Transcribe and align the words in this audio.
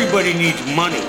Everybody 0.00 0.32
needs 0.32 0.64
money. 0.76 1.00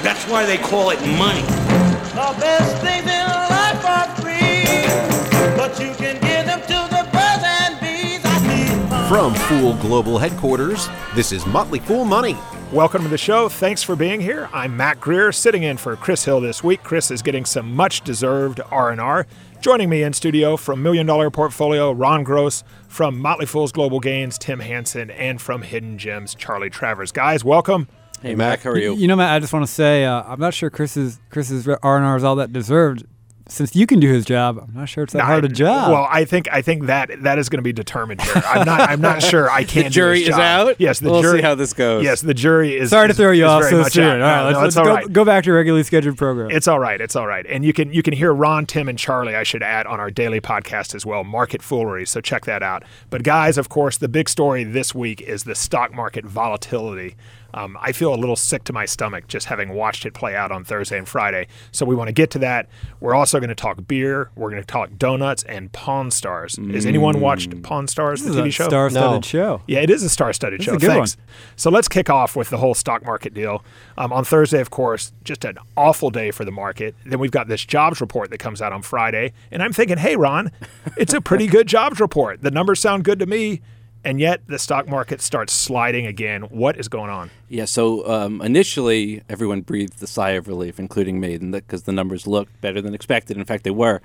That's 0.00 0.28
why 0.30 0.46
they 0.46 0.58
call 0.58 0.90
it 0.90 1.00
money. 1.18 1.42
The 1.42 2.36
best 2.38 2.80
things 2.80 3.02
in 3.02 3.26
life 3.26 3.84
are 3.84 4.14
free, 4.22 5.56
but 5.56 5.76
you 5.80 5.92
can 5.96 6.14
give 6.20 6.46
them 6.46 6.60
to 6.60 6.88
the 6.88 7.02
birds 7.12 7.42
and 7.44 7.80
bees. 7.80 8.20
I 8.24 8.38
need. 8.46 9.08
From 9.08 9.34
Fool 9.34 9.74
Global 9.82 10.18
Headquarters, 10.18 10.88
this 11.16 11.32
is 11.32 11.44
Motley 11.46 11.80
Fool 11.80 12.04
Money. 12.04 12.38
Welcome 12.70 13.02
to 13.02 13.08
the 13.08 13.18
show. 13.18 13.48
Thanks 13.48 13.82
for 13.82 13.96
being 13.96 14.20
here. 14.20 14.48
I'm 14.52 14.76
Mac 14.76 15.00
Greer, 15.00 15.32
sitting 15.32 15.64
in 15.64 15.76
for 15.76 15.96
Chris 15.96 16.24
Hill 16.24 16.40
this 16.40 16.62
week. 16.62 16.84
Chris 16.84 17.10
is 17.10 17.22
getting 17.22 17.44
some 17.44 17.74
much-deserved 17.74 18.60
R&R. 18.70 19.26
Joining 19.60 19.88
me 19.88 20.04
in 20.04 20.12
studio 20.12 20.56
from 20.56 20.80
Million 20.80 21.06
Dollar 21.06 21.28
Portfolio, 21.28 21.90
Ron 21.90 22.22
Gross, 22.22 22.62
from 22.86 23.18
Motley 23.18 23.46
Fool's 23.46 23.72
Global 23.72 23.98
Gains, 23.98 24.38
Tim 24.38 24.60
Hanson, 24.60 25.10
and 25.10 25.42
from 25.42 25.62
Hidden 25.62 25.98
Gems, 25.98 26.36
Charlie 26.36 26.70
Travers. 26.70 27.10
Guys, 27.10 27.44
welcome. 27.44 27.88
Hey, 28.22 28.34
Mac, 28.34 28.62
how 28.62 28.70
are 28.70 28.78
you? 28.78 28.94
You 28.94 29.06
know, 29.08 29.16
Mac, 29.16 29.30
I 29.30 29.38
just 29.38 29.52
want 29.52 29.66
to 29.66 29.70
say 29.72 30.04
uh, 30.04 30.22
I'm 30.26 30.40
not 30.40 30.54
sure 30.54 30.70
Chris's 30.70 31.18
Chris's 31.30 31.68
R 31.68 31.78
and 31.96 32.04
R 32.06 32.16
is 32.16 32.24
all 32.24 32.36
that 32.36 32.52
deserved. 32.52 33.04
Since 33.48 33.76
you 33.76 33.86
can 33.86 34.00
do 34.00 34.08
his 34.12 34.24
job, 34.24 34.58
I'm 34.58 34.74
not 34.74 34.88
sure 34.88 35.04
it's 35.04 35.12
that 35.12 35.22
hard 35.22 35.44
a 35.44 35.48
job. 35.48 35.92
Well, 35.92 36.08
I 36.10 36.24
think 36.24 36.48
I 36.50 36.62
think 36.62 36.86
that 36.86 37.22
that 37.22 37.38
is 37.38 37.48
going 37.48 37.58
to 37.58 37.62
be 37.62 37.72
determined 37.72 38.20
here. 38.20 38.42
I'm 38.44 38.66
not 38.66 38.80
I'm 38.80 39.00
not 39.00 39.22
sure 39.22 39.48
I 39.48 39.62
can't. 39.64 39.86
do 39.86 39.90
jury 39.90 40.18
this 40.18 40.30
is 40.30 40.34
job. 40.34 40.68
out? 40.70 40.80
Yes, 40.80 40.98
the 40.98 41.08
We'll 41.12 41.22
jury. 41.22 41.38
see 41.38 41.42
how 41.42 41.54
this 41.54 41.72
goes. 41.72 42.02
Yes, 42.02 42.22
the 42.22 42.34
jury 42.34 42.74
is. 42.76 42.90
Sorry 42.90 43.06
to 43.06 43.14
throw 43.14 43.30
you 43.30 43.44
off 43.44 43.60
very 43.62 43.70
so 43.70 43.78
much 43.82 43.92
soon. 43.92 44.04
out. 44.04 44.20
All 44.20 44.26
right, 44.26 44.36
No, 44.40 44.44
let's, 44.46 44.54
no, 44.56 44.60
let's 44.62 44.68
it's 44.72 44.76
all 44.78 44.84
go, 44.86 44.94
right. 44.94 45.12
go 45.12 45.24
back 45.24 45.44
to 45.44 45.48
your 45.50 45.56
regularly 45.58 45.84
scheduled 45.84 46.18
program. 46.18 46.50
It's 46.50 46.66
all 46.66 46.80
right. 46.80 47.00
It's 47.00 47.14
all 47.14 47.28
right. 47.28 47.46
And 47.48 47.64
you 47.64 47.72
can 47.72 47.92
you 47.92 48.02
can 48.02 48.14
hear 48.14 48.34
Ron, 48.34 48.66
Tim, 48.66 48.88
and 48.88 48.98
Charlie. 48.98 49.36
I 49.36 49.44
should 49.44 49.62
add 49.62 49.86
on 49.86 50.00
our 50.00 50.10
daily 50.10 50.40
podcast 50.40 50.96
as 50.96 51.06
well, 51.06 51.22
Market 51.22 51.62
Foolery. 51.62 52.04
So 52.04 52.20
check 52.20 52.46
that 52.46 52.64
out. 52.64 52.82
But 53.10 53.22
guys, 53.22 53.58
of 53.58 53.68
course, 53.68 53.96
the 53.98 54.08
big 54.08 54.28
story 54.28 54.64
this 54.64 54.92
week 54.92 55.20
is 55.20 55.44
the 55.44 55.54
stock 55.54 55.94
market 55.94 56.24
volatility. 56.24 57.14
Um, 57.56 57.76
I 57.80 57.92
feel 57.92 58.14
a 58.14 58.16
little 58.16 58.36
sick 58.36 58.64
to 58.64 58.72
my 58.72 58.84
stomach 58.84 59.26
just 59.28 59.46
having 59.46 59.70
watched 59.70 60.04
it 60.06 60.14
play 60.14 60.36
out 60.36 60.52
on 60.52 60.62
Thursday 60.64 60.98
and 60.98 61.08
Friday. 61.08 61.48
So 61.72 61.86
we 61.86 61.94
want 61.96 62.08
to 62.08 62.12
get 62.12 62.30
to 62.32 62.38
that. 62.40 62.68
We're 63.00 63.14
also 63.14 63.38
going 63.40 63.48
to 63.48 63.54
talk 63.54 63.86
beer. 63.88 64.30
We're 64.36 64.50
going 64.50 64.62
to 64.62 64.66
talk 64.66 64.90
donuts 64.98 65.42
and 65.44 65.72
Pawn 65.72 66.10
Stars. 66.10 66.56
Has 66.72 66.84
anyone 66.86 67.18
watched 67.20 67.62
Pawn 67.62 67.88
Stars, 67.88 68.22
this 68.22 68.34
the 68.34 68.40
is 68.40 68.44
TV 68.44 68.48
a 68.48 68.50
show? 68.52 68.68
star-studded 68.68 69.24
show. 69.24 69.62
Yeah, 69.66 69.80
it 69.80 69.90
is 69.90 70.02
a 70.02 70.08
star-studded 70.08 70.60
This 70.60 70.66
show. 70.66 70.74
a 70.74 70.78
good 70.78 70.88
Thanks. 70.90 71.16
one. 71.16 71.26
So 71.56 71.70
let's 71.70 71.88
kick 71.88 72.10
off 72.10 72.36
with 72.36 72.50
the 72.50 72.58
whole 72.58 72.74
stock 72.74 73.04
market 73.04 73.32
deal. 73.32 73.64
Um, 73.96 74.12
on 74.12 74.24
Thursday, 74.24 74.60
of 74.60 74.70
course, 74.70 75.12
just 75.24 75.44
an 75.44 75.58
awful 75.76 76.10
day 76.10 76.30
for 76.30 76.44
the 76.44 76.50
market. 76.52 76.94
Then 77.06 77.18
we've 77.18 77.30
got 77.30 77.48
this 77.48 77.64
jobs 77.64 78.00
report 78.02 78.30
that 78.30 78.38
comes 78.38 78.60
out 78.60 78.72
on 78.72 78.82
Friday, 78.82 79.32
and 79.50 79.62
I'm 79.62 79.72
thinking, 79.72 79.96
hey, 79.96 80.16
Ron, 80.16 80.52
it's 80.98 81.14
a 81.14 81.20
pretty 81.22 81.46
good 81.46 81.66
jobs 81.66 82.00
report. 82.00 82.42
The 82.42 82.50
numbers 82.50 82.80
sound 82.80 83.04
good 83.04 83.18
to 83.20 83.26
me, 83.26 83.62
and 84.06 84.20
yet 84.20 84.46
the 84.46 84.58
stock 84.58 84.88
market 84.88 85.20
starts 85.20 85.52
sliding 85.52 86.06
again. 86.06 86.42
What 86.42 86.78
is 86.78 86.86
going 86.86 87.10
on? 87.10 87.28
Yeah, 87.48 87.64
so 87.64 88.08
um, 88.08 88.40
initially 88.40 89.22
everyone 89.28 89.62
breathed 89.62 90.00
a 90.00 90.06
sigh 90.06 90.30
of 90.30 90.46
relief, 90.46 90.78
including 90.78 91.18
me, 91.18 91.36
because 91.38 91.82
the 91.82 91.92
numbers 91.92 92.24
looked 92.24 92.60
better 92.60 92.80
than 92.80 92.94
expected. 92.94 93.36
In 93.36 93.44
fact, 93.44 93.64
they 93.64 93.72
were 93.72 94.00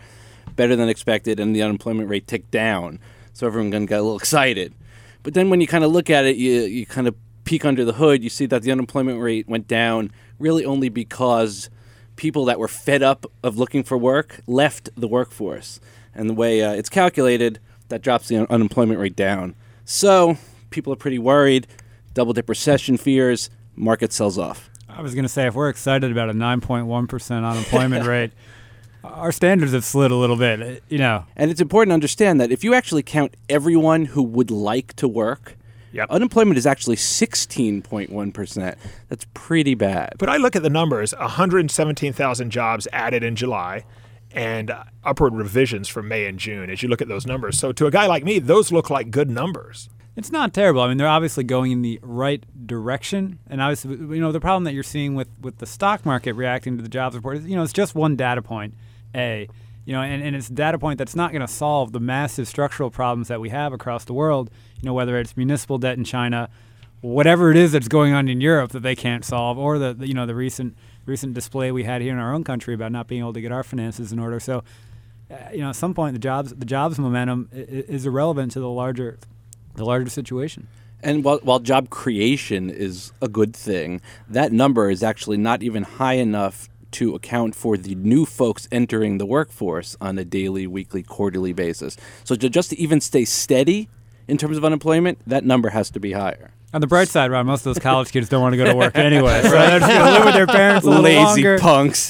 better 0.55 0.75
than 0.75 0.89
expected, 0.89 1.39
and 1.39 1.55
the 1.55 1.61
unemployment 1.61 2.09
rate 2.09 2.25
ticked 2.25 2.49
down. 2.49 2.99
So 3.33 3.45
everyone 3.45 3.69
got 3.85 3.99
a 3.99 4.01
little 4.01 4.17
excited. 4.17 4.73
But 5.21 5.35
then 5.35 5.51
when 5.51 5.61
you 5.61 5.67
kind 5.67 5.83
of 5.83 5.91
look 5.91 6.09
at 6.09 6.25
it, 6.25 6.35
you, 6.35 6.61
you 6.61 6.87
kind 6.87 7.07
of 7.07 7.13
peek 7.43 7.63
under 7.63 7.85
the 7.85 7.93
hood, 7.93 8.23
you 8.23 8.29
see 8.31 8.47
that 8.47 8.63
the 8.63 8.71
unemployment 8.71 9.21
rate 9.21 9.47
went 9.47 9.67
down 9.67 10.11
really 10.39 10.65
only 10.65 10.89
because 10.89 11.69
people 12.15 12.43
that 12.45 12.57
were 12.57 12.67
fed 12.67 13.03
up 13.03 13.27
of 13.43 13.59
looking 13.59 13.83
for 13.83 13.99
work 13.99 14.41
left 14.47 14.89
the 14.97 15.07
workforce. 15.07 15.79
And 16.15 16.27
the 16.27 16.33
way 16.33 16.63
uh, 16.63 16.73
it's 16.73 16.89
calculated, 16.89 17.59
that 17.89 18.01
drops 18.01 18.29
the 18.29 18.37
un- 18.37 18.47
unemployment 18.49 18.99
rate 18.99 19.15
down. 19.15 19.53
So 19.91 20.37
people 20.69 20.93
are 20.93 20.95
pretty 20.95 21.19
worried. 21.19 21.67
Double 22.13 22.31
dip 22.31 22.47
recession 22.47 22.95
fears. 22.95 23.49
Market 23.75 24.13
sells 24.13 24.37
off. 24.37 24.69
I 24.87 25.01
was 25.01 25.13
going 25.13 25.23
to 25.23 25.29
say 25.29 25.47
if 25.47 25.53
we're 25.53 25.67
excited 25.67 26.09
about 26.09 26.29
a 26.29 26.33
9.1 26.33 27.09
percent 27.09 27.43
unemployment 27.45 28.05
rate, 28.07 28.31
our 29.03 29.33
standards 29.33 29.73
have 29.73 29.83
slid 29.83 30.11
a 30.11 30.15
little 30.15 30.37
bit. 30.37 30.81
You 30.87 30.97
know, 30.97 31.25
And 31.35 31.51
it's 31.51 31.59
important 31.59 31.89
to 31.89 31.93
understand 31.95 32.39
that 32.39 32.53
if 32.53 32.63
you 32.63 32.73
actually 32.73 33.03
count 33.03 33.35
everyone 33.49 34.05
who 34.05 34.23
would 34.23 34.49
like 34.49 34.93
to 34.95 35.09
work, 35.09 35.57
Yep. 35.93 36.09
unemployment 36.09 36.57
is 36.57 36.65
actually 36.65 36.95
16.1%. 36.95 38.75
That's 39.09 39.25
pretty 39.33 39.75
bad. 39.75 40.13
But 40.17 40.29
I 40.29 40.37
look 40.37 40.55
at 40.55 40.63
the 40.63 40.69
numbers 40.69 41.13
117,000 41.19 42.49
jobs 42.49 42.87
added 42.93 43.23
in 43.23 43.35
July 43.35 43.83
and 44.33 44.71
upward 45.03 45.33
revisions 45.33 45.87
for 45.87 46.01
May 46.01 46.25
and 46.25 46.39
June 46.39 46.69
as 46.69 46.81
you 46.81 46.89
look 46.89 47.01
at 47.01 47.07
those 47.07 47.25
numbers. 47.25 47.57
So 47.57 47.71
to 47.73 47.85
a 47.85 47.91
guy 47.91 48.07
like 48.07 48.23
me, 48.23 48.39
those 48.39 48.71
look 48.71 48.89
like 48.89 49.11
good 49.11 49.29
numbers. 49.29 49.89
It's 50.15 50.31
not 50.31 50.53
terrible. 50.53 50.81
I 50.81 50.89
mean, 50.89 50.97
they're 50.97 51.07
obviously 51.07 51.43
going 51.45 51.71
in 51.71 51.81
the 51.81 51.99
right 52.01 52.43
direction, 52.67 53.39
and 53.47 53.61
obviously, 53.61 53.95
you 53.95 54.19
know, 54.19 54.33
the 54.33 54.41
problem 54.41 54.65
that 54.65 54.73
you're 54.73 54.83
seeing 54.83 55.15
with 55.15 55.29
with 55.39 55.59
the 55.59 55.65
stock 55.65 56.05
market 56.05 56.33
reacting 56.33 56.75
to 56.77 56.83
the 56.83 56.89
jobs 56.89 57.15
report 57.15 57.37
is, 57.37 57.45
you 57.45 57.55
know, 57.55 57.63
it's 57.63 57.71
just 57.71 57.95
one 57.95 58.17
data 58.17 58.41
point, 58.41 58.73
a, 59.15 59.47
you 59.85 59.93
know, 59.93 60.01
and, 60.01 60.21
and 60.21 60.35
it's 60.35 60.49
a 60.49 60.53
data 60.53 60.77
point 60.77 60.97
that's 60.97 61.15
not 61.15 61.31
going 61.31 61.41
to 61.41 61.47
solve 61.47 61.93
the 61.93 62.01
massive 62.01 62.47
structural 62.47 62.91
problems 62.91 63.29
that 63.29 63.39
we 63.39 63.49
have 63.49 63.71
across 63.71 64.03
the 64.03 64.13
world. 64.13 64.51
You 64.81 64.87
know, 64.87 64.93
whether 64.93 65.17
it's 65.17 65.37
municipal 65.37 65.77
debt 65.77 65.97
in 65.97 66.03
China, 66.03 66.49
whatever 66.99 67.49
it 67.49 67.55
is 67.55 67.71
that's 67.71 67.87
going 67.87 68.11
on 68.11 68.27
in 68.27 68.41
Europe 68.41 68.71
that 68.71 68.81
they 68.81 68.95
can't 68.95 69.23
solve, 69.23 69.57
or 69.57 69.79
the, 69.79 69.93
the 69.93 70.07
you 70.09 70.13
know 70.13 70.25
the 70.25 70.35
recent 70.35 70.75
recent 71.05 71.33
display 71.33 71.71
we 71.71 71.83
had 71.83 72.01
here 72.01 72.13
in 72.13 72.19
our 72.19 72.33
own 72.33 72.43
country 72.43 72.73
about 72.73 72.91
not 72.91 73.07
being 73.07 73.21
able 73.21 73.33
to 73.33 73.41
get 73.41 73.51
our 73.51 73.63
finances 73.63 74.11
in 74.11 74.19
order. 74.19 74.39
So, 74.39 74.63
uh, 75.29 75.35
you 75.51 75.59
know, 75.59 75.69
at 75.69 75.75
some 75.75 75.93
point, 75.93 76.13
the 76.13 76.19
jobs 76.19 76.53
the 76.53 76.65
jobs 76.65 76.99
momentum 76.99 77.49
is 77.51 78.05
irrelevant 78.05 78.51
to 78.53 78.59
the 78.59 78.69
larger 78.69 79.17
the 79.75 79.85
larger 79.85 80.09
situation. 80.09 80.67
And 81.03 81.23
while, 81.23 81.39
while 81.41 81.59
job 81.59 81.89
creation 81.89 82.69
is 82.69 83.11
a 83.21 83.27
good 83.27 83.55
thing, 83.55 84.01
that 84.29 84.51
number 84.51 84.89
is 84.89 85.01
actually 85.01 85.37
not 85.37 85.63
even 85.63 85.83
high 85.83 86.13
enough 86.13 86.69
to 86.91 87.15
account 87.15 87.55
for 87.55 87.77
the 87.77 87.95
new 87.95 88.25
folks 88.25 88.67
entering 88.71 89.17
the 89.17 89.25
workforce 89.25 89.95
on 90.01 90.19
a 90.19 90.25
daily, 90.25 90.67
weekly, 90.67 91.01
quarterly 91.01 91.53
basis. 91.53 91.97
So 92.23 92.35
to 92.35 92.49
just 92.49 92.69
to 92.71 92.79
even 92.79 93.01
stay 93.01 93.25
steady 93.25 93.89
in 94.27 94.37
terms 94.37 94.57
of 94.57 94.65
unemployment, 94.65 95.19
that 95.25 95.43
number 95.43 95.69
has 95.69 95.89
to 95.91 95.99
be 95.99 96.11
higher. 96.11 96.51
On 96.73 96.79
the 96.79 96.87
bright 96.87 97.09
side, 97.09 97.31
Ron, 97.31 97.45
most 97.45 97.61
of 97.61 97.63
those 97.65 97.79
college 97.79 98.11
kids 98.11 98.29
don't 98.29 98.41
want 98.41 98.53
to 98.53 98.57
go 98.57 98.65
to 98.65 98.75
work 98.75 98.95
anyway. 98.97 99.41
So 99.41 99.49
they're 99.49 99.79
just 99.79 99.91
going 99.91 100.05
to 100.05 100.11
live 100.11 100.25
with 100.25 100.33
their 100.35 100.47
parents 100.47 100.85
a 100.85 100.89
little 100.89 101.03
Lazy 101.03 101.23
longer. 101.43 101.59
punks. 101.59 102.09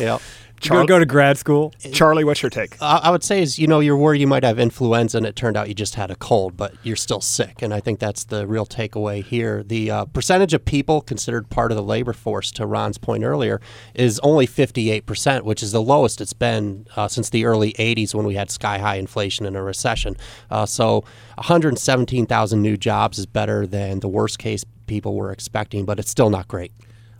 Yeah. 0.63 0.69
Go, 0.69 0.85
go 0.85 0.99
to 0.99 1.05
grad 1.05 1.37
school. 1.37 1.73
Charlie, 1.91 2.23
what's 2.23 2.41
your 2.41 2.49
take? 2.49 2.81
I 2.81 2.97
I 3.03 3.09
would 3.09 3.23
say 3.23 3.41
is 3.41 3.57
you 3.57 3.67
know 3.67 3.79
you're 3.79 3.97
worried 3.97 4.21
you 4.21 4.27
might 4.27 4.43
have 4.43 4.59
influenza 4.59 5.17
and 5.17 5.25
it 5.25 5.35
turned 5.35 5.57
out 5.57 5.67
you 5.67 5.73
just 5.73 5.95
had 5.95 6.11
a 6.11 6.15
cold, 6.15 6.55
but 6.55 6.73
you're 6.83 6.95
still 6.95 7.21
sick, 7.21 7.61
and 7.61 7.73
I 7.73 7.79
think 7.79 7.99
that's 7.99 8.25
the 8.25 8.45
real 8.47 8.65
takeaway 8.65 9.23
here. 9.23 9.63
The 9.63 9.91
uh, 9.91 10.05
percentage 10.05 10.53
of 10.53 10.63
people 10.63 11.01
considered 11.01 11.49
part 11.49 11.71
of 11.71 11.75
the 11.75 11.83
labor 11.83 12.13
force, 12.13 12.51
to 12.53 12.65
Ron's 12.65 12.97
point 12.97 13.23
earlier, 13.23 13.59
is 13.95 14.19
only 14.19 14.45
58 14.45 15.05
percent, 15.05 15.45
which 15.45 15.63
is 15.63 15.71
the 15.71 15.81
lowest 15.81 16.21
it's 16.21 16.33
been 16.33 16.85
uh, 16.95 17.07
since 17.07 17.29
the 17.29 17.45
early 17.45 17.73
80s 17.73 18.13
when 18.13 18.25
we 18.25 18.35
had 18.35 18.51
sky 18.51 18.77
high 18.77 18.95
inflation 18.95 19.45
and 19.45 19.57
a 19.57 19.61
recession. 19.61 20.15
Uh, 20.49 20.65
so 20.65 21.03
117,000 21.35 22.61
new 22.61 22.77
jobs 22.77 23.17
is 23.17 23.25
better 23.25 23.65
than 23.65 23.99
the 23.99 24.07
worst 24.07 24.37
case 24.39 24.63
people 24.87 25.15
were 25.15 25.31
expecting, 25.31 25.85
but 25.85 25.99
it's 25.99 26.11
still 26.11 26.29
not 26.29 26.47
great. 26.47 26.71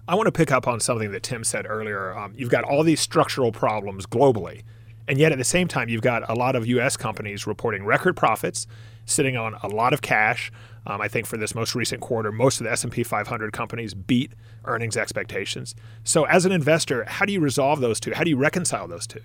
I 0.07 0.15
want 0.15 0.27
to 0.27 0.31
pick 0.31 0.51
up 0.51 0.67
on 0.67 0.79
something 0.79 1.11
that 1.11 1.23
Tim 1.23 1.43
said 1.43 1.65
earlier. 1.67 2.17
Um, 2.17 2.33
you've 2.35 2.49
got 2.49 2.63
all 2.63 2.83
these 2.83 2.99
structural 2.99 3.51
problems 3.51 4.05
globally, 4.05 4.63
and 5.07 5.19
yet 5.19 5.31
at 5.31 5.37
the 5.37 5.43
same 5.43 5.67
time, 5.67 5.89
you've 5.89 6.01
got 6.01 6.27
a 6.29 6.33
lot 6.33 6.55
of 6.55 6.65
U.S. 6.67 6.97
companies 6.97 7.45
reporting 7.45 7.85
record 7.85 8.15
profits, 8.15 8.67
sitting 9.05 9.37
on 9.37 9.55
a 9.61 9.67
lot 9.67 9.93
of 9.93 10.01
cash. 10.01 10.51
Um, 10.87 10.99
I 11.01 11.07
think 11.07 11.27
for 11.27 11.37
this 11.37 11.53
most 11.53 11.75
recent 11.75 12.01
quarter, 12.01 12.31
most 12.31 12.59
of 12.59 12.63
the 12.63 12.71
S&P 12.71 13.03
500 13.03 13.53
companies 13.53 13.93
beat 13.93 14.31
earnings 14.65 14.97
expectations. 14.97 15.75
So, 16.03 16.23
as 16.25 16.45
an 16.45 16.51
investor, 16.51 17.05
how 17.05 17.25
do 17.25 17.33
you 17.33 17.39
resolve 17.39 17.81
those 17.81 17.99
two? 17.99 18.13
How 18.13 18.23
do 18.23 18.31
you 18.31 18.37
reconcile 18.37 18.87
those 18.87 19.05
two? 19.05 19.21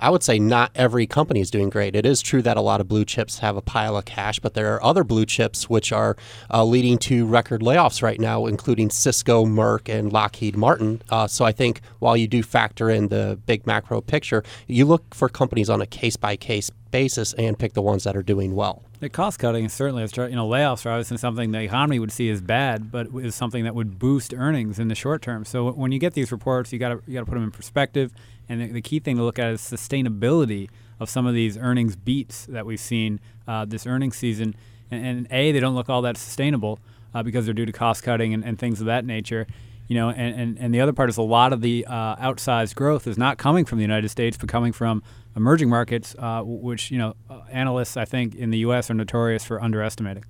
I 0.00 0.10
would 0.10 0.22
say 0.22 0.38
not 0.38 0.70
every 0.74 1.06
company 1.06 1.40
is 1.40 1.50
doing 1.50 1.70
great. 1.70 1.94
It 1.94 2.06
is 2.06 2.20
true 2.20 2.42
that 2.42 2.56
a 2.56 2.60
lot 2.60 2.80
of 2.80 2.88
blue 2.88 3.04
chips 3.04 3.38
have 3.38 3.56
a 3.56 3.62
pile 3.62 3.96
of 3.96 4.04
cash, 4.04 4.38
but 4.38 4.54
there 4.54 4.74
are 4.74 4.82
other 4.82 5.04
blue 5.04 5.26
chips 5.26 5.68
which 5.68 5.92
are 5.92 6.16
uh, 6.52 6.64
leading 6.64 6.98
to 6.98 7.26
record 7.26 7.60
layoffs 7.60 8.02
right 8.02 8.20
now, 8.20 8.46
including 8.46 8.90
Cisco, 8.90 9.44
Merck, 9.44 9.88
and 9.88 10.12
Lockheed 10.12 10.56
Martin. 10.56 11.02
Uh, 11.10 11.26
so 11.26 11.44
I 11.44 11.52
think 11.52 11.80
while 11.98 12.16
you 12.16 12.26
do 12.28 12.42
factor 12.42 12.90
in 12.90 13.08
the 13.08 13.38
big 13.46 13.66
macro 13.66 14.00
picture, 14.00 14.42
you 14.66 14.84
look 14.84 15.14
for 15.14 15.28
companies 15.28 15.70
on 15.70 15.80
a 15.80 15.86
case 15.86 16.16
by 16.16 16.36
case 16.36 16.70
basis 16.90 17.32
and 17.34 17.58
pick 17.58 17.74
the 17.74 17.82
ones 17.82 18.04
that 18.04 18.16
are 18.16 18.22
doing 18.22 18.54
well. 18.54 18.82
The 19.00 19.08
cost 19.08 19.38
cutting 19.38 19.64
is 19.64 19.72
certainly, 19.72 20.02
you 20.02 20.36
know, 20.36 20.48
layoffs 20.48 20.84
are 20.84 20.90
obviously 20.90 21.18
something 21.18 21.52
the 21.52 21.60
economy 21.60 21.98
would 21.98 22.10
see 22.10 22.30
as 22.30 22.40
bad, 22.40 22.90
but 22.90 23.08
is 23.14 23.34
something 23.34 23.64
that 23.64 23.74
would 23.74 23.98
boost 23.98 24.34
earnings 24.34 24.78
in 24.78 24.88
the 24.88 24.94
short 24.94 25.22
term. 25.22 25.44
So 25.44 25.70
when 25.70 25.92
you 25.92 25.98
get 25.98 26.14
these 26.14 26.32
reports, 26.32 26.72
you 26.72 26.78
got 26.78 26.88
to 26.88 27.02
you 27.06 27.14
got 27.14 27.20
to 27.20 27.26
put 27.26 27.34
them 27.34 27.44
in 27.44 27.50
perspective. 27.50 28.12
And 28.48 28.60
the, 28.60 28.66
the 28.68 28.82
key 28.82 29.00
thing 29.00 29.16
to 29.16 29.22
look 29.22 29.38
at 29.38 29.50
is 29.52 29.60
sustainability 29.60 30.68
of 31.00 31.08
some 31.08 31.26
of 31.26 31.34
these 31.34 31.56
earnings 31.56 31.96
beats 31.96 32.46
that 32.46 32.66
we've 32.66 32.80
seen 32.80 33.20
uh, 33.46 33.64
this 33.64 33.86
earnings 33.86 34.16
season. 34.16 34.54
And, 34.90 35.06
and 35.06 35.28
a, 35.30 35.52
they 35.52 35.60
don't 35.60 35.74
look 35.74 35.88
all 35.88 36.02
that 36.02 36.16
sustainable 36.16 36.78
uh, 37.14 37.22
because 37.22 37.44
they're 37.44 37.54
due 37.54 37.66
to 37.66 37.72
cost 37.72 38.02
cutting 38.02 38.34
and, 38.34 38.44
and 38.44 38.58
things 38.58 38.80
of 38.80 38.86
that 38.86 39.04
nature. 39.04 39.46
You 39.86 39.94
know, 39.96 40.10
and, 40.10 40.38
and, 40.38 40.58
and 40.58 40.74
the 40.74 40.80
other 40.80 40.92
part 40.92 41.08
is 41.08 41.16
a 41.16 41.22
lot 41.22 41.52
of 41.52 41.62
the 41.62 41.86
uh, 41.88 42.16
outsized 42.16 42.74
growth 42.74 43.06
is 43.06 43.16
not 43.16 43.38
coming 43.38 43.64
from 43.64 43.78
the 43.78 43.82
United 43.82 44.10
States, 44.10 44.36
but 44.36 44.48
coming 44.48 44.72
from 44.72 45.02
emerging 45.34 45.70
markets, 45.70 46.14
uh, 46.18 46.42
which 46.44 46.90
you 46.90 46.98
know 46.98 47.14
uh, 47.30 47.40
analysts 47.50 47.96
I 47.96 48.04
think 48.04 48.34
in 48.34 48.50
the 48.50 48.58
U.S. 48.58 48.90
are 48.90 48.94
notorious 48.94 49.44
for 49.44 49.62
underestimating. 49.62 50.24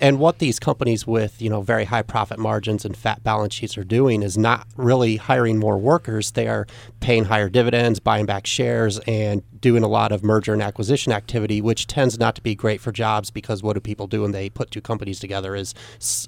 And 0.00 0.18
what 0.18 0.38
these 0.38 0.58
companies 0.58 1.06
with 1.06 1.42
you 1.42 1.50
know 1.50 1.60
very 1.60 1.84
high 1.84 2.02
profit 2.02 2.38
margins 2.38 2.84
and 2.84 2.96
fat 2.96 3.22
balance 3.24 3.54
sheets 3.54 3.76
are 3.76 3.84
doing 3.84 4.22
is 4.22 4.38
not 4.38 4.66
really 4.76 5.16
hiring 5.16 5.58
more 5.58 5.78
workers. 5.78 6.32
They 6.32 6.48
are 6.48 6.66
paying 7.00 7.24
higher 7.24 7.48
dividends, 7.48 8.00
buying 8.00 8.26
back 8.26 8.46
shares, 8.46 8.98
and 9.00 9.42
doing 9.60 9.82
a 9.82 9.88
lot 9.88 10.12
of 10.12 10.22
merger 10.22 10.52
and 10.52 10.62
acquisition 10.62 11.12
activity, 11.12 11.60
which 11.60 11.86
tends 11.86 12.18
not 12.18 12.34
to 12.36 12.42
be 12.42 12.54
great 12.54 12.80
for 12.80 12.92
jobs 12.92 13.30
because 13.30 13.62
what 13.62 13.74
do 13.74 13.80
people 13.80 14.06
do 14.06 14.22
when 14.22 14.32
they 14.32 14.48
put 14.48 14.70
two 14.70 14.80
companies 14.80 15.18
together 15.18 15.56
is 15.56 15.74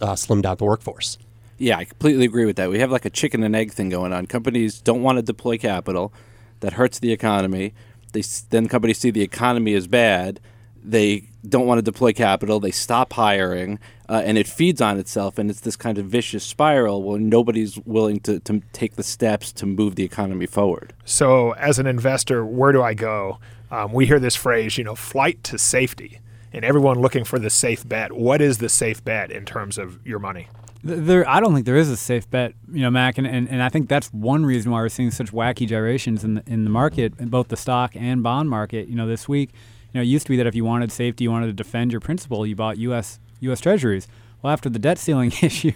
uh, 0.00 0.16
slim 0.16 0.42
down 0.42 0.56
the 0.56 0.64
workforce. 0.64 1.18
Yeah, 1.58 1.76
I 1.76 1.84
completely 1.84 2.24
agree 2.24 2.46
with 2.46 2.56
that. 2.56 2.70
We 2.70 2.78
have 2.78 2.90
like 2.90 3.04
a 3.04 3.10
chicken 3.10 3.42
and 3.42 3.54
egg 3.54 3.72
thing 3.72 3.90
going 3.90 4.12
on. 4.12 4.26
Companies 4.26 4.80
don't 4.80 5.02
want 5.02 5.18
to 5.18 5.22
deploy 5.22 5.58
capital, 5.58 6.12
that 6.60 6.74
hurts 6.74 6.98
the 6.98 7.12
economy. 7.12 7.74
They 8.12 8.22
then 8.50 8.68
companies 8.68 8.98
see 8.98 9.10
the 9.10 9.22
economy 9.22 9.74
is 9.74 9.86
bad. 9.86 10.40
They 10.82 11.24
don't 11.48 11.66
want 11.66 11.78
to 11.78 11.82
deploy 11.82 12.12
capital. 12.12 12.60
They 12.60 12.70
stop 12.70 13.12
hiring, 13.12 13.78
uh, 14.08 14.22
and 14.24 14.36
it 14.38 14.46
feeds 14.46 14.80
on 14.80 14.98
itself. 14.98 15.38
And 15.38 15.50
it's 15.50 15.60
this 15.60 15.76
kind 15.76 15.98
of 15.98 16.06
vicious 16.06 16.44
spiral 16.44 17.02
where 17.02 17.18
nobody's 17.18 17.78
willing 17.80 18.20
to, 18.20 18.40
to 18.40 18.62
take 18.72 18.96
the 18.96 19.02
steps 19.02 19.52
to 19.52 19.66
move 19.66 19.96
the 19.96 20.04
economy 20.04 20.46
forward. 20.46 20.92
So, 21.04 21.52
as 21.52 21.78
an 21.78 21.86
investor, 21.86 22.44
where 22.44 22.72
do 22.72 22.82
I 22.82 22.94
go? 22.94 23.38
Um, 23.70 23.92
we 23.92 24.06
hear 24.06 24.18
this 24.18 24.36
phrase, 24.36 24.76
you 24.78 24.84
know, 24.84 24.94
flight 24.94 25.42
to 25.44 25.58
safety, 25.58 26.18
and 26.52 26.64
everyone 26.64 26.98
looking 26.98 27.24
for 27.24 27.38
the 27.38 27.50
safe 27.50 27.88
bet. 27.88 28.12
What 28.12 28.40
is 28.40 28.58
the 28.58 28.68
safe 28.68 29.04
bet 29.04 29.30
in 29.30 29.44
terms 29.44 29.78
of 29.78 30.04
your 30.04 30.18
money? 30.18 30.48
There, 30.82 31.28
I 31.28 31.40
don't 31.40 31.52
think 31.52 31.66
there 31.66 31.76
is 31.76 31.90
a 31.90 31.96
safe 31.96 32.28
bet, 32.30 32.54
you 32.72 32.80
know, 32.80 32.90
Mac, 32.90 33.18
and, 33.18 33.26
and, 33.26 33.48
and 33.50 33.62
I 33.62 33.68
think 33.68 33.88
that's 33.88 34.08
one 34.08 34.46
reason 34.46 34.72
why 34.72 34.80
we're 34.80 34.88
seeing 34.88 35.10
such 35.10 35.30
wacky 35.30 35.68
gyrations 35.68 36.24
in 36.24 36.34
the, 36.34 36.42
in 36.46 36.64
the 36.64 36.70
market, 36.70 37.12
in 37.18 37.28
both 37.28 37.48
the 37.48 37.56
stock 37.56 37.94
and 37.94 38.22
bond 38.22 38.48
market. 38.48 38.88
You 38.88 38.96
know, 38.96 39.06
this 39.06 39.28
week, 39.28 39.50
you 39.50 39.56
know, 39.98 40.02
it 40.02 40.06
used 40.06 40.26
to 40.26 40.30
be 40.30 40.36
that 40.36 40.46
if 40.46 40.54
you 40.54 40.64
wanted 40.64 40.92
safety, 40.92 41.24
you 41.24 41.30
wanted 41.30 41.46
to 41.46 41.52
defend 41.52 41.92
your 41.92 42.00
principal, 42.00 42.46
you 42.46 42.56
bought 42.56 42.78
U.S. 42.78 43.18
U.S. 43.40 43.60
Treasuries. 43.60 44.06
Well, 44.42 44.52
after 44.52 44.68
the 44.68 44.78
debt 44.78 44.98
ceiling 44.98 45.32
issue, 45.42 45.72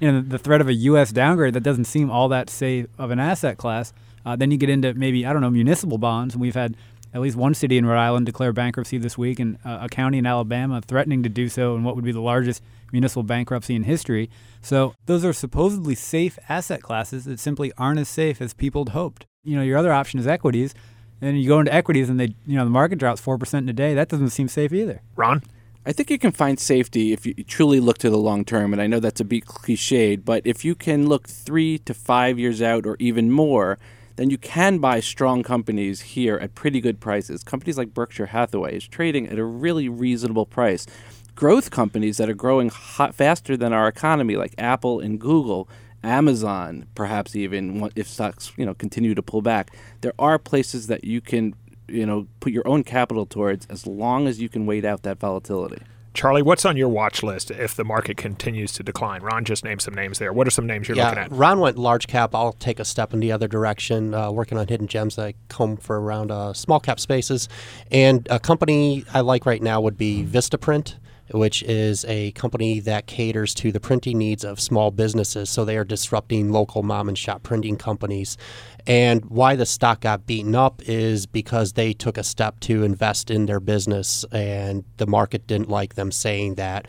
know, 0.00 0.20
the 0.20 0.38
threat 0.38 0.60
of 0.60 0.68
a 0.68 0.74
U.S. 0.74 1.12
downgrade 1.12 1.54
that 1.54 1.62
doesn't 1.62 1.86
seem 1.86 2.10
all 2.10 2.28
that 2.28 2.50
safe 2.50 2.86
of 2.98 3.10
an 3.10 3.18
asset 3.18 3.58
class, 3.58 3.92
uh, 4.24 4.36
then 4.36 4.50
you 4.50 4.56
get 4.56 4.70
into 4.70 4.94
maybe 4.94 5.26
I 5.26 5.32
don't 5.32 5.42
know 5.42 5.50
municipal 5.50 5.98
bonds, 5.98 6.34
and 6.34 6.40
we've 6.40 6.54
had 6.54 6.76
at 7.12 7.20
least 7.20 7.36
one 7.36 7.54
city 7.54 7.78
in 7.78 7.86
Rhode 7.86 7.98
Island 7.98 8.26
declare 8.26 8.52
bankruptcy 8.52 8.98
this 8.98 9.16
week, 9.16 9.38
and 9.38 9.56
uh, 9.64 9.78
a 9.82 9.88
county 9.88 10.18
in 10.18 10.26
Alabama 10.26 10.80
threatening 10.80 11.22
to 11.22 11.28
do 11.28 11.48
so 11.48 11.76
in 11.76 11.84
what 11.84 11.94
would 11.94 12.04
be 12.04 12.12
the 12.12 12.20
largest 12.20 12.62
municipal 12.92 13.22
bankruptcy 13.22 13.74
in 13.74 13.84
history. 13.84 14.30
So 14.62 14.94
those 15.06 15.24
are 15.24 15.32
supposedly 15.32 15.94
safe 15.94 16.38
asset 16.48 16.82
classes 16.82 17.24
that 17.24 17.38
simply 17.38 17.72
aren't 17.78 18.00
as 18.00 18.08
safe 18.08 18.40
as 18.40 18.52
people 18.52 18.84
hoped. 18.90 19.26
You 19.44 19.56
know, 19.56 19.62
your 19.62 19.78
other 19.78 19.92
option 19.92 20.18
is 20.18 20.26
equities, 20.26 20.74
and 21.20 21.40
you 21.40 21.48
go 21.48 21.60
into 21.60 21.72
equities 21.72 22.08
and 22.08 22.18
they, 22.18 22.34
you 22.46 22.56
know, 22.56 22.64
the 22.64 22.70
market 22.70 22.98
drops 22.98 23.20
four 23.20 23.38
percent 23.38 23.64
in 23.64 23.68
a 23.68 23.72
day. 23.72 23.94
That 23.94 24.08
doesn't 24.08 24.30
seem 24.30 24.48
safe 24.48 24.72
either. 24.72 25.02
Ron? 25.16 25.42
I 25.86 25.92
think 25.92 26.10
you 26.10 26.18
can 26.18 26.32
find 26.32 26.58
safety 26.58 27.12
if 27.12 27.26
you 27.26 27.34
truly 27.44 27.78
look 27.78 27.98
to 27.98 28.08
the 28.08 28.16
long 28.16 28.44
term, 28.44 28.72
and 28.72 28.80
I 28.80 28.86
know 28.86 29.00
that's 29.00 29.20
a 29.20 29.24
bit 29.24 29.44
cliched, 29.44 30.24
but 30.24 30.40
if 30.46 30.64
you 30.64 30.74
can 30.74 31.08
look 31.08 31.28
three 31.28 31.78
to 31.80 31.92
five 31.92 32.38
years 32.38 32.62
out 32.62 32.86
or 32.86 32.96
even 32.98 33.30
more, 33.30 33.78
then 34.16 34.30
you 34.30 34.38
can 34.38 34.78
buy 34.78 35.00
strong 35.00 35.42
companies 35.42 36.00
here 36.00 36.36
at 36.36 36.54
pretty 36.54 36.80
good 36.80 37.00
prices. 37.00 37.44
Companies 37.44 37.76
like 37.76 37.92
Berkshire 37.92 38.26
Hathaway 38.26 38.76
is 38.76 38.88
trading 38.88 39.28
at 39.28 39.38
a 39.38 39.44
really 39.44 39.88
reasonable 39.88 40.46
price. 40.46 40.86
Growth 41.34 41.70
companies 41.70 42.16
that 42.16 42.30
are 42.30 42.34
growing 42.34 42.70
hot, 42.70 43.14
faster 43.14 43.56
than 43.56 43.72
our 43.72 43.88
economy, 43.88 44.36
like 44.36 44.54
Apple 44.56 45.00
and 45.00 45.20
Google, 45.20 45.68
Amazon, 46.04 46.86
perhaps 46.94 47.34
even 47.34 47.90
if 47.96 48.06
stocks 48.06 48.52
you 48.56 48.66
know 48.66 48.74
continue 48.74 49.14
to 49.14 49.22
pull 49.22 49.42
back, 49.42 49.74
there 50.02 50.12
are 50.18 50.38
places 50.38 50.86
that 50.88 51.04
you 51.04 51.20
can 51.20 51.54
you 51.88 52.06
know 52.06 52.26
put 52.40 52.52
your 52.52 52.66
own 52.66 52.84
capital 52.84 53.26
towards 53.26 53.66
as 53.66 53.86
long 53.86 54.26
as 54.26 54.40
you 54.40 54.48
can 54.48 54.66
wait 54.66 54.84
out 54.84 55.02
that 55.02 55.18
volatility. 55.18 55.82
Charlie, 56.14 56.42
what's 56.42 56.64
on 56.64 56.76
your 56.76 56.88
watch 56.88 57.24
list 57.24 57.50
if 57.50 57.74
the 57.74 57.82
market 57.82 58.16
continues 58.16 58.72
to 58.74 58.84
decline? 58.84 59.20
Ron 59.20 59.44
just 59.44 59.64
named 59.64 59.82
some 59.82 59.94
names 59.94 60.20
there. 60.20 60.32
What 60.32 60.46
are 60.46 60.50
some 60.50 60.64
names 60.64 60.86
you're 60.86 60.96
looking 60.96 61.18
Yeah, 61.18 61.24
at? 61.24 61.32
Ron 61.32 61.58
went 61.58 61.76
large 61.76 62.06
cap. 62.06 62.36
I'll 62.36 62.52
take 62.52 62.78
a 62.78 62.84
step 62.84 63.12
in 63.12 63.18
the 63.18 63.32
other 63.32 63.48
direction, 63.48 64.14
uh, 64.14 64.30
working 64.30 64.56
on 64.56 64.68
hidden 64.68 64.86
gems. 64.86 65.18
I 65.18 65.34
comb 65.48 65.76
for 65.76 66.00
around 66.00 66.30
uh, 66.30 66.52
small 66.52 66.78
cap 66.78 67.00
spaces. 67.00 67.48
And 67.90 68.28
a 68.30 68.38
company 68.38 69.04
I 69.12 69.22
like 69.22 69.44
right 69.44 69.60
now 69.60 69.80
would 69.80 69.98
be 69.98 70.24
Vistaprint, 70.24 70.94
which 71.30 71.62
is 71.62 72.04
a 72.06 72.32
company 72.32 72.80
that 72.80 73.06
caters 73.06 73.54
to 73.54 73.72
the 73.72 73.80
printing 73.80 74.18
needs 74.18 74.44
of 74.44 74.60
small 74.60 74.90
businesses. 74.90 75.48
So 75.50 75.64
they 75.64 75.76
are 75.76 75.84
disrupting 75.84 76.52
local 76.52 76.82
mom 76.82 77.08
and 77.08 77.16
shop 77.16 77.42
printing 77.42 77.76
companies. 77.76 78.36
And 78.86 79.24
why 79.26 79.56
the 79.56 79.64
stock 79.64 80.00
got 80.00 80.26
beaten 80.26 80.54
up 80.54 80.82
is 80.86 81.24
because 81.24 81.72
they 81.72 81.94
took 81.94 82.18
a 82.18 82.22
step 82.22 82.60
to 82.60 82.82
invest 82.82 83.30
in 83.30 83.46
their 83.46 83.60
business, 83.60 84.26
and 84.30 84.84
the 84.98 85.06
market 85.06 85.46
didn't 85.46 85.70
like 85.70 85.94
them 85.94 86.12
saying 86.12 86.56
that 86.56 86.86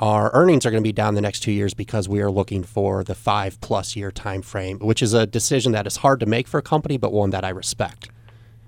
our 0.00 0.32
earnings 0.34 0.66
are 0.66 0.72
going 0.72 0.82
to 0.82 0.88
be 0.88 0.92
down 0.92 1.14
the 1.14 1.20
next 1.20 1.40
two 1.40 1.52
years 1.52 1.72
because 1.72 2.08
we 2.08 2.20
are 2.20 2.30
looking 2.30 2.64
for 2.64 3.04
the 3.04 3.14
five 3.14 3.60
plus 3.60 3.94
year 3.94 4.10
time 4.10 4.42
frame, 4.42 4.80
which 4.80 5.02
is 5.02 5.14
a 5.14 5.24
decision 5.26 5.70
that 5.72 5.86
is 5.86 5.98
hard 5.98 6.18
to 6.18 6.26
make 6.26 6.48
for 6.48 6.58
a 6.58 6.62
company, 6.62 6.96
but 6.96 7.12
one 7.12 7.30
that 7.30 7.44
I 7.44 7.50
respect. 7.50 8.10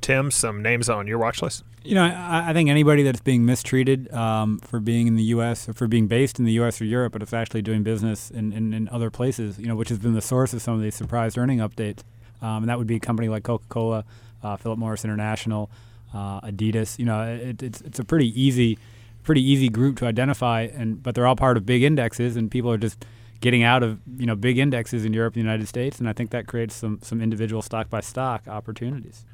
Tim, 0.09 0.31
some 0.31 0.63
names 0.63 0.89
on 0.89 1.07
your 1.07 1.19
watch 1.19 1.43
list? 1.43 1.65
You 1.85 1.95
know, 1.95 2.03
I, 2.03 2.45
I 2.49 2.53
think 2.55 2.71
anybody 2.71 3.03
that's 3.03 3.21
being 3.21 3.45
mistreated 3.45 4.11
um, 4.15 4.59
for 4.61 4.81
being 4.81 5.07
in 5.07 5.17
the 5.17 5.23
U.S. 5.25 5.69
or 5.69 5.75
for 5.75 5.87
being 5.87 6.07
based 6.07 6.39
in 6.39 6.47
the 6.47 6.53
U.S. 6.53 6.81
or 6.81 6.87
Europe, 6.87 7.13
but 7.13 7.23
it's 7.23 7.35
actually 7.35 7.61
doing 7.61 7.83
business 7.83 8.31
in, 8.31 8.51
in, 8.55 8.73
in 8.73 8.89
other 8.89 9.11
places, 9.11 9.59
you 9.59 9.67
know, 9.67 9.77
which 9.77 9.91
has 9.91 9.99
been 9.99 10.15
the 10.15 10.23
source 10.23 10.55
of 10.55 10.63
some 10.63 10.73
of 10.73 10.81
these 10.81 10.95
surprise 10.95 11.37
earning 11.37 11.59
updates. 11.59 12.05
Um, 12.41 12.63
and 12.63 12.71
that 12.71 12.79
would 12.79 12.87
be 12.87 12.97
a 12.97 13.01
company 13.01 13.29
like 13.29 13.43
Coca-Cola, 13.43 14.07
uh, 14.43 14.57
Philip 14.57 14.79
Morris 14.79 15.05
International, 15.05 15.71
uh, 16.15 16.41
Adidas. 16.41 16.99
You 16.99 17.05
know, 17.05 17.25
it, 17.25 17.63
it's 17.63 17.83
it's 17.83 17.99
a 17.99 18.05
pretty 18.05 18.29
easy, 18.41 18.79
pretty 19.25 19.43
easy 19.43 19.69
group 19.69 19.99
to 19.99 20.07
identify, 20.07 20.63
and 20.63 21.03
but 21.03 21.17
they're 21.17 21.27
all 21.27 21.37
part 21.37 21.59
of 21.59 21.67
big 21.67 21.83
indexes, 21.83 22.35
and 22.35 22.51
people 22.51 22.71
are 22.71 22.79
just 22.79 23.05
getting 23.43 23.63
out 23.63 23.83
of 23.83 23.99
you 24.17 24.25
know 24.25 24.37
big 24.37 24.57
indexes 24.57 25.05
in 25.05 25.13
Europe 25.13 25.35
and 25.35 25.45
the 25.45 25.47
United 25.47 25.69
States, 25.69 25.99
and 25.99 26.09
I 26.09 26.15
think 26.15 26.31
that 26.31 26.47
creates 26.47 26.75
some 26.75 26.99
some 27.03 27.21
individual 27.21 27.61
stock 27.61 27.91
by 27.91 28.01
stock 28.01 28.49
opportunities. 28.49 29.27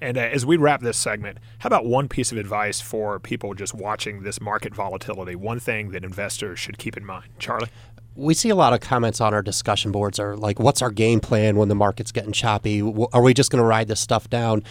And 0.00 0.18
uh, 0.18 0.20
as 0.20 0.44
we 0.44 0.56
wrap 0.56 0.82
this 0.82 0.98
segment, 0.98 1.38
how 1.58 1.68
about 1.68 1.86
one 1.86 2.08
piece 2.08 2.32
of 2.32 2.38
advice 2.38 2.80
for 2.80 3.18
people 3.18 3.54
just 3.54 3.74
watching 3.74 4.22
this 4.22 4.40
market 4.40 4.74
volatility? 4.74 5.34
One 5.34 5.58
thing 5.58 5.90
that 5.90 6.04
investors 6.04 6.58
should 6.58 6.78
keep 6.78 6.96
in 6.96 7.04
mind. 7.04 7.28
Charlie? 7.38 7.68
We 8.16 8.34
see 8.34 8.48
a 8.48 8.54
lot 8.54 8.72
of 8.72 8.80
comments 8.80 9.20
on 9.20 9.34
our 9.34 9.42
discussion 9.42 9.92
boards 9.92 10.18
are 10.18 10.36
like, 10.36 10.58
what's 10.58 10.82
our 10.82 10.90
game 10.90 11.20
plan 11.20 11.56
when 11.56 11.68
the 11.68 11.74
market's 11.74 12.12
getting 12.12 12.32
choppy? 12.32 12.80
Are 13.12 13.22
we 13.22 13.34
just 13.34 13.50
going 13.50 13.62
to 13.62 13.66
ride 13.66 13.88
this 13.88 14.00
stuff 14.00 14.28
down? 14.30 14.62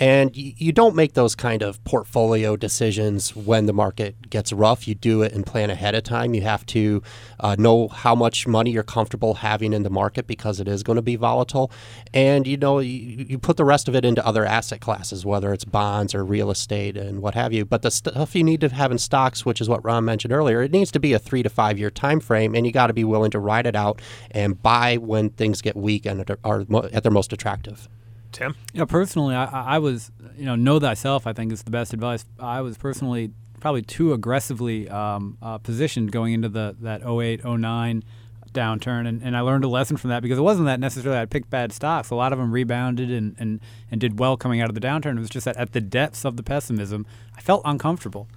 And 0.00 0.34
you 0.34 0.72
don't 0.72 0.96
make 0.96 1.12
those 1.12 1.34
kind 1.34 1.60
of 1.60 1.84
portfolio 1.84 2.56
decisions 2.56 3.36
when 3.36 3.66
the 3.66 3.74
market 3.74 4.30
gets 4.30 4.50
rough. 4.50 4.88
You 4.88 4.94
do 4.94 5.20
it 5.20 5.34
and 5.34 5.44
plan 5.44 5.68
ahead 5.68 5.94
of 5.94 6.04
time. 6.04 6.32
You 6.32 6.40
have 6.40 6.64
to 6.66 7.02
uh, 7.38 7.56
know 7.58 7.88
how 7.88 8.14
much 8.14 8.46
money 8.46 8.70
you're 8.70 8.82
comfortable 8.82 9.34
having 9.34 9.74
in 9.74 9.82
the 9.82 9.90
market 9.90 10.26
because 10.26 10.58
it 10.58 10.68
is 10.68 10.82
going 10.82 10.96
to 10.96 11.02
be 11.02 11.16
volatile. 11.16 11.70
And 12.14 12.46
you 12.46 12.56
know, 12.56 12.78
you, 12.78 13.26
you 13.28 13.38
put 13.38 13.58
the 13.58 13.64
rest 13.66 13.88
of 13.88 13.94
it 13.94 14.06
into 14.06 14.26
other 14.26 14.46
asset 14.46 14.80
classes, 14.80 15.26
whether 15.26 15.52
it's 15.52 15.66
bonds 15.66 16.14
or 16.14 16.24
real 16.24 16.50
estate 16.50 16.96
and 16.96 17.20
what 17.20 17.34
have 17.34 17.52
you. 17.52 17.66
But 17.66 17.82
the 17.82 17.90
stuff 17.90 18.34
you 18.34 18.42
need 18.42 18.62
to 18.62 18.70
have 18.70 18.90
in 18.90 18.96
stocks, 18.96 19.44
which 19.44 19.60
is 19.60 19.68
what 19.68 19.84
Ron 19.84 20.06
mentioned 20.06 20.32
earlier, 20.32 20.62
it 20.62 20.72
needs 20.72 20.90
to 20.92 20.98
be 20.98 21.12
a 21.12 21.18
three 21.18 21.42
to 21.42 21.50
five 21.50 21.78
year 21.78 21.90
time 21.90 22.20
frame, 22.20 22.54
and 22.54 22.64
you 22.64 22.72
got 22.72 22.89
to 22.90 22.94
be 22.94 23.04
willing 23.04 23.30
to 23.30 23.38
ride 23.38 23.66
it 23.66 23.74
out 23.74 24.00
and 24.30 24.60
buy 24.62 24.96
when 24.96 25.30
things 25.30 25.62
get 25.62 25.76
weak 25.76 26.06
and 26.06 26.28
are- 26.30 26.38
are 26.44 26.66
at 26.92 27.02
their 27.02 27.12
most 27.12 27.32
attractive. 27.32 27.88
Tim? 28.32 28.54
Yeah, 28.72 28.84
personally, 28.84 29.34
I, 29.34 29.44
I 29.44 29.62
I 29.74 29.78
was, 29.78 30.12
you 30.36 30.44
know, 30.44 30.54
know 30.54 30.78
thyself. 30.78 31.26
I 31.26 31.32
think 31.32 31.52
is 31.52 31.62
the 31.62 31.70
best 31.70 31.92
advice. 31.92 32.24
I 32.38 32.60
was 32.60 32.78
personally 32.78 33.32
probably 33.60 33.82
too 33.82 34.12
aggressively 34.12 34.88
um, 34.88 35.36
uh, 35.42 35.58
positioned 35.58 36.12
going 36.12 36.32
into 36.32 36.48
the 36.48 36.76
that 36.80 37.06
08, 37.06 37.44
09 37.44 38.04
downturn, 38.52 39.06
and, 39.06 39.22
and 39.22 39.36
I 39.36 39.40
learned 39.40 39.64
a 39.64 39.68
lesson 39.68 39.96
from 39.96 40.10
that 40.10 40.22
because 40.22 40.38
it 40.38 40.42
wasn't 40.42 40.66
that 40.66 40.80
necessarily 40.80 41.20
I 41.20 41.26
picked 41.26 41.50
bad 41.50 41.72
stocks. 41.72 42.10
A 42.10 42.14
lot 42.14 42.32
of 42.32 42.38
them 42.38 42.50
rebounded 42.52 43.10
and, 43.10 43.36
and, 43.38 43.60
and 43.90 44.00
did 44.00 44.18
well 44.18 44.36
coming 44.36 44.60
out 44.60 44.68
of 44.68 44.74
the 44.74 44.80
downturn. 44.80 45.16
It 45.16 45.20
was 45.20 45.30
just 45.30 45.44
that 45.44 45.56
at 45.56 45.72
the 45.72 45.80
depths 45.80 46.24
of 46.24 46.36
the 46.36 46.42
pessimism, 46.42 47.06
I 47.36 47.40
felt 47.40 47.62
uncomfortable, 47.64 48.28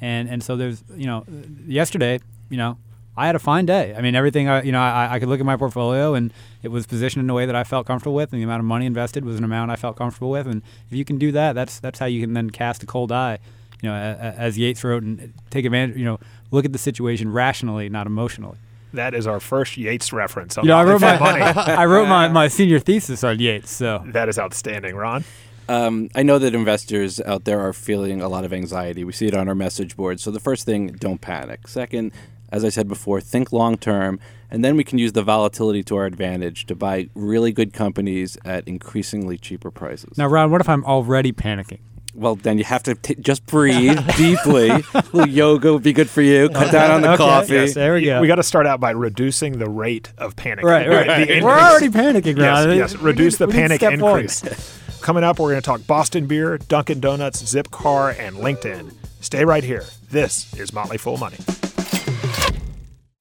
and 0.00 0.28
and 0.28 0.42
so 0.42 0.56
there's, 0.56 0.84
you 0.94 1.06
know, 1.06 1.24
yesterday, 1.66 2.20
you 2.50 2.56
know. 2.56 2.78
I 3.16 3.26
had 3.26 3.36
a 3.36 3.38
fine 3.38 3.66
day. 3.66 3.94
I 3.96 4.00
mean, 4.00 4.14
everything. 4.14 4.48
I, 4.48 4.62
you 4.62 4.72
know, 4.72 4.80
I, 4.80 5.14
I 5.14 5.18
could 5.18 5.28
look 5.28 5.38
at 5.40 5.44
my 5.46 5.56
portfolio, 5.56 6.14
and 6.14 6.32
it 6.62 6.68
was 6.68 6.86
positioned 6.86 7.22
in 7.24 7.28
a 7.30 7.34
way 7.34 7.44
that 7.46 7.54
I 7.54 7.62
felt 7.64 7.86
comfortable 7.86 8.14
with, 8.14 8.32
and 8.32 8.40
the 8.40 8.44
amount 8.44 8.60
of 8.60 8.64
money 8.66 8.86
invested 8.86 9.24
was 9.24 9.36
an 9.36 9.44
amount 9.44 9.70
I 9.70 9.76
felt 9.76 9.96
comfortable 9.96 10.30
with. 10.30 10.46
And 10.46 10.62
if 10.90 10.96
you 10.96 11.04
can 11.04 11.18
do 11.18 11.30
that, 11.32 11.52
that's 11.52 11.78
that's 11.78 11.98
how 11.98 12.06
you 12.06 12.20
can 12.22 12.32
then 12.32 12.50
cast 12.50 12.82
a 12.82 12.86
cold 12.86 13.12
eye. 13.12 13.38
You 13.82 13.88
know, 13.90 13.94
a- 13.94 13.98
a- 14.26 14.34
as 14.38 14.56
Yeats 14.58 14.82
wrote, 14.84 15.02
and 15.02 15.32
take 15.50 15.64
advantage. 15.64 15.96
You 15.96 16.04
know, 16.06 16.20
look 16.50 16.64
at 16.64 16.72
the 16.72 16.78
situation 16.78 17.30
rationally, 17.32 17.88
not 17.88 18.06
emotionally. 18.06 18.56
That 18.94 19.14
is 19.14 19.26
our 19.26 19.40
first 19.40 19.76
Yeats 19.76 20.12
reference. 20.12 20.56
On 20.58 20.64
You 20.64 20.68
know, 20.68 20.76
I 20.78 20.84
wrote 20.84 21.00
my 21.00 21.16
I 21.18 21.84
wrote 21.86 22.08
my, 22.08 22.28
my 22.28 22.48
senior 22.48 22.78
thesis 22.78 23.24
on 23.24 23.38
Yeats. 23.38 23.70
So 23.70 24.02
that 24.06 24.28
is 24.28 24.38
outstanding, 24.38 24.96
Ron. 24.96 25.24
Um, 25.68 26.08
I 26.14 26.22
know 26.22 26.38
that 26.38 26.54
investors 26.54 27.20
out 27.20 27.44
there 27.44 27.60
are 27.60 27.72
feeling 27.72 28.20
a 28.20 28.28
lot 28.28 28.44
of 28.44 28.52
anxiety. 28.52 29.04
We 29.04 29.12
see 29.12 29.26
it 29.26 29.34
on 29.34 29.48
our 29.48 29.54
message 29.54 29.96
board. 29.96 30.18
So 30.20 30.30
the 30.30 30.40
first 30.40 30.66
thing, 30.66 30.88
don't 30.88 31.20
panic. 31.20 31.68
Second, 31.68 32.12
as 32.52 32.64
I 32.64 32.68
said 32.68 32.86
before, 32.86 33.20
think 33.20 33.50
long 33.52 33.76
term, 33.76 34.20
and 34.50 34.64
then 34.64 34.76
we 34.76 34.84
can 34.84 34.98
use 34.98 35.12
the 35.12 35.22
volatility 35.22 35.82
to 35.84 35.96
our 35.96 36.04
advantage 36.06 36.66
to 36.66 36.76
buy 36.76 37.08
really 37.14 37.50
good 37.50 37.72
companies 37.72 38.38
at 38.44 38.68
increasingly 38.68 39.38
cheaper 39.38 39.70
prices. 39.72 40.16
now, 40.18 40.28
Ron, 40.28 40.50
what 40.52 40.60
if 40.60 40.68
I'm 40.68 40.84
already 40.84 41.32
panicking? 41.32 41.80
Well, 42.14 42.36
then 42.36 42.58
you 42.58 42.64
have 42.64 42.82
to 42.82 42.94
t- 42.94 43.14
just 43.14 43.46
breathe 43.46 43.98
deeply. 44.18 44.68
A 44.68 44.82
little 45.14 45.26
yoga 45.28 45.72
would 45.72 45.82
be 45.82 45.94
good 45.94 46.10
for 46.10 46.20
you. 46.20 46.50
Cut 46.50 46.70
down 46.70 46.90
on 46.90 47.00
the 47.00 47.08
Okay, 47.12 47.16
coffee. 47.16 47.54
yes, 47.54 47.72
there 47.72 47.94
we 47.94 48.04
go. 48.04 48.20
We 48.20 48.26
got 48.26 48.34
to 48.34 48.42
start 48.42 48.66
out 48.66 48.80
by 48.80 48.90
reducing 48.90 49.58
the 49.58 49.70
rate 49.70 50.12
of 50.18 50.36
panic. 50.36 50.62
Right, 50.66 50.86
right. 50.86 51.26
The 51.26 51.40
We're 51.42 51.50
already 51.58 51.88
panicking, 51.88 52.36
Yes, 52.36 52.66
Ron. 52.66 52.76
yes. 52.76 52.96
We 52.98 53.02
Reduce 53.04 53.40
need- 53.40 53.46
the 53.48 53.52
need 53.54 53.60
panic 53.62 53.80
step 53.80 53.98
forward. 53.98 54.24
increase. 54.30 54.78
Coming 55.00 55.24
up, 55.24 55.38
we're 55.40 55.52
going 55.52 55.62
to 55.62 55.64
talk 55.64 55.86
Boston 55.86 56.26
Beer, 56.26 56.58
Dunkin' 56.58 57.00
Donuts, 57.00 57.42
Zipcar, 57.42 58.14
and 58.18 58.36
LinkedIn. 58.36 58.94
Stay 59.22 59.46
right 59.46 59.64
here. 59.64 59.84
This 60.10 60.52
is 60.58 60.74
Motley 60.74 60.98
Fool 60.98 61.16
Money. 61.16 61.38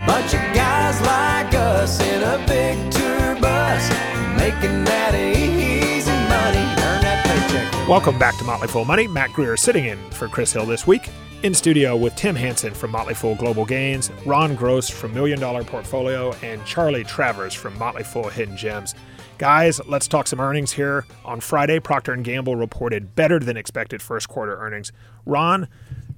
Bunch 0.08 0.34
of 0.34 0.42
guys 0.56 1.00
like 1.02 1.54
us 1.54 2.02
in 2.02 2.24
a 2.24 2.44
big 2.48 2.92
tour 2.92 3.40
bus, 3.40 3.88
making 4.36 4.84
that 4.86 5.14
easy 5.14 6.10
money. 6.10 6.58
Earn 6.82 7.02
that 7.04 7.24
paycheck. 7.24 7.88
Welcome 7.88 8.18
back 8.18 8.36
to 8.40 8.44
Motley 8.44 8.68
Fool 8.68 8.84
Money. 8.84 9.08
Mac 9.08 9.32
Greer 9.32 9.56
sitting 9.56 9.86
in 9.86 10.00
for 10.10 10.28
Chris 10.28 10.54
Hill 10.54 10.66
this 10.66 10.88
week. 10.88 11.12
In 11.44 11.54
studio 11.54 11.96
with 11.96 12.16
Tim 12.16 12.36
Hanson 12.36 12.74
from 12.74 12.90
Motley 12.90 13.14
Fool 13.14 13.36
Global 13.36 13.64
Gains, 13.64 14.10
Ron 14.26 14.56
Gross 14.56 14.90
from 14.90 15.14
Million 15.14 15.40
Dollar 15.40 15.64
Portfolio, 15.64 16.34
and 16.42 16.66
Charlie 16.66 17.04
Travers 17.04 17.54
from 17.54 17.78
Motley 17.78 18.04
Fool 18.04 18.28
Hidden 18.30 18.58
Gems. 18.58 18.96
Guys, 19.38 19.80
let's 19.88 20.08
talk 20.08 20.28
some 20.28 20.40
earnings 20.40 20.72
here. 20.72 21.06
On 21.26 21.40
Friday, 21.40 21.80
Procter 21.80 22.16
& 22.16 22.18
Gamble 22.18 22.56
reported 22.56 23.16
better 23.16 23.38
than 23.40 23.56
expected 23.56 24.02
first 24.02 24.30
quarter 24.30 24.56
earnings. 24.58 24.92
Ron, 25.26 25.68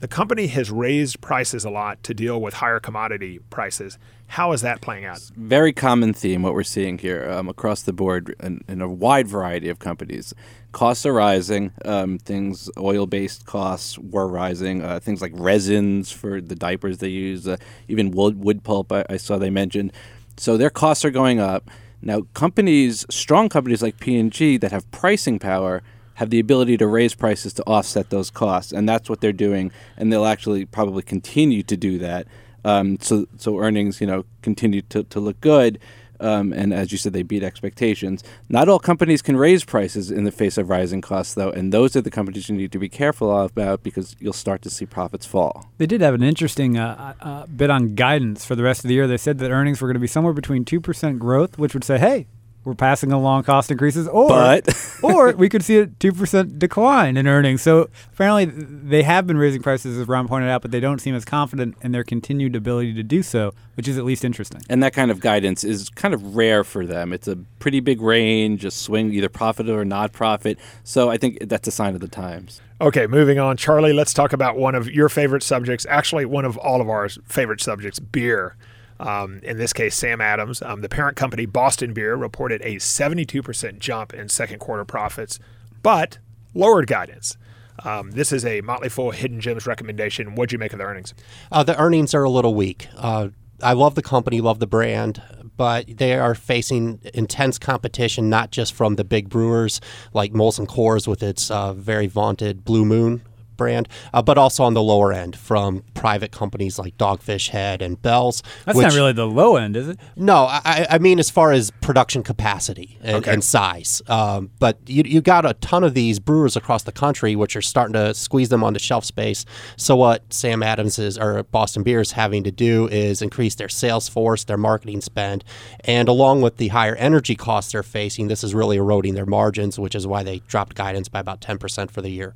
the 0.04 0.08
company 0.10 0.48
has 0.48 0.70
raised 0.70 1.22
prices 1.22 1.64
a 1.64 1.70
lot 1.70 2.04
to 2.04 2.14
deal 2.14 2.42
with 2.42 2.56
higher 2.56 2.82
commodity 2.82 3.40
prices. 3.50 3.98
How 4.28 4.52
is 4.52 4.60
that 4.60 4.82
playing 4.82 5.06
out? 5.06 5.22
very 5.38 5.72
common 5.72 6.14
theme 6.14 6.42
what 6.42 6.54
we're 6.54 6.64
seeing 6.64 6.98
here 6.98 7.32
um, 7.32 7.48
across 7.48 7.84
the 7.84 7.94
board 7.94 8.36
in, 8.42 8.62
in 8.68 8.82
a 8.82 8.90
wide 8.90 9.30
variety 9.30 9.70
of 9.70 9.80
companies. 9.80 10.34
Costs 10.74 11.06
are 11.06 11.14
rising. 11.14 11.72
Um, 11.86 12.18
things, 12.18 12.70
oil-based 12.78 13.46
costs 13.46 13.98
were 13.98 14.28
rising. 14.28 14.84
Uh, 14.84 15.00
things 15.00 15.22
like 15.22 15.32
resins 15.36 16.12
for 16.12 16.42
the 16.42 16.56
diapers 16.56 16.98
they 16.98 17.08
use, 17.08 17.48
uh, 17.48 17.56
even 17.88 18.12
wood 18.12 18.44
wood 18.44 18.66
pulp. 18.66 18.92
I, 18.92 19.06
I 19.10 19.16
saw 19.16 19.38
they 19.38 19.50
mentioned. 19.50 19.94
So 20.36 20.58
their 20.58 20.70
costs 20.70 21.06
are 21.06 21.12
going 21.12 21.40
up. 21.40 21.72
Now, 22.02 22.24
companies, 22.34 23.06
strong 23.10 23.48
companies 23.48 23.82
like 23.82 24.02
P&G 24.02 24.58
that 24.58 24.74
have 24.74 24.92
pricing 24.92 25.40
power, 25.40 25.82
have 26.16 26.30
the 26.30 26.40
ability 26.40 26.78
to 26.78 26.88
raise 26.88 27.16
prices 27.16 27.54
to 27.54 27.64
offset 27.66 28.10
those 28.10 28.30
costs, 28.30 28.72
and 28.72 28.88
that's 28.88 29.10
what 29.10 29.22
they're 29.22 29.34
doing. 29.34 29.72
And 29.98 30.12
they'll 30.12 30.26
actually 30.26 30.66
probably 30.66 31.04
continue 31.04 31.64
to 31.64 31.78
do 31.78 31.98
that. 32.00 32.28
Um, 32.66 32.98
so 33.02 33.26
so 33.38 33.60
earnings, 33.60 34.00
you 34.00 34.08
know, 34.08 34.26
continue 34.42 34.82
to, 34.84 35.04
to 35.04 35.20
look 35.20 35.40
good. 35.42 35.80
Um, 36.20 36.54
and 36.54 36.74
as 36.74 36.92
you 36.92 36.98
said, 36.98 37.12
they 37.12 37.24
beat 37.24 37.44
expectations. 37.44 38.24
Not 38.48 38.70
all 38.70 38.80
companies 38.80 39.22
can 39.22 39.36
raise 39.36 39.66
prices 39.66 40.10
in 40.10 40.24
the 40.24 40.32
face 40.32 40.58
of 40.58 40.70
rising 40.70 41.02
costs, 41.02 41.34
though, 41.34 41.50
and 41.50 41.74
those 41.74 41.98
are 41.98 42.02
the 42.02 42.12
companies 42.12 42.48
you 42.48 42.56
need 42.56 42.72
to 42.72 42.80
be 42.80 42.88
careful 42.88 43.38
about 43.42 43.84
because 43.84 44.16
you'll 44.20 44.32
start 44.32 44.62
to 44.62 44.70
see 44.70 44.86
profits 44.86 45.26
fall. 45.26 45.70
They 45.80 45.86
did 45.86 46.00
have 46.00 46.14
an 46.14 46.24
interesting 46.24 46.78
uh, 46.78 47.14
uh, 47.20 47.46
bit 47.48 47.70
on 47.70 47.96
guidance 47.96 48.46
for 48.46 48.56
the 48.56 48.64
rest 48.64 48.86
of 48.86 48.88
the 48.88 48.94
year. 48.94 49.06
They 49.06 49.18
said 49.18 49.40
that 49.40 49.52
earnings 49.52 49.82
were 49.82 49.88
going 49.90 49.96
to 49.96 50.00
be 50.00 50.08
somewhere 50.08 50.34
between 50.34 50.64
2% 50.64 51.20
growth, 51.20 51.58
which 51.58 51.74
would 51.74 51.84
say, 51.84 51.98
hey, 51.98 52.28
we're 52.66 52.76
passing 52.76 53.12
along 53.12 53.44
cost 53.44 53.70
increases, 53.72 54.08
or 54.08 54.28
But- 54.30 54.70
or 55.04 55.34
we 55.34 55.50
could 55.50 55.64
see 55.64 55.78
a 55.80 55.88
two 56.00 56.12
percent 56.14 56.60
decline 56.60 57.18
in 57.18 57.28
earnings. 57.28 57.62
So 57.62 57.90
apparently, 58.14 58.46
they 58.46 59.04
have 59.04 59.28
been 59.28 59.38
raising 59.38 59.62
prices, 59.62 59.98
as 59.98 60.08
Ron 60.08 60.28
pointed 60.28 60.50
out, 60.50 60.62
but 60.62 60.72
they 60.72 60.80
don't 60.80 61.00
seem 61.00 61.16
as 61.16 61.26
confident 61.26 61.76
in 61.82 61.92
their 61.92 62.04
continued 62.04 62.56
ability 62.56 62.94
to 62.94 63.04
do 63.04 63.22
so, 63.24 63.54
which 63.76 63.88
is 63.88 63.98
at 63.98 64.06
least 64.06 64.24
interesting. 64.24 64.62
And 64.70 64.82
that 64.84 64.94
kind 64.94 65.12
of 65.12 65.20
guidance 65.20 65.64
is 65.64 65.90
kind 65.90 66.14
of 66.14 66.36
rare 66.36 66.64
for 66.64 66.86
them. 66.86 67.12
It's 67.14 67.28
a 67.28 67.36
pretty 67.60 67.80
big 67.80 68.02
range, 68.02 68.64
a 68.66 68.72
swing, 68.72 69.12
either 69.14 69.30
profit 69.30 69.70
or 69.70 69.84
not 69.86 70.12
profit. 70.14 70.58
So 70.84 71.10
I 71.10 71.18
think 71.18 71.48
that's 71.50 71.68
a 71.68 71.72
sign 71.72 71.96
of 71.96 72.02
the 72.02 72.08
times. 72.08 72.62
Okay, 72.82 73.08
moving 73.08 73.40
on. 73.40 73.56
Charlie, 73.56 73.94
let's 73.94 74.14
talk 74.14 74.34
about 74.34 74.58
one 74.58 74.76
of 74.76 74.92
your 74.92 75.08
favorite 75.08 75.44
subjects, 75.44 75.86
actually, 75.90 76.26
one 76.26 76.44
of 76.44 76.58
all 76.58 76.82
of 76.82 76.90
our 76.90 77.08
favorite 77.28 77.62
subjects 77.62 78.00
beer. 78.00 78.56
Um, 79.04 79.42
in 79.44 79.58
this 79.58 79.74
case, 79.74 79.96
Sam 79.96 80.22
Adams. 80.22 80.62
Um, 80.62 80.82
the 80.82 80.90
parent 80.90 81.18
company, 81.18 81.46
Boston 81.46 81.94
Beer, 81.94 82.16
reported 82.16 82.62
a 82.62 82.76
72% 82.76 83.80
jump 83.80 84.14
in 84.14 84.30
second 84.30 84.60
quarter 84.60 84.86
profits, 84.86 85.40
but 85.82 86.20
lowered 86.54 86.88
guidance. 86.88 87.38
Um, 87.84 88.12
this 88.12 88.32
is 88.32 88.46
a 88.46 88.62
Motley 88.62 88.88
Fool 88.88 89.12
Hidden 89.12 89.42
Gems 89.42 89.68
recommendation. 89.68 90.36
What'd 90.36 90.54
you 90.54 90.58
make 90.60 90.72
of 90.72 90.80
the 90.80 90.86
earnings? 90.86 91.14
Uh, 91.52 91.64
the 91.64 91.78
earnings 91.78 92.14
are 92.14 92.24
a 92.24 92.30
little 92.30 92.56
weak. 92.56 92.88
Uh, 92.96 93.30
I 93.62 93.74
love 93.74 93.96
the 93.96 94.02
company, 94.02 94.40
love 94.40 94.60
the 94.60 94.68
brand, 94.68 95.22
but 95.58 95.86
they 95.98 96.14
are 96.14 96.34
facing 96.34 97.02
intense 97.14 97.60
competition, 97.60 98.30
not 98.30 98.52
just 98.52 98.74
from 98.74 98.96
the 98.96 99.04
big 99.04 99.28
brewers 99.28 99.82
like 100.14 100.32
Molson 100.32 100.66
Coors 100.66 101.08
with 101.08 101.22
its 101.22 101.52
uh, 101.52 101.74
very 101.74 102.08
vaunted 102.08 102.64
Blue 102.64 102.86
Moon 102.86 103.22
brand, 103.58 103.88
uh, 104.14 104.22
but 104.22 104.38
also 104.38 104.64
on 104.64 104.74
the 104.74 104.82
lower 104.84 105.12
end 105.14 105.36
from 105.36 105.84
private 105.94 106.32
companies 106.32 106.78
like 106.80 106.98
Dogfish 106.98 107.50
Head 107.50 107.82
and 107.82 108.02
Bell's. 108.02 108.44
That's 108.66 108.78
which- 108.78 108.84
not 108.86 108.94
really 108.94 109.14
the 109.14 109.28
low 109.28 109.56
end, 109.56 109.76
is 109.78 109.88
it? 109.90 110.00
no, 110.16 110.46
I, 110.50 110.86
I 110.90 110.98
mean 110.98 111.20
as 111.20 111.30
far 111.30 111.52
as 111.52 111.72
production 111.82 112.24
capacity 112.24 112.98
and, 113.02 113.18
Okay. 113.18 113.34
and 113.34 113.44
size. 113.44 114.02
Um, 114.08 114.52
but 114.60 114.78
you, 114.88 115.04
you 115.06 115.22
got 115.22 115.46
a 115.46 115.54
ton 115.56 115.84
of 115.84 115.94
these 115.94 116.20
brewers 116.20 116.56
across 116.56 116.84
the 116.84 116.92
country, 116.92 117.36
which 117.36 117.56
are 117.56 117.62
starting 117.62 117.94
to 117.94 118.14
squeeze 118.14 118.50
them 118.50 118.64
onto 118.64 118.80
shelf 118.80 119.06
space. 119.06 119.46
So 119.78 119.96
what 119.96 120.22
Sam 120.34 120.62
Adams 120.64 121.00
is 121.00 121.18
or 121.18 121.44
Boston 121.44 121.84
Beer 121.84 122.02
is 122.02 122.12
having 122.14 122.44
to 122.44 122.52
do 122.52 122.88
is 122.90 123.22
increase 123.22 123.56
their 123.56 123.70
sales 123.70 124.08
force, 124.10 124.44
their 124.44 124.58
marketing 124.58 125.02
spend, 125.02 125.44
and 125.86 126.08
along 126.10 126.42
with 126.42 126.58
the 126.58 126.70
higher 126.70 126.96
energy 126.96 127.36
costs 127.36 127.72
they're 127.72 127.84
facing, 127.84 128.28
this 128.28 128.44
is 128.44 128.54
really 128.54 128.78
eroding 128.78 129.14
their 129.16 129.26
margins, 129.26 129.78
which 129.80 129.96
is 129.96 130.06
why 130.08 130.24
they 130.24 130.40
dropped 130.48 130.76
guidance 130.76 131.08
by 131.10 131.20
about 131.20 131.42
ten 131.42 131.58
percent 131.58 131.92
for 131.92 132.02
the 132.02 132.10
year. 132.10 132.36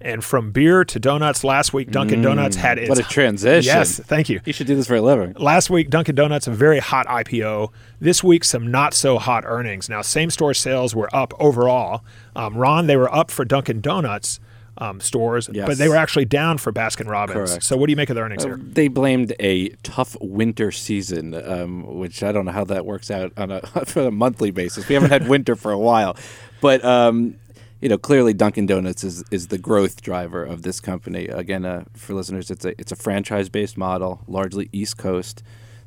And 0.00 0.22
from 0.24 0.52
beer 0.52 0.84
to 0.84 1.00
donuts, 1.00 1.42
last 1.42 1.72
week 1.72 1.90
Dunkin' 1.90 2.22
Donuts 2.22 2.54
had 2.56 2.78
its 2.78 2.86
Mm, 2.86 2.88
What 2.90 2.98
a 3.00 3.02
transition. 3.02 3.66
Yes, 3.66 3.98
thank 3.98 4.28
you. 4.28 4.40
You 4.44 4.52
should 4.52 4.68
do 4.68 4.76
this 4.76 4.86
for 4.86 4.94
a 4.94 5.00
living. 5.02 5.32
Last 5.38 5.70
week, 5.70 5.90
Dunkin' 5.90 6.14
Donuts, 6.14 6.46
a 6.46 6.52
very 6.52 6.78
hot 6.78 7.06
IPO. 7.08 7.72
This 8.00 8.22
week, 8.22 8.44
some 8.44 8.70
not 8.70 8.94
so 8.94 9.18
hot 9.18 9.42
earnings. 9.44 9.88
Now, 9.88 10.02
same 10.02 10.30
store 10.30 10.54
sales 10.54 10.94
were 10.94 11.08
up 11.14 11.34
overall. 11.40 12.04
Um, 12.36 12.56
Ron, 12.56 12.86
they 12.86 12.96
were 12.96 13.12
up 13.12 13.32
for 13.32 13.44
Dunkin' 13.44 13.80
Donuts 13.80 14.38
um, 14.80 15.00
stores, 15.00 15.50
Yes. 15.52 15.66
but 15.66 15.78
they 15.78 15.88
were 15.88 15.96
actually 15.96 16.26
down 16.26 16.58
for 16.58 16.72
Baskin 16.72 17.08
Robbins. 17.10 17.50
Correct. 17.50 17.64
So, 17.64 17.76
what 17.76 17.86
do 17.86 17.90
you 17.90 17.96
make 17.96 18.10
of 18.10 18.14
the 18.14 18.22
earnings 18.22 18.44
Uh, 18.44 18.50
here? 18.50 18.56
They 18.62 18.86
blamed 18.86 19.34
a 19.40 19.70
tough 19.82 20.16
winter 20.20 20.70
season, 20.70 21.34
um, 21.34 21.98
which 21.98 22.22
I 22.22 22.30
don't 22.30 22.44
know 22.44 22.52
how 22.52 22.62
that 22.66 22.86
works 22.86 23.10
out 23.10 23.32
on 23.36 23.50
a, 23.50 23.60
on 23.96 24.06
a 24.06 24.10
monthly 24.12 24.52
basis. 24.52 24.86
We 24.88 24.94
haven't 24.94 25.10
had 25.10 25.26
winter 25.26 25.56
for 25.56 25.72
a 25.72 25.78
while, 25.78 26.16
but 26.60 26.84
um, 26.84 27.34
you 27.80 27.88
know, 27.88 27.98
clearly 27.98 28.32
Dunkin' 28.32 28.66
Donuts 28.66 29.04
is, 29.04 29.24
is 29.30 29.48
the 29.48 29.58
growth 29.58 30.02
driver 30.02 30.44
of 30.44 30.62
this 30.62 30.80
company. 30.80 31.26
Again, 31.26 31.64
uh, 31.64 31.84
for 31.94 32.14
listeners, 32.14 32.50
it's 32.50 32.64
a 32.64 32.78
it's 32.80 32.92
a 32.92 32.96
franchise 32.96 33.48
based 33.48 33.76
model, 33.76 34.22
largely 34.26 34.68
East 34.72 34.96
Coast. 34.98 35.42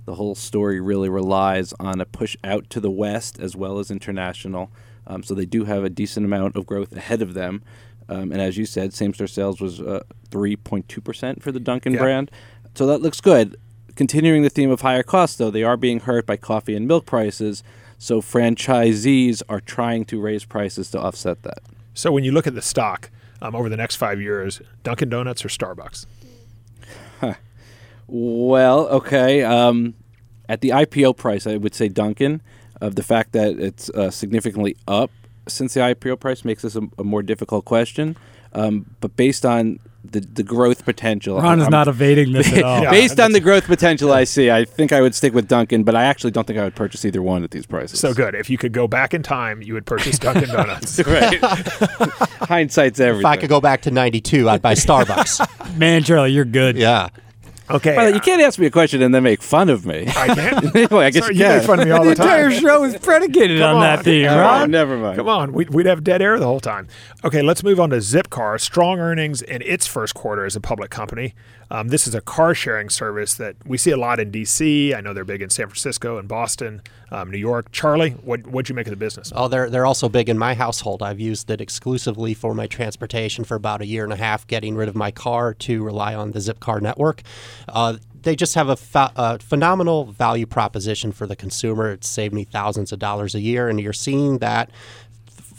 The 0.05 0.15
whole 0.15 0.35
story 0.35 0.79
really 0.79 1.09
relies 1.09 1.73
on 1.79 2.01
a 2.01 2.05
push 2.05 2.35
out 2.43 2.69
to 2.71 2.79
the 2.79 2.89
west 2.89 3.39
as 3.39 3.55
well 3.55 3.77
as 3.79 3.91
international. 3.91 4.71
Um, 5.05 5.21
so 5.23 5.33
they 5.35 5.45
do 5.45 5.65
have 5.65 5.83
a 5.83 5.89
decent 5.89 6.25
amount 6.25 6.55
of 6.55 6.65
growth 6.65 6.95
ahead 6.95 7.21
of 7.21 7.33
them. 7.33 7.61
Um, 8.09 8.31
and 8.31 8.41
as 8.41 8.57
you 8.57 8.65
said, 8.65 8.93
same 8.93 9.13
store 9.13 9.27
sales 9.27 9.61
was 9.61 9.79
uh, 9.79 10.01
3.2% 10.31 11.41
for 11.41 11.51
the 11.51 11.59
Dunkin' 11.59 11.93
Yeah. 11.93 11.99
brand. 11.99 12.31
So 12.73 12.85
that 12.87 13.01
looks 13.01 13.21
good. 13.21 13.55
Continuing 13.95 14.41
the 14.41 14.49
theme 14.49 14.71
of 14.71 14.81
higher 14.81 15.03
costs, 15.03 15.37
though, 15.37 15.51
they 15.51 15.63
are 15.63 15.77
being 15.77 15.99
hurt 16.01 16.25
by 16.25 16.37
coffee 16.37 16.75
and 16.75 16.87
milk 16.87 17.05
prices. 17.05 17.63
So 17.97 18.21
franchisees 18.21 19.43
are 19.49 19.59
trying 19.59 20.05
to 20.05 20.19
raise 20.19 20.45
prices 20.45 20.89
to 20.91 20.99
offset 20.99 21.43
that. 21.43 21.59
So, 21.93 22.11
when 22.11 22.23
you 22.23 22.31
look 22.31 22.47
at 22.47 22.55
the 22.55 22.61
stock 22.61 23.09
um, 23.41 23.55
over 23.55 23.69
the 23.69 23.77
next 23.77 23.97
five 23.97 24.21
years, 24.21 24.61
Dunkin' 24.83 25.09
Donuts 25.09 25.43
or 25.43 25.49
Starbucks? 25.49 26.05
Well, 28.11 28.89
okay. 28.89 29.41
Um, 29.41 29.93
at 30.49 30.59
the 30.59 30.69
IPO 30.69 31.15
price, 31.15 31.47
I 31.47 31.55
would 31.55 31.73
say 31.73 31.87
Dunkin'. 31.87 32.41
Of 32.81 32.95
the 32.95 33.03
fact 33.03 33.33
that 33.33 33.59
it's 33.59 33.91
uh, 33.91 34.09
significantly 34.09 34.75
up 34.87 35.11
since 35.47 35.75
the 35.75 35.81
IPO 35.81 36.19
price 36.19 36.43
makes 36.43 36.63
this 36.63 36.75
a, 36.75 36.81
a 36.97 37.03
more 37.03 37.21
difficult 37.21 37.63
question. 37.63 38.17
Um, 38.53 38.95
but 39.01 39.15
based 39.15 39.45
on 39.45 39.77
the, 40.03 40.19
the 40.19 40.43
growth 40.43 40.83
potential, 40.83 41.39
Ron 41.39 41.59
is 41.59 41.63
I'm- 41.65 41.71
not 41.71 41.87
evading 41.87 42.31
this 42.33 42.51
at 42.53 42.63
all. 42.63 42.81
Yeah. 42.83 42.89
based 42.91 43.19
on 43.19 43.33
the 43.33 43.39
growth 43.39 43.65
potential 43.65 44.11
I 44.11 44.23
see, 44.23 44.49
I 44.49 44.65
think 44.65 44.91
I 44.91 45.01
would 45.01 45.13
stick 45.15 45.33
with 45.33 45.47
Dunkin', 45.47 45.83
but 45.83 45.95
I 45.95 46.03
actually 46.05 46.31
don't 46.31 46.45
think 46.47 46.57
I 46.59 46.63
would 46.63 46.75
purchase 46.75 47.05
either 47.05 47.21
one 47.21 47.43
at 47.43 47.51
these 47.51 47.65
prices. 47.65 47.99
So 47.99 48.13
good. 48.13 48.33
If 48.35 48.49
you 48.49 48.57
could 48.57 48.71
go 48.73 48.87
back 48.87 49.13
in 49.13 49.21
time, 49.23 49.61
you 49.61 49.73
would 49.75 49.85
purchase 49.85 50.17
Dunkin' 50.17 50.49
Donuts. 50.55 50.99
right. 51.05 51.39
Hindsight's 52.41 52.99
everything. 52.99 53.21
If 53.21 53.25
I 53.25 53.37
could 53.37 53.49
go 53.49 53.61
back 53.61 53.81
to 53.83 53.91
'92, 53.91 54.49
I'd 54.49 54.61
buy 54.61 54.73
Starbucks. 54.73 55.77
Man, 55.77 56.03
Charlie, 56.03 56.31
you're 56.31 56.45
good. 56.45 56.77
yeah. 56.77 57.09
Okay. 57.69 57.95
By 57.95 58.05
the 58.05 58.11
way, 58.11 58.15
you 58.15 58.21
can't 58.21 58.41
ask 58.41 58.59
me 58.59 58.65
a 58.65 58.71
question 58.71 59.01
and 59.01 59.13
then 59.15 59.23
make 59.23 59.41
fun 59.41 59.69
of 59.69 59.85
me. 59.85 60.05
I 60.07 60.27
can't. 60.35 60.91
Well, 60.91 61.01
I 61.01 61.09
guess 61.11 61.23
Sorry, 61.23 61.35
you 61.35 61.41
you 61.41 61.45
can. 61.47 61.57
make 61.59 61.67
fun 61.67 61.79
of 61.79 61.85
me 61.85 61.91
all 61.91 62.03
the 62.03 62.09
the 62.09 62.15
time. 62.15 62.27
entire 62.27 62.51
show 62.51 62.83
is 62.83 62.97
predicated 62.97 63.59
Come 63.59 63.69
on, 63.69 63.75
on. 63.75 63.81
that 63.81 64.03
theme, 64.03 64.27
All 64.27 64.35
right, 64.37 64.59
Ron. 64.61 64.71
never 64.71 64.97
mind. 64.97 65.15
Come 65.17 65.29
on, 65.29 65.53
we'd, 65.53 65.69
we'd 65.69 65.85
have 65.85 66.03
dead 66.03 66.21
air 66.21 66.37
the 66.39 66.45
whole 66.45 66.59
time. 66.59 66.87
Okay, 67.23 67.41
let's 67.41 67.63
move 67.63 67.79
on 67.79 67.91
to 67.91 67.97
Zipcar. 67.97 68.59
Strong 68.59 68.99
earnings 68.99 69.41
in 69.41 69.61
its 69.61 69.87
first 69.87 70.13
quarter 70.15 70.43
as 70.45 70.55
a 70.55 70.61
public 70.61 70.89
company. 70.89 71.33
Um, 71.69 71.87
this 71.87 72.05
is 72.05 72.13
a 72.13 72.19
car 72.19 72.53
sharing 72.53 72.89
service 72.89 73.33
that 73.35 73.55
we 73.65 73.77
see 73.77 73.91
a 73.91 73.97
lot 73.97 74.19
in 74.19 74.29
D.C. 74.29 74.93
I 74.93 74.99
know 74.99 75.13
they're 75.13 75.23
big 75.23 75.41
in 75.41 75.49
San 75.49 75.67
Francisco 75.67 76.17
and 76.17 76.27
Boston, 76.27 76.81
um, 77.11 77.31
New 77.31 77.37
York. 77.37 77.71
Charlie, 77.71 78.09
what 78.11 78.45
what'd 78.45 78.67
you 78.67 78.75
make 78.75 78.87
of 78.87 78.91
the 78.91 78.97
business? 78.97 79.31
Oh, 79.33 79.47
they're 79.47 79.69
they're 79.69 79.85
also 79.85 80.09
big 80.09 80.27
in 80.27 80.37
my 80.37 80.53
household. 80.53 81.01
I've 81.01 81.21
used 81.21 81.49
it 81.49 81.61
exclusively 81.61 82.33
for 82.33 82.53
my 82.53 82.67
transportation 82.67 83.45
for 83.45 83.55
about 83.55 83.79
a 83.81 83.85
year 83.85 84.03
and 84.03 84.11
a 84.11 84.17
half, 84.17 84.45
getting 84.47 84.75
rid 84.75 84.89
of 84.89 84.95
my 84.95 85.11
car 85.11 85.53
to 85.53 85.81
rely 85.81 86.13
on 86.13 86.31
the 86.31 86.39
Zipcar 86.39 86.81
network. 86.81 87.21
Uh, 87.67 87.97
they 88.21 88.35
just 88.35 88.55
have 88.55 88.69
a, 88.69 88.75
ph- 88.75 89.11
a 89.15 89.39
phenomenal 89.39 90.05
value 90.05 90.45
proposition 90.45 91.11
for 91.11 91.25
the 91.25 91.35
consumer. 91.35 91.91
It's 91.91 92.07
saved 92.07 92.33
me 92.33 92.43
thousands 92.43 92.91
of 92.91 92.99
dollars 92.99 93.33
a 93.35 93.39
year, 93.39 93.67
and 93.67 93.79
you're 93.79 93.93
seeing 93.93 94.37
that 94.39 94.69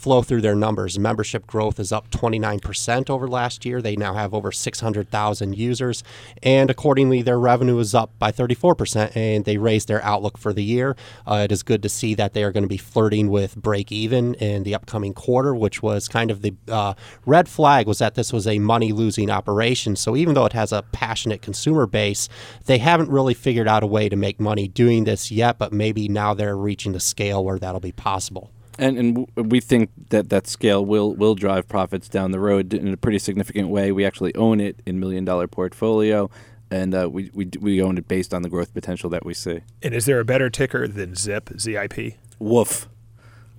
flow 0.03 0.21
through 0.21 0.41
their 0.41 0.53
numbers. 0.53 0.99
Membership 0.99 1.47
growth 1.47 1.79
is 1.79 1.93
up 1.93 2.11
29% 2.11 3.09
over 3.09 3.25
last 3.25 3.65
year. 3.65 3.81
They 3.81 3.95
now 3.95 4.13
have 4.15 4.33
over 4.33 4.51
600,000 4.51 5.57
users, 5.57 6.03
and 6.43 6.69
accordingly, 6.69 7.21
their 7.21 7.39
revenue 7.39 7.79
is 7.79 7.95
up 7.95 8.11
by 8.19 8.29
34%, 8.29 9.15
and 9.15 9.45
they 9.45 9.57
raised 9.57 9.87
their 9.87 10.03
outlook 10.03 10.37
for 10.37 10.51
the 10.51 10.63
year. 10.63 10.97
Uh, 11.25 11.45
it 11.45 11.53
is 11.53 11.63
good 11.63 11.81
to 11.83 11.87
see 11.87 12.15
that 12.15 12.33
they 12.33 12.43
are 12.43 12.51
going 12.51 12.65
to 12.65 12.67
be 12.67 12.77
flirting 12.77 13.29
with 13.29 13.55
break 13.55 13.93
even 13.93 14.33
in 14.35 14.63
the 14.63 14.75
upcoming 14.75 15.13
quarter, 15.13 15.55
which 15.55 15.81
was 15.81 16.09
kind 16.09 16.29
of 16.29 16.41
the 16.41 16.53
uh, 16.67 16.93
red 17.25 17.47
flag 17.47 17.87
was 17.87 17.99
that 17.99 18.15
this 18.15 18.33
was 18.33 18.45
a 18.45 18.59
money 18.59 18.91
losing 18.91 19.29
operation. 19.29 19.95
So 19.95 20.17
even 20.17 20.33
though 20.33 20.45
it 20.45 20.53
has 20.53 20.73
a 20.73 20.83
passionate 20.91 21.41
consumer 21.41 21.85
base, 21.85 22.27
they 22.65 22.79
haven't 22.79 23.09
really 23.09 23.33
figured 23.33 23.69
out 23.69 23.83
a 23.83 23.87
way 23.87 24.09
to 24.09 24.17
make 24.17 24.37
money 24.37 24.67
doing 24.67 25.05
this 25.05 25.31
yet, 25.31 25.57
but 25.57 25.71
maybe 25.71 26.09
now 26.09 26.33
they're 26.33 26.57
reaching 26.57 26.91
the 26.91 26.99
scale 26.99 27.45
where 27.45 27.57
that'll 27.57 27.79
be 27.79 27.93
possible. 27.93 28.51
And 28.79 28.97
and 28.97 29.15
w- 29.15 29.49
we 29.49 29.59
think 29.59 29.89
that 30.09 30.29
that 30.29 30.47
scale 30.47 30.83
will 30.85 31.13
will 31.15 31.35
drive 31.35 31.67
profits 31.67 32.09
down 32.09 32.31
the 32.31 32.39
road 32.39 32.73
in 32.73 32.87
a 32.93 32.97
pretty 32.97 33.19
significant 33.19 33.69
way. 33.69 33.91
We 33.91 34.03
actually 34.05 34.33
own 34.35 34.59
it 34.59 34.81
in 34.85 34.99
million 34.99 35.25
dollar 35.25 35.47
portfolio, 35.47 36.29
and 36.71 36.95
uh, 36.95 37.09
we 37.11 37.29
we 37.33 37.49
we 37.59 37.81
own 37.81 37.97
it 37.97 38.07
based 38.07 38.33
on 38.33 38.41
the 38.41 38.49
growth 38.49 38.73
potential 38.73 39.09
that 39.11 39.25
we 39.25 39.33
see. 39.35 39.61
And 39.83 39.93
is 39.93 40.05
there 40.05 40.19
a 40.19 40.25
better 40.25 40.49
ticker 40.49 40.87
than 40.87 41.15
Zip, 41.15 41.49
ZIP? 41.59 42.15
Woof. 42.39 42.89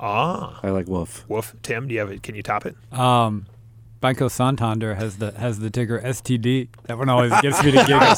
Ah, 0.01 0.59
I 0.63 0.71
like 0.71 0.89
woof. 0.89 1.25
woof. 1.29 1.55
Tim, 1.63 1.87
do 1.87 1.95
you 1.95 2.01
have 2.01 2.11
it? 2.11 2.23
Can 2.25 2.35
you 2.35 2.43
top 2.43 2.67
it? 2.67 2.75
Um, 2.93 3.47
Banco 4.01 4.27
Santander 4.29 4.97
has 4.97 5.19
the 5.19 5.31
has 5.39 5.61
the 5.61 5.71
ticker 5.71 6.01
STD. 6.01 6.69
That 6.89 6.99
one 6.99 7.09
always 7.09 7.33
gets 7.41 7.63
me 7.63 7.71
to 7.71 7.85
giggle. 7.87 8.15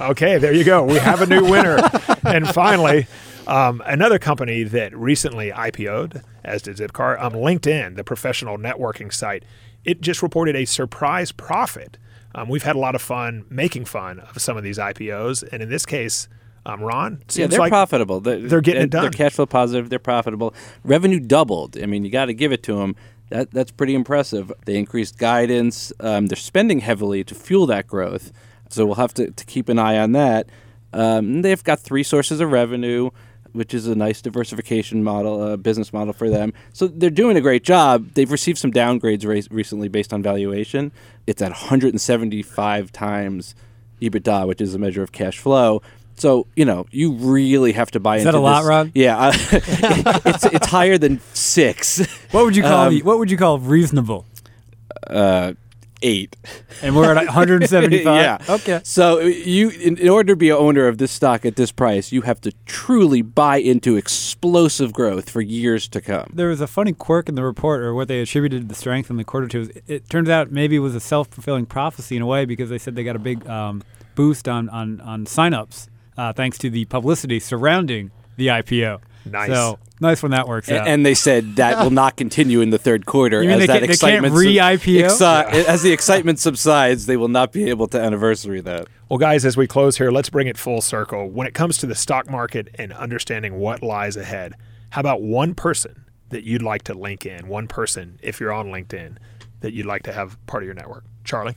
Okay, 0.10 0.38
there 0.38 0.52
you 0.52 0.64
go. 0.64 0.82
We 0.84 0.96
have 0.98 1.22
a 1.22 1.26
new 1.26 1.44
winner. 1.44 1.78
and 2.24 2.46
finally, 2.48 3.06
um, 3.46 3.82
another 3.86 4.18
company 4.18 4.62
that 4.64 4.96
recently 4.96 5.50
IPO'd, 5.50 6.22
as 6.44 6.62
did 6.62 6.76
Zipcar, 6.76 7.20
um, 7.20 7.32
LinkedIn, 7.32 7.96
the 7.96 8.04
professional 8.04 8.58
networking 8.58 9.12
site, 9.12 9.44
it 9.84 10.00
just 10.00 10.22
reported 10.22 10.56
a 10.56 10.64
surprise 10.64 11.32
profit. 11.32 11.98
Um, 12.34 12.48
we've 12.48 12.62
had 12.62 12.76
a 12.76 12.78
lot 12.78 12.94
of 12.94 13.02
fun 13.02 13.44
making 13.50 13.84
fun 13.84 14.20
of 14.20 14.40
some 14.40 14.56
of 14.56 14.62
these 14.62 14.78
IPOs, 14.78 15.42
and 15.52 15.62
in 15.62 15.68
this 15.68 15.84
case, 15.84 16.28
um, 16.64 16.80
Ron, 16.80 17.22
Yeah, 17.32 17.48
they're 17.48 17.58
like 17.58 17.70
profitable. 17.70 18.20
They're, 18.20 18.38
they're 18.38 18.60
getting 18.60 18.82
it 18.82 18.90
They're 18.92 19.10
cash 19.10 19.32
flow 19.32 19.46
positive. 19.46 19.90
They're 19.90 19.98
profitable. 19.98 20.54
Revenue 20.84 21.18
doubled. 21.18 21.76
I 21.76 21.86
mean, 21.86 22.04
you 22.04 22.10
got 22.10 22.26
to 22.26 22.34
give 22.34 22.52
it 22.52 22.62
to 22.64 22.76
them. 22.76 22.94
That 23.30 23.50
that's 23.50 23.72
pretty 23.72 23.94
impressive. 23.94 24.52
They 24.64 24.76
increased 24.76 25.18
guidance. 25.18 25.92
Um, 25.98 26.26
they're 26.26 26.36
spending 26.36 26.80
heavily 26.80 27.24
to 27.24 27.34
fuel 27.34 27.66
that 27.66 27.86
growth. 27.88 28.30
So 28.68 28.86
we'll 28.86 28.94
have 28.96 29.12
to, 29.14 29.30
to 29.30 29.44
keep 29.44 29.68
an 29.68 29.78
eye 29.78 29.98
on 29.98 30.12
that. 30.12 30.48
Um, 30.92 31.42
they've 31.42 31.62
got 31.62 31.80
three 31.80 32.02
sources 32.02 32.40
of 32.40 32.52
revenue, 32.52 33.10
which 33.52 33.74
is 33.74 33.86
a 33.86 33.94
nice 33.94 34.20
diversification 34.22 35.02
model, 35.04 35.42
uh, 35.42 35.56
business 35.56 35.92
model 35.92 36.12
for 36.12 36.28
them. 36.30 36.52
So 36.72 36.86
they're 36.88 37.10
doing 37.10 37.36
a 37.36 37.40
great 37.40 37.64
job. 37.64 38.10
They've 38.14 38.30
received 38.30 38.58
some 38.58 38.72
downgrades 38.72 39.26
ra- 39.26 39.46
recently 39.54 39.88
based 39.88 40.12
on 40.12 40.22
valuation. 40.22 40.92
It's 41.26 41.40
at 41.42 41.50
175 41.50 42.92
times 42.92 43.54
EBITDA, 44.00 44.46
which 44.48 44.60
is 44.60 44.74
a 44.74 44.78
measure 44.78 45.02
of 45.02 45.12
cash 45.12 45.38
flow. 45.38 45.82
So 46.14 46.46
you 46.54 46.64
know 46.64 46.86
you 46.90 47.12
really 47.12 47.72
have 47.72 47.90
to 47.92 48.00
buy 48.00 48.16
Is 48.16 48.22
into 48.26 48.32
that 48.32 48.38
a 48.38 48.40
lot, 48.40 48.60
this. 48.60 48.68
Ron? 48.68 48.92
Yeah, 48.94 49.18
uh, 49.18 49.32
it's 50.26 50.44
it's 50.44 50.66
higher 50.66 50.98
than 50.98 51.20
six. 51.32 52.00
What 52.32 52.44
would 52.44 52.54
you 52.54 52.62
call 52.62 52.88
Um, 52.88 52.98
what 53.00 53.18
would 53.18 53.30
you 53.30 53.36
call 53.38 53.58
reasonable? 53.58 54.26
Uh, 55.06 55.54
eight. 56.02 56.36
And 56.82 56.96
we're 56.96 57.10
at 57.12 57.16
175. 57.26 58.04
yeah. 58.04 58.38
Okay. 58.48 58.80
So 58.84 59.20
uh, 59.20 59.24
you, 59.24 59.70
in, 59.70 59.96
in 59.98 60.08
order 60.08 60.32
to 60.32 60.36
be 60.36 60.50
an 60.50 60.56
owner 60.56 60.86
of 60.86 60.98
this 60.98 61.12
stock 61.12 61.44
at 61.46 61.56
this 61.56 61.72
price, 61.72 62.12
you 62.12 62.22
have 62.22 62.40
to 62.42 62.52
truly 62.66 63.22
buy 63.22 63.58
into 63.58 63.96
explosive 63.96 64.92
growth 64.92 65.30
for 65.30 65.40
years 65.40 65.88
to 65.88 66.00
come. 66.00 66.30
There 66.34 66.48
was 66.48 66.60
a 66.60 66.66
funny 66.66 66.92
quirk 66.92 67.28
in 67.28 67.34
the 67.34 67.44
report, 67.44 67.80
or 67.82 67.94
what 67.94 68.08
they 68.08 68.20
attributed 68.20 68.68
the 68.68 68.74
strength 68.74 69.10
in 69.10 69.16
the 69.16 69.24
quarter 69.24 69.48
to. 69.48 69.62
It, 69.62 69.84
it 69.86 70.10
turns 70.10 70.28
out 70.28 70.50
maybe 70.50 70.76
it 70.76 70.80
was 70.80 70.94
a 70.94 71.00
self 71.00 71.28
fulfilling 71.28 71.66
prophecy 71.66 72.16
in 72.16 72.22
a 72.22 72.26
way 72.26 72.44
because 72.44 72.68
they 72.70 72.78
said 72.78 72.96
they 72.96 73.04
got 73.04 73.16
a 73.16 73.20
big 73.20 73.46
um, 73.48 73.82
boost 74.14 74.48
on 74.48 74.68
on 74.68 75.00
on 75.00 75.24
signups 75.24 75.88
uh, 76.16 76.32
thanks 76.32 76.58
to 76.58 76.70
the 76.70 76.84
publicity 76.86 77.38
surrounding 77.40 78.10
the 78.36 78.48
IPO. 78.48 79.00
Nice. 79.24 79.48
So 79.50 79.78
nice 80.02 80.22
when 80.22 80.32
that 80.32 80.46
works 80.46 80.68
A- 80.68 80.80
out. 80.80 80.86
And 80.88 81.06
they 81.06 81.14
said 81.14 81.56
that 81.56 81.82
will 81.82 81.90
not 81.90 82.16
continue 82.16 82.60
in 82.60 82.68
the 82.70 82.78
third 82.78 83.06
quarter 83.06 83.42
You 83.42 83.48
mean 83.48 83.54
as 83.54 83.60
they 83.60 83.66
that 83.68 83.72
can't- 83.72 83.80
they 83.82 83.86
can't 83.96 84.26
excitement 84.26 84.34
re-IPO? 84.34 85.06
exci- 85.06 85.64
as 85.64 85.82
the 85.82 85.92
excitement 85.92 86.38
subsides. 86.38 87.06
They 87.06 87.16
will 87.16 87.28
not 87.28 87.52
be 87.52 87.70
able 87.70 87.86
to 87.88 87.98
anniversary 88.00 88.60
that. 88.60 88.88
Well, 89.08 89.18
guys, 89.18 89.44
as 89.46 89.56
we 89.56 89.66
close 89.66 89.96
here, 89.98 90.10
let's 90.10 90.28
bring 90.28 90.46
it 90.48 90.58
full 90.58 90.80
circle. 90.82 91.28
When 91.30 91.46
it 91.46 91.54
comes 91.54 91.78
to 91.78 91.86
the 91.86 91.94
stock 91.94 92.28
market 92.30 92.68
and 92.74 92.92
understanding 92.92 93.54
what 93.58 93.82
lies 93.82 94.16
ahead, 94.16 94.54
how 94.90 95.00
about 95.00 95.22
one 95.22 95.54
person 95.54 96.04
that 96.30 96.44
you'd 96.44 96.62
like 96.62 96.82
to 96.84 96.94
link 96.94 97.24
in? 97.24 97.48
One 97.48 97.66
person, 97.66 98.18
if 98.22 98.40
you're 98.40 98.52
on 98.52 98.68
LinkedIn, 98.68 99.16
that 99.60 99.72
you'd 99.72 99.86
like 99.86 100.02
to 100.04 100.12
have 100.12 100.36
part 100.46 100.62
of 100.62 100.66
your 100.66 100.74
network? 100.74 101.04
Charlie? 101.24 101.54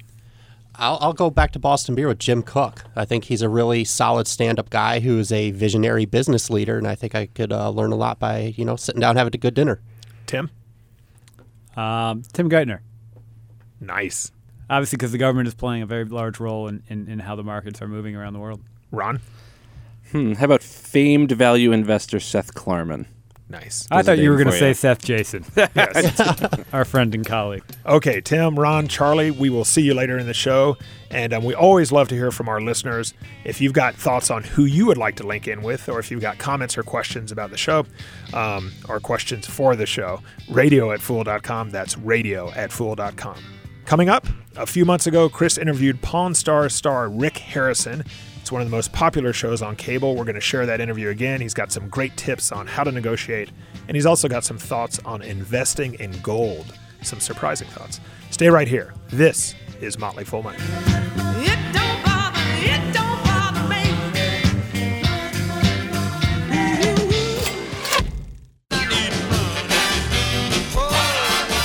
I'll, 0.77 0.97
I'll 1.01 1.13
go 1.13 1.29
back 1.29 1.51
to 1.51 1.59
Boston 1.59 1.95
Beer 1.95 2.07
with 2.07 2.19
Jim 2.19 2.43
Koch. 2.43 2.83
I 2.95 3.05
think 3.05 3.25
he's 3.25 3.41
a 3.41 3.49
really 3.49 3.83
solid 3.83 4.27
stand-up 4.27 4.69
guy 4.69 4.99
who 4.99 5.19
is 5.19 5.31
a 5.31 5.51
visionary 5.51 6.05
business 6.05 6.49
leader, 6.49 6.77
and 6.77 6.87
I 6.87 6.95
think 6.95 7.15
I 7.15 7.27
could 7.27 7.51
uh, 7.51 7.69
learn 7.69 7.91
a 7.91 7.95
lot 7.95 8.19
by 8.19 8.53
you 8.57 8.65
know 8.65 8.75
sitting 8.75 9.01
down 9.01 9.15
having 9.15 9.33
a 9.33 9.37
good 9.37 9.53
dinner. 9.53 9.81
Tim? 10.25 10.49
um, 11.75 12.23
Tim 12.33 12.49
Geithner. 12.49 12.79
Nice. 13.79 14.31
Obviously, 14.69 14.97
because 14.97 15.11
the 15.11 15.17
government 15.17 15.47
is 15.47 15.53
playing 15.53 15.83
a 15.83 15.85
very 15.85 16.05
large 16.05 16.39
role 16.39 16.67
in, 16.67 16.81
in, 16.87 17.07
in 17.07 17.19
how 17.19 17.35
the 17.35 17.43
markets 17.43 17.81
are 17.81 17.87
moving 17.87 18.15
around 18.15 18.33
the 18.33 18.39
world. 18.39 18.61
Ron? 18.91 19.19
Hmm, 20.11 20.33
how 20.33 20.45
about 20.45 20.63
famed 20.63 21.31
value 21.31 21.71
investor 21.71 22.19
Seth 22.19 22.53
Klarman? 22.53 23.05
Nice. 23.47 23.87
I 23.91 24.01
thought 24.01 24.17
you 24.17 24.31
were 24.31 24.37
going 24.37 24.49
to 24.49 24.57
say 24.57 24.73
Seth 24.73 25.03
Jayson, 25.03 25.45
our 26.73 26.83
friend 26.83 27.13
and 27.13 27.23
colleague. 27.23 27.63
Okay, 27.85 28.19
Tim, 28.19 28.59
Ron, 28.59 28.87
Charlie, 28.87 29.29
we 29.29 29.51
will 29.51 29.65
see 29.65 29.83
you 29.83 29.93
later 29.93 30.17
in 30.17 30.25
the 30.25 30.33
show. 30.33 30.77
And 31.11 31.31
um, 31.31 31.43
we 31.43 31.53
always 31.53 31.91
love 31.91 32.07
to 32.07 32.15
hear 32.15 32.31
from 32.31 32.49
our 32.49 32.59
listeners. 32.59 33.13
If 33.43 33.61
you've 33.61 33.73
got 33.73 33.93
thoughts 33.93 34.31
on 34.31 34.43
who 34.43 34.65
you 34.65 34.87
would 34.87 34.97
like 34.97 35.15
to 35.17 35.27
link 35.27 35.47
in 35.47 35.61
with, 35.61 35.87
or 35.87 35.99
if 35.99 36.09
you've 36.09 36.21
got 36.21 36.39
comments 36.39 36.75
or 36.75 36.81
questions 36.81 37.31
about 37.31 37.51
the 37.51 37.57
show, 37.57 37.85
um, 38.33 38.71
or 38.89 38.99
questions 38.99 39.45
for 39.45 39.75
the 39.75 39.85
show, 39.85 40.21
radio 40.49 40.91
at 40.91 40.99
fool.com. 40.99 41.69
That's 41.69 41.97
radio 41.99 42.51
at 42.51 42.71
fool.com. 42.71 43.37
Coming 43.85 44.09
up, 44.09 44.25
a 44.55 44.65
few 44.65 44.85
months 44.85 45.05
ago, 45.05 45.29
Chris 45.29 45.59
interviewed 45.59 46.01
Pawn 46.01 46.33
Star 46.33 46.67
star 46.69 47.07
Rick 47.07 47.37
Harrison. 47.37 48.03
It's 48.45 48.51
one 48.51 48.61
of 48.61 48.67
the 48.67 48.75
most 48.75 48.93
popular 48.93 49.33
shows 49.33 49.63
on 49.63 49.75
cable. 49.75 50.15
We're 50.15 50.23
going 50.23 50.35
to 50.35 50.39
share 50.39 50.67
that 50.67 50.79
interview 50.79 51.09
again. 51.09 51.41
He's 51.41 51.55
got 51.55 51.71
some 51.71 51.89
great 51.89 52.15
tips 52.15 52.51
on 52.51 52.67
how 52.67 52.83
to 52.83 52.91
negotiate, 52.91 53.49
and 53.87 53.97
he's 53.97 54.05
also 54.05 54.27
got 54.27 54.43
some 54.43 54.59
thoughts 54.59 54.99
on 55.03 55.23
investing 55.23 55.95
in 55.95 56.11
gold. 56.21 56.71
Some 57.01 57.19
surprising 57.19 57.67
thoughts. 57.69 57.99
Stay 58.29 58.47
right 58.47 58.67
here. 58.67 58.93
This 59.07 59.55
is 59.81 59.97
Motley 59.97 60.25
Fool 60.25 60.43
Money. 60.43 60.59
It 60.59 61.57
don't 61.73 62.05
bother, 62.05 62.39
it 62.59 62.93
don't 62.93 63.23
bother 63.23 63.67
me. 63.67 63.81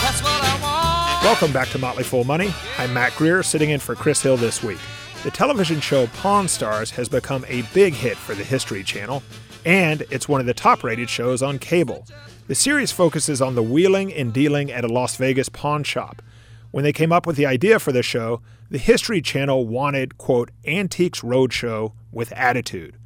That's 0.01 0.23
what 0.23 0.43
I 0.43 0.59
want. 0.63 1.25
Welcome 1.25 1.53
back 1.53 1.69
to 1.73 1.79
Motley 1.79 2.05
Fool 2.05 2.25
Money. 2.25 2.55
I'm 2.79 2.95
Mac 2.95 3.15
Greer, 3.17 3.43
sitting 3.43 3.69
in 3.69 3.81
for 3.81 3.95
Chris 3.95 4.23
Hill 4.23 4.39
this 4.39 4.63
week. 4.63 4.79
The 5.23 5.31
television 5.31 5.81
show 5.81 6.07
Pawn 6.07 6.49
Stars 6.49 6.93
has 6.93 7.07
become 7.07 7.45
a 7.47 7.61
big 7.75 7.93
hit 7.93 8.17
for 8.17 8.35
the 8.35 8.43
History 8.43 8.83
Channel, 8.83 9.23
and 9.67 10.03
it's 10.11 10.31
one 10.31 10.41
of 10.41 10.47
the 10.47 10.55
top 10.55 10.83
rated 10.83 11.11
shows 11.11 11.43
on 11.43 11.59
cable. 11.59 12.07
The 12.47 12.55
series 12.55 12.91
focuses 12.91 13.43
on 13.43 13.55
the 13.55 13.63
wheeling 13.63 14.15
and 14.15 14.33
dealing 14.33 14.73
at 14.73 14.83
a 14.83 14.89
Las 14.89 15.17
Vegas 15.17 15.51
pawn 15.51 15.85
shop. 15.85 16.23
When 16.71 16.85
they 16.85 16.95
came 16.95 17.13
up 17.13 17.27
with 17.27 17.37
the 17.37 17.45
idea 17.45 17.79
for 17.79 17.93
the 17.93 18.03
show, 18.03 18.41
the 18.71 18.79
History 18.79 19.21
Channel 19.21 19.67
wanted, 19.67 20.17
quote, 20.17 20.53
Antiques 20.65 21.21
Roadshow 21.21 21.93
with 22.11 22.33
attitude. 22.33 22.97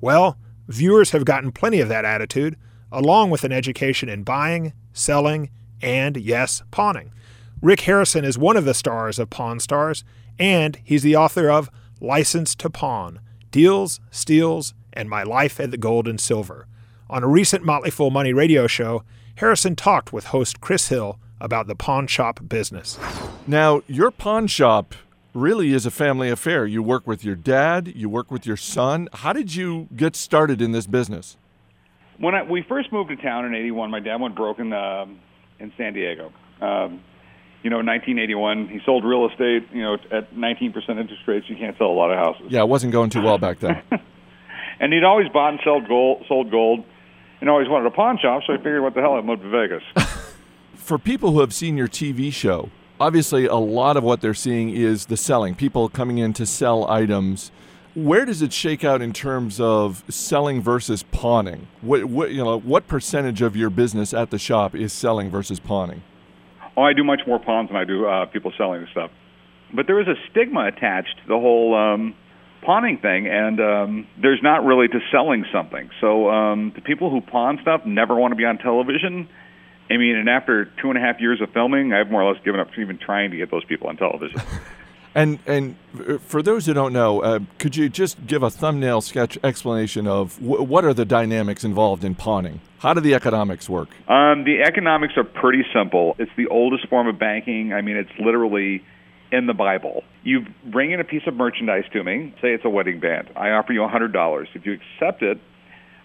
Well, 0.00 0.38
viewers 0.66 1.12
have 1.12 1.24
gotten 1.24 1.52
plenty 1.52 1.80
of 1.80 1.88
that 1.88 2.04
attitude, 2.04 2.56
along 2.90 3.30
with 3.30 3.44
an 3.44 3.52
education 3.52 4.08
in 4.08 4.24
buying, 4.24 4.72
selling, 4.92 5.50
and, 5.80 6.16
yes, 6.16 6.64
pawning. 6.72 7.12
Rick 7.62 7.80
Harrison 7.80 8.24
is 8.24 8.38
one 8.38 8.56
of 8.56 8.64
the 8.64 8.72
stars 8.72 9.18
of 9.18 9.28
Pawn 9.28 9.60
Stars, 9.60 10.02
and 10.38 10.78
he's 10.82 11.02
the 11.02 11.14
author 11.14 11.50
of 11.50 11.68
License 12.00 12.54
to 12.54 12.70
Pawn 12.70 13.20
Deals, 13.50 14.00
Steals, 14.10 14.72
and 14.94 15.10
My 15.10 15.22
Life 15.22 15.60
at 15.60 15.70
the 15.70 15.76
Gold 15.76 16.08
and 16.08 16.18
Silver. 16.18 16.66
On 17.10 17.22
a 17.22 17.28
recent 17.28 17.62
Motley 17.62 17.90
Fool 17.90 18.10
Money 18.10 18.32
radio 18.32 18.66
show, 18.66 19.02
Harrison 19.36 19.76
talked 19.76 20.10
with 20.10 20.26
host 20.26 20.62
Chris 20.62 20.88
Hill 20.88 21.18
about 21.38 21.66
the 21.66 21.74
pawn 21.74 22.06
shop 22.06 22.40
business. 22.48 22.98
Now, 23.46 23.82
your 23.86 24.10
pawn 24.10 24.46
shop 24.46 24.94
really 25.34 25.74
is 25.74 25.84
a 25.84 25.90
family 25.90 26.30
affair. 26.30 26.64
You 26.64 26.82
work 26.82 27.06
with 27.06 27.24
your 27.24 27.34
dad, 27.34 27.92
you 27.94 28.08
work 28.08 28.30
with 28.30 28.46
your 28.46 28.56
son. 28.56 29.08
How 29.12 29.34
did 29.34 29.54
you 29.54 29.88
get 29.94 30.16
started 30.16 30.62
in 30.62 30.72
this 30.72 30.86
business? 30.86 31.36
When 32.18 32.34
I, 32.34 32.42
we 32.42 32.64
first 32.66 32.90
moved 32.90 33.10
to 33.10 33.16
town 33.16 33.44
in 33.44 33.54
'81, 33.54 33.90
my 33.90 34.00
dad 34.00 34.20
went 34.20 34.34
broke 34.34 34.58
in 34.58 34.72
um, 34.72 35.18
in 35.58 35.72
San 35.76 35.92
Diego. 35.92 36.32
Um, 36.60 37.00
you 37.62 37.68
know, 37.68 37.80
in 37.80 37.86
1981, 37.86 38.68
he 38.68 38.80
sold 38.86 39.04
real 39.04 39.28
estate. 39.28 39.68
You 39.72 39.82
know, 39.82 39.94
at 40.10 40.34
19% 40.34 40.74
interest 40.74 41.22
rates, 41.26 41.46
you 41.48 41.56
can't 41.56 41.76
sell 41.76 41.88
a 41.88 41.92
lot 41.92 42.10
of 42.10 42.16
houses. 42.16 42.46
Yeah, 42.48 42.60
it 42.60 42.68
wasn't 42.68 42.92
going 42.92 43.10
too 43.10 43.22
well 43.22 43.38
back 43.38 43.58
then. 43.58 43.82
and 44.80 44.92
he'd 44.92 45.04
always 45.04 45.28
bought 45.28 45.50
and 45.50 45.60
sold 45.62 45.86
gold, 45.86 46.24
sold 46.26 46.50
gold, 46.50 46.84
and 47.40 47.50
always 47.50 47.68
wanted 47.68 47.86
a 47.86 47.90
pawn 47.90 48.18
shop. 48.18 48.42
So 48.46 48.54
I 48.54 48.56
figured, 48.56 48.82
what 48.82 48.94
the 48.94 49.00
hell, 49.00 49.14
I'd 49.14 49.24
move 49.24 49.42
to 49.42 49.48
Vegas. 49.50 49.82
For 50.74 50.98
people 50.98 51.32
who 51.32 51.40
have 51.40 51.52
seen 51.52 51.76
your 51.76 51.88
TV 51.88 52.32
show, 52.32 52.70
obviously 52.98 53.46
a 53.46 53.56
lot 53.56 53.96
of 53.96 54.04
what 54.04 54.22
they're 54.22 54.34
seeing 54.34 54.70
is 54.70 55.06
the 55.06 55.16
selling. 55.16 55.54
People 55.54 55.88
coming 55.88 56.18
in 56.18 56.32
to 56.34 56.46
sell 56.46 56.90
items. 56.90 57.52
Where 57.94 58.24
does 58.24 58.40
it 58.40 58.52
shake 58.52 58.84
out 58.84 59.02
in 59.02 59.12
terms 59.12 59.60
of 59.60 60.02
selling 60.08 60.62
versus 60.62 61.02
pawning? 61.02 61.68
What, 61.82 62.04
what 62.06 62.30
you 62.30 62.42
know, 62.42 62.58
what 62.58 62.86
percentage 62.86 63.42
of 63.42 63.54
your 63.54 63.68
business 63.68 64.14
at 64.14 64.30
the 64.30 64.38
shop 64.38 64.74
is 64.74 64.92
selling 64.92 65.28
versus 65.28 65.60
pawning? 65.60 66.02
Oh, 66.80 66.82
I 66.82 66.94
do 66.94 67.04
much 67.04 67.20
more 67.26 67.38
pawns 67.38 67.68
than 67.68 67.76
I 67.76 67.84
do 67.84 68.06
uh, 68.06 68.24
people 68.24 68.54
selling 68.56 68.80
the 68.80 68.86
stuff. 68.90 69.10
But 69.74 69.86
there 69.86 70.00
is 70.00 70.08
a 70.08 70.14
stigma 70.30 70.66
attached 70.66 71.14
to 71.22 71.28
the 71.28 71.38
whole 71.38 71.74
um, 71.76 72.14
pawning 72.64 72.96
thing, 72.96 73.26
and 73.26 73.60
um, 73.60 74.06
there's 74.20 74.40
not 74.42 74.64
really 74.64 74.88
to 74.88 74.98
selling 75.12 75.44
something. 75.52 75.90
So 76.00 76.30
um, 76.30 76.72
the 76.74 76.80
people 76.80 77.10
who 77.10 77.20
pawn 77.20 77.58
stuff 77.60 77.82
never 77.84 78.14
want 78.14 78.32
to 78.32 78.36
be 78.36 78.46
on 78.46 78.56
television. 78.56 79.28
I 79.90 79.98
mean, 79.98 80.16
and 80.16 80.26
after 80.30 80.72
two 80.80 80.88
and 80.88 80.96
a 80.96 81.02
half 81.02 81.20
years 81.20 81.42
of 81.42 81.52
filming, 81.52 81.92
I've 81.92 82.10
more 82.10 82.22
or 82.22 82.32
less 82.32 82.42
given 82.46 82.60
up 82.60 82.68
even 82.78 82.96
trying 82.96 83.32
to 83.32 83.36
get 83.36 83.50
those 83.50 83.64
people 83.64 83.88
on 83.88 83.98
television. 83.98 84.40
And 85.14 85.40
and 85.46 85.76
for 86.20 86.42
those 86.42 86.66
who 86.66 86.74
don't 86.74 86.92
know, 86.92 87.20
uh, 87.20 87.40
could 87.58 87.76
you 87.76 87.88
just 87.88 88.26
give 88.26 88.42
a 88.42 88.50
thumbnail 88.50 89.00
sketch 89.00 89.38
explanation 89.42 90.06
of 90.06 90.38
w- 90.40 90.62
what 90.62 90.84
are 90.84 90.94
the 90.94 91.04
dynamics 91.04 91.64
involved 91.64 92.04
in 92.04 92.14
pawning? 92.14 92.60
How 92.78 92.94
do 92.94 93.00
the 93.00 93.14
economics 93.14 93.68
work? 93.68 93.88
Um, 94.08 94.44
the 94.44 94.62
economics 94.64 95.14
are 95.16 95.24
pretty 95.24 95.64
simple. 95.74 96.14
It's 96.18 96.30
the 96.36 96.46
oldest 96.46 96.88
form 96.88 97.08
of 97.08 97.18
banking. 97.18 97.72
I 97.72 97.80
mean, 97.80 97.96
it's 97.96 98.12
literally 98.20 98.84
in 99.32 99.46
the 99.46 99.54
Bible. 99.54 100.04
You 100.22 100.46
bring 100.64 100.92
in 100.92 101.00
a 101.00 101.04
piece 101.04 101.22
of 101.26 101.34
merchandise 101.34 101.84
to 101.92 102.04
me. 102.04 102.32
Say 102.40 102.52
it's 102.52 102.64
a 102.64 102.70
wedding 102.70 103.00
band. 103.00 103.30
I 103.34 103.50
offer 103.50 103.72
you 103.72 103.82
a 103.82 103.88
hundred 103.88 104.12
dollars. 104.12 104.48
If 104.54 104.64
you 104.64 104.74
accept 104.74 105.22
it, 105.22 105.38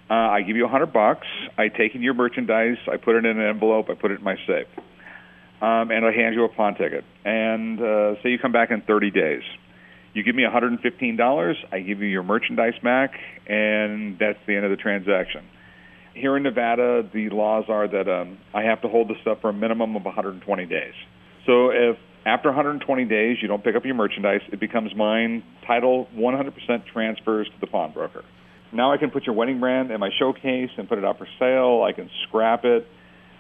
uh, 0.10 0.14
I 0.14 0.42
give 0.42 0.56
you 0.56 0.66
a 0.66 0.70
hundred 0.70 0.94
bucks. 0.94 1.28
I 1.60 1.68
take 1.68 1.94
in 1.94 2.02
your 2.02 2.16
merchandise. 2.16 2.78
I 2.92 2.98
put 2.98 3.16
it 3.16 3.26
in 3.26 3.40
an 3.40 3.48
envelope. 3.48 3.90
I 3.90 3.94
put 3.94 4.10
it 4.10 4.20
in 4.20 4.24
my 4.24 4.38
safe 4.48 4.68
um, 5.66 5.90
and 5.90 6.06
I 6.06 6.12
hand 6.12 6.36
you 6.36 6.44
a 6.44 6.50
pawn 6.50 6.76
ticket. 6.76 7.04
And 7.24 7.82
uh, 7.82 8.22
say 8.22 8.30
you 8.30 8.38
come 8.40 8.52
back 8.52 8.70
in 8.70 8.82
30 8.82 9.10
days. 9.10 9.42
You 10.14 10.24
give 10.24 10.36
me 10.36 10.44
$115, 10.44 11.54
I 11.72 11.80
give 11.80 12.00
you 12.00 12.08
your 12.08 12.24
merchandise 12.24 12.76
back, 12.84 13.12
and 13.48 14.18
that's 14.18 14.38
the 14.48 14.56
end 14.56 14.64
of 14.64 14.72
the 14.72 14.78
transaction. 14.78 15.44
Here 16.14 16.38
in 16.38 16.44
Nevada, 16.44 17.04
the 17.14 17.30
laws 17.30 17.66
are 17.68 17.88
that 17.88 18.08
um, 18.08 18.38
I 18.54 18.62
have 18.62 18.82
to 18.84 18.88
hold 18.88 19.10
the 19.10 19.16
stuff 19.24 19.40
for 19.42 19.50
a 19.50 19.54
minimum 19.54 19.96
of 19.98 20.06
120 20.06 20.66
days. 20.68 20.94
So 21.46 21.72
if 21.72 21.98
after 22.26 22.48
120 22.50 23.06
days 23.06 23.38
you 23.42 23.50
don't 23.50 23.62
pick 23.62 23.76
up 23.76 23.84
your 23.84 23.96
merchandise, 23.96 24.42
it 24.54 24.60
becomes 24.60 24.96
mine. 24.96 25.44
Title 25.68 26.08
100% 26.16 26.54
transfers 26.94 27.48
to 27.48 27.60
the 27.60 27.68
pawnbroker. 27.68 28.24
Now 28.72 28.94
I 28.94 28.98
can 28.98 29.10
put 29.10 29.26
your 29.26 29.36
wedding 29.36 29.60
brand 29.60 29.92
in 29.92 30.00
my 30.00 30.12
showcase 30.18 30.70
and 30.78 30.88
put 30.88 30.98
it 30.98 31.04
out 31.04 31.18
for 31.18 31.28
sale. 31.40 31.84
I 31.84 31.92
can 31.92 32.10
scrap 32.28 32.64
it. 32.64 32.88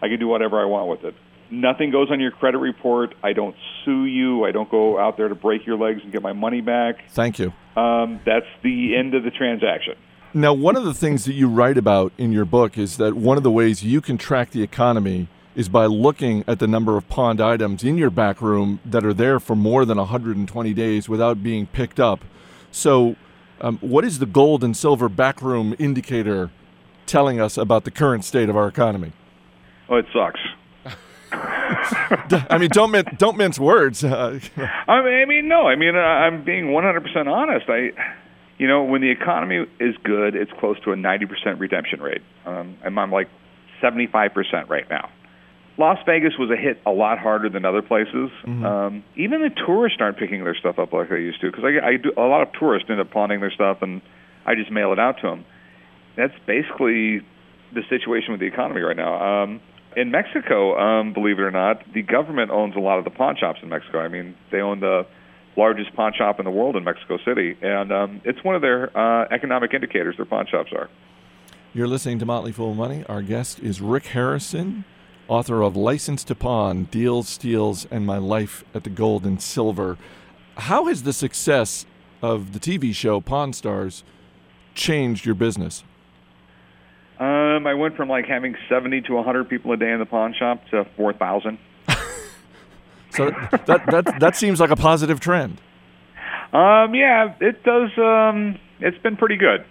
I 0.01 0.09
can 0.09 0.19
do 0.19 0.27
whatever 0.27 0.59
I 0.59 0.65
want 0.65 0.89
with 0.89 1.05
it 1.05 1.15
nothing 1.51 1.91
goes 1.91 2.09
on 2.11 2.19
your 2.19 2.31
credit 2.31 2.57
report. 2.57 3.15
I 3.23 3.33
don't 3.33 3.55
sue 3.83 4.05
you. 4.05 4.45
I 4.45 4.51
don't 4.51 4.69
go 4.69 4.99
out 4.99 5.17
there 5.17 5.27
to 5.27 5.35
break 5.35 5.65
your 5.65 5.77
legs 5.77 6.01
and 6.03 6.11
get 6.11 6.21
my 6.21 6.33
money 6.33 6.61
back. 6.61 7.09
Thank 7.09 7.39
you. 7.39 7.53
Um, 7.75 8.19
that's 8.25 8.45
the 8.63 8.95
end 8.95 9.13
of 9.15 9.23
the 9.23 9.31
transaction. 9.31 9.95
Now, 10.33 10.53
one 10.53 10.75
of 10.75 10.83
the 10.83 10.93
things 10.93 11.25
that 11.25 11.33
you 11.33 11.47
write 11.47 11.77
about 11.77 12.11
in 12.17 12.31
your 12.31 12.45
book 12.45 12.77
is 12.77 12.97
that 12.97 13.15
one 13.15 13.37
of 13.37 13.43
the 13.43 13.51
ways 13.51 13.83
you 13.83 14.01
can 14.01 14.17
track 14.17 14.51
the 14.51 14.63
economy 14.63 15.27
is 15.55 15.69
by 15.69 15.85
looking 15.85 16.43
at 16.47 16.59
the 16.59 16.67
number 16.67 16.97
of 16.97 17.07
pawned 17.07 17.39
items 17.39 17.83
in 17.83 17.97
your 17.97 18.09
back 18.09 18.41
room 18.41 18.79
that 18.83 19.05
are 19.05 19.13
there 19.13 19.39
for 19.39 19.55
more 19.55 19.85
than 19.85 19.97
120 19.97 20.73
days 20.73 21.07
without 21.07 21.41
being 21.41 21.65
picked 21.67 21.99
up. 21.99 22.25
So, 22.71 23.15
um, 23.61 23.77
what 23.79 24.03
is 24.03 24.19
the 24.19 24.25
gold 24.25 24.63
and 24.63 24.75
silver 24.75 25.07
backroom 25.07 25.73
indicator 25.79 26.51
telling 27.05 27.39
us 27.39 27.57
about 27.57 27.85
the 27.85 27.91
current 27.91 28.25
state 28.25 28.49
of 28.49 28.57
our 28.57 28.67
economy? 28.67 29.13
Oh, 29.87 29.95
it 29.95 30.05
sucks. 30.11 30.41
I 32.49 32.57
mean, 32.57 32.69
don't 32.69 32.91
min- 32.91 33.15
don't 33.17 33.37
mince 33.37 33.59
words. 33.59 34.03
I 34.03 34.39
mean, 35.27 35.47
no. 35.47 35.67
I 35.67 35.75
mean, 35.75 35.95
I'm 35.95 36.43
being 36.43 36.65
100% 36.65 37.27
honest. 37.27 37.65
I, 37.69 37.91
you 38.57 38.67
know, 38.67 38.83
when 38.83 39.01
the 39.01 39.11
economy 39.11 39.65
is 39.79 39.95
good, 40.03 40.35
it's 40.35 40.51
close 40.59 40.79
to 40.81 40.91
a 40.91 40.95
90% 40.95 41.59
redemption 41.59 42.01
rate. 42.01 42.21
Um, 42.45 42.77
and 42.83 42.99
I'm 42.99 43.11
like 43.11 43.29
75% 43.81 44.69
right 44.69 44.89
now. 44.89 45.09
Las 45.77 45.97
Vegas 46.05 46.33
was 46.39 46.49
a 46.49 46.55
hit 46.55 46.81
a 46.85 46.91
lot 46.91 47.19
harder 47.19 47.49
than 47.49 47.65
other 47.65 47.81
places. 47.81 48.31
Mm-hmm. 48.45 48.65
Um, 48.65 49.03
even 49.17 49.41
the 49.41 49.49
tourists 49.49 49.97
aren't 49.99 50.17
picking 50.17 50.43
their 50.43 50.55
stuff 50.55 50.79
up 50.79 50.93
like 50.93 51.09
they 51.09 51.17
used 51.17 51.41
to. 51.41 51.51
Because 51.51 51.65
I, 51.65 51.85
I 51.85 51.97
do 51.97 52.13
a 52.15 52.21
lot 52.21 52.41
of 52.43 52.53
tourists 52.57 52.89
end 52.89 53.01
up 53.01 53.11
pawning 53.11 53.41
their 53.41 53.51
stuff, 53.51 53.79
and 53.81 54.01
I 54.45 54.55
just 54.55 54.71
mail 54.71 54.93
it 54.93 54.99
out 54.99 55.17
to 55.21 55.27
them. 55.27 55.45
That's 56.15 56.33
basically 56.47 57.25
the 57.73 57.81
situation 57.89 58.31
with 58.31 58.39
the 58.39 58.47
economy 58.47 58.81
right 58.81 58.95
now. 58.95 59.43
Um, 59.43 59.59
in 59.95 60.11
Mexico, 60.11 60.77
um, 60.77 61.13
believe 61.13 61.39
it 61.39 61.43
or 61.43 61.51
not, 61.51 61.81
the 61.93 62.01
government 62.01 62.51
owns 62.51 62.75
a 62.75 62.79
lot 62.79 62.97
of 62.99 63.03
the 63.03 63.09
pawn 63.09 63.35
shops 63.37 63.59
in 63.63 63.69
Mexico. 63.69 63.99
I 63.99 64.07
mean, 64.07 64.35
they 64.51 64.59
own 64.59 64.79
the 64.79 65.05
largest 65.57 65.93
pawn 65.95 66.13
shop 66.17 66.39
in 66.39 66.45
the 66.45 66.51
world 66.51 66.75
in 66.75 66.83
Mexico 66.83 67.17
City, 67.25 67.57
and 67.61 67.91
um, 67.91 68.21
it's 68.25 68.43
one 68.43 68.55
of 68.55 68.61
their 68.61 68.95
uh, 68.97 69.27
economic 69.31 69.73
indicators. 69.73 70.15
Their 70.17 70.25
pawn 70.25 70.45
shops 70.47 70.71
are. 70.73 70.89
You're 71.73 71.87
listening 71.87 72.19
to 72.19 72.25
Motley 72.25 72.51
Fool 72.51 72.73
Money. 72.73 73.03
Our 73.07 73.21
guest 73.21 73.59
is 73.59 73.81
Rick 73.81 74.07
Harrison, 74.07 74.85
author 75.27 75.61
of 75.61 75.75
License 75.75 76.23
to 76.25 76.35
Pawn: 76.35 76.85
Deals, 76.85 77.27
Steals, 77.27 77.85
and 77.85 78.05
My 78.05 78.17
Life 78.17 78.63
at 78.73 78.83
the 78.83 78.89
Gold 78.89 79.25
and 79.25 79.41
Silver. 79.41 79.97
How 80.57 80.85
has 80.85 81.03
the 81.03 81.13
success 81.13 81.85
of 82.21 82.53
the 82.53 82.59
TV 82.59 82.93
show 82.93 83.19
Pawn 83.21 83.53
Stars 83.53 84.03
changed 84.73 85.25
your 85.25 85.35
business? 85.35 85.83
Um, 87.19 87.65
I 87.65 87.73
went 87.73 87.95
from 87.95 88.09
like 88.09 88.25
having 88.25 88.55
70 88.67 89.01
to 89.01 89.13
100 89.13 89.49
people 89.49 89.71
a 89.71 89.77
day 89.77 89.91
in 89.91 89.99
the 89.99 90.05
pawn 90.05 90.33
shop 90.37 90.61
to 90.71 90.85
4,000. 90.97 91.57
so 93.11 93.29
that 93.65 93.85
that 93.85 94.19
that 94.19 94.35
seems 94.35 94.59
like 94.59 94.71
a 94.71 94.75
positive 94.75 95.19
trend. 95.19 95.61
Um, 96.51 96.93
yeah, 96.93 97.33
it 97.39 97.63
does. 97.63 97.89
Um, 97.97 98.59
it's 98.79 98.97
been 98.97 99.15
pretty 99.15 99.37
good. 99.37 99.65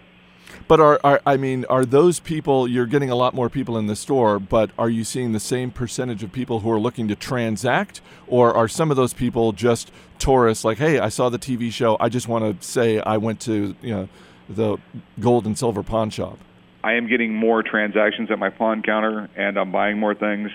But 0.68 0.80
are, 0.80 1.00
are 1.04 1.20
I 1.26 1.36
mean, 1.36 1.64
are 1.68 1.84
those 1.84 2.20
people? 2.20 2.66
You're 2.66 2.86
getting 2.86 3.10
a 3.10 3.14
lot 3.14 3.34
more 3.34 3.50
people 3.50 3.76
in 3.76 3.86
the 3.86 3.96
store, 3.96 4.38
but 4.38 4.70
are 4.78 4.88
you 4.88 5.04
seeing 5.04 5.32
the 5.32 5.40
same 5.40 5.70
percentage 5.70 6.22
of 6.22 6.32
people 6.32 6.60
who 6.60 6.70
are 6.70 6.80
looking 6.80 7.08
to 7.08 7.16
transact, 7.16 8.00
or 8.26 8.54
are 8.54 8.68
some 8.68 8.90
of 8.90 8.96
those 8.96 9.12
people 9.12 9.52
just 9.52 9.90
tourists? 10.18 10.64
Like, 10.64 10.78
hey, 10.78 10.98
I 10.98 11.08
saw 11.08 11.28
the 11.28 11.38
TV 11.38 11.70
show. 11.70 11.96
I 12.00 12.08
just 12.08 12.28
want 12.28 12.60
to 12.60 12.66
say 12.66 13.00
I 13.00 13.18
went 13.18 13.40
to 13.40 13.74
you 13.82 13.94
know 13.94 14.08
the 14.48 14.78
gold 15.20 15.46
and 15.46 15.58
silver 15.58 15.82
pawn 15.82 16.10
shop. 16.10 16.38
I 16.84 16.94
am 16.96 17.08
getting 17.08 17.34
more 17.34 17.62
transactions 17.62 18.30
at 18.30 18.38
my 18.38 18.50
pawn 18.50 18.82
counter, 18.82 19.30
and 19.36 19.58
I'm 19.58 19.72
buying 19.72 19.98
more 19.98 20.14
things. 20.14 20.50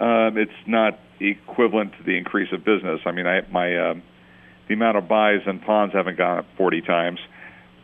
Um, 0.00 0.38
it's 0.38 0.50
not 0.66 0.98
equivalent 1.20 1.92
to 1.98 2.02
the 2.04 2.16
increase 2.16 2.50
of 2.54 2.64
business. 2.64 3.02
I 3.04 3.12
mean, 3.12 3.26
I, 3.26 3.42
my 3.50 3.90
um, 3.90 4.02
the 4.66 4.74
amount 4.74 4.96
of 4.96 5.08
buys 5.08 5.42
and 5.44 5.60
pawns 5.60 5.92
haven't 5.92 6.16
gone 6.16 6.38
up 6.38 6.46
40 6.56 6.80
times, 6.80 7.20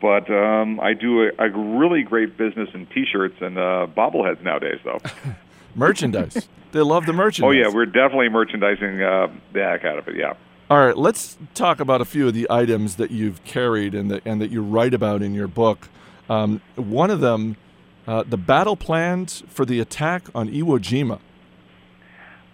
but 0.00 0.30
um, 0.30 0.80
I 0.80 0.94
do 0.94 1.24
a, 1.24 1.30
a 1.38 1.50
really 1.50 2.02
great 2.02 2.38
business 2.38 2.70
in 2.72 2.86
T-shirts 2.86 3.36
and 3.42 3.58
uh, 3.58 3.86
bobbleheads 3.94 4.42
nowadays, 4.42 4.80
though. 4.82 5.00
merchandise. 5.74 6.48
they 6.72 6.80
love 6.80 7.04
the 7.04 7.12
merchandise. 7.12 7.48
Oh 7.48 7.50
yeah, 7.50 7.68
we're 7.68 7.84
definitely 7.84 8.30
merchandising 8.30 9.02
uh, 9.02 9.26
the 9.52 9.60
heck 9.60 9.84
out 9.84 9.98
of 9.98 10.08
it. 10.08 10.16
Yeah. 10.16 10.32
All 10.70 10.78
right, 10.78 10.96
let's 10.96 11.36
talk 11.52 11.80
about 11.80 12.00
a 12.00 12.06
few 12.06 12.28
of 12.28 12.32
the 12.32 12.46
items 12.48 12.96
that 12.96 13.10
you've 13.10 13.44
carried 13.44 13.94
and 13.94 14.10
that 14.10 14.22
and 14.24 14.40
that 14.40 14.50
you 14.50 14.62
write 14.62 14.94
about 14.94 15.20
in 15.20 15.34
your 15.34 15.48
book. 15.48 15.90
Um, 16.30 16.62
one 16.76 17.10
of 17.10 17.20
them 17.20 17.58
uh, 18.06 18.24
the 18.26 18.36
battle 18.36 18.76
plans 18.76 19.42
for 19.48 19.64
the 19.64 19.80
attack 19.80 20.24
on 20.34 20.48
Iwo 20.48 20.78
Jima. 20.78 21.20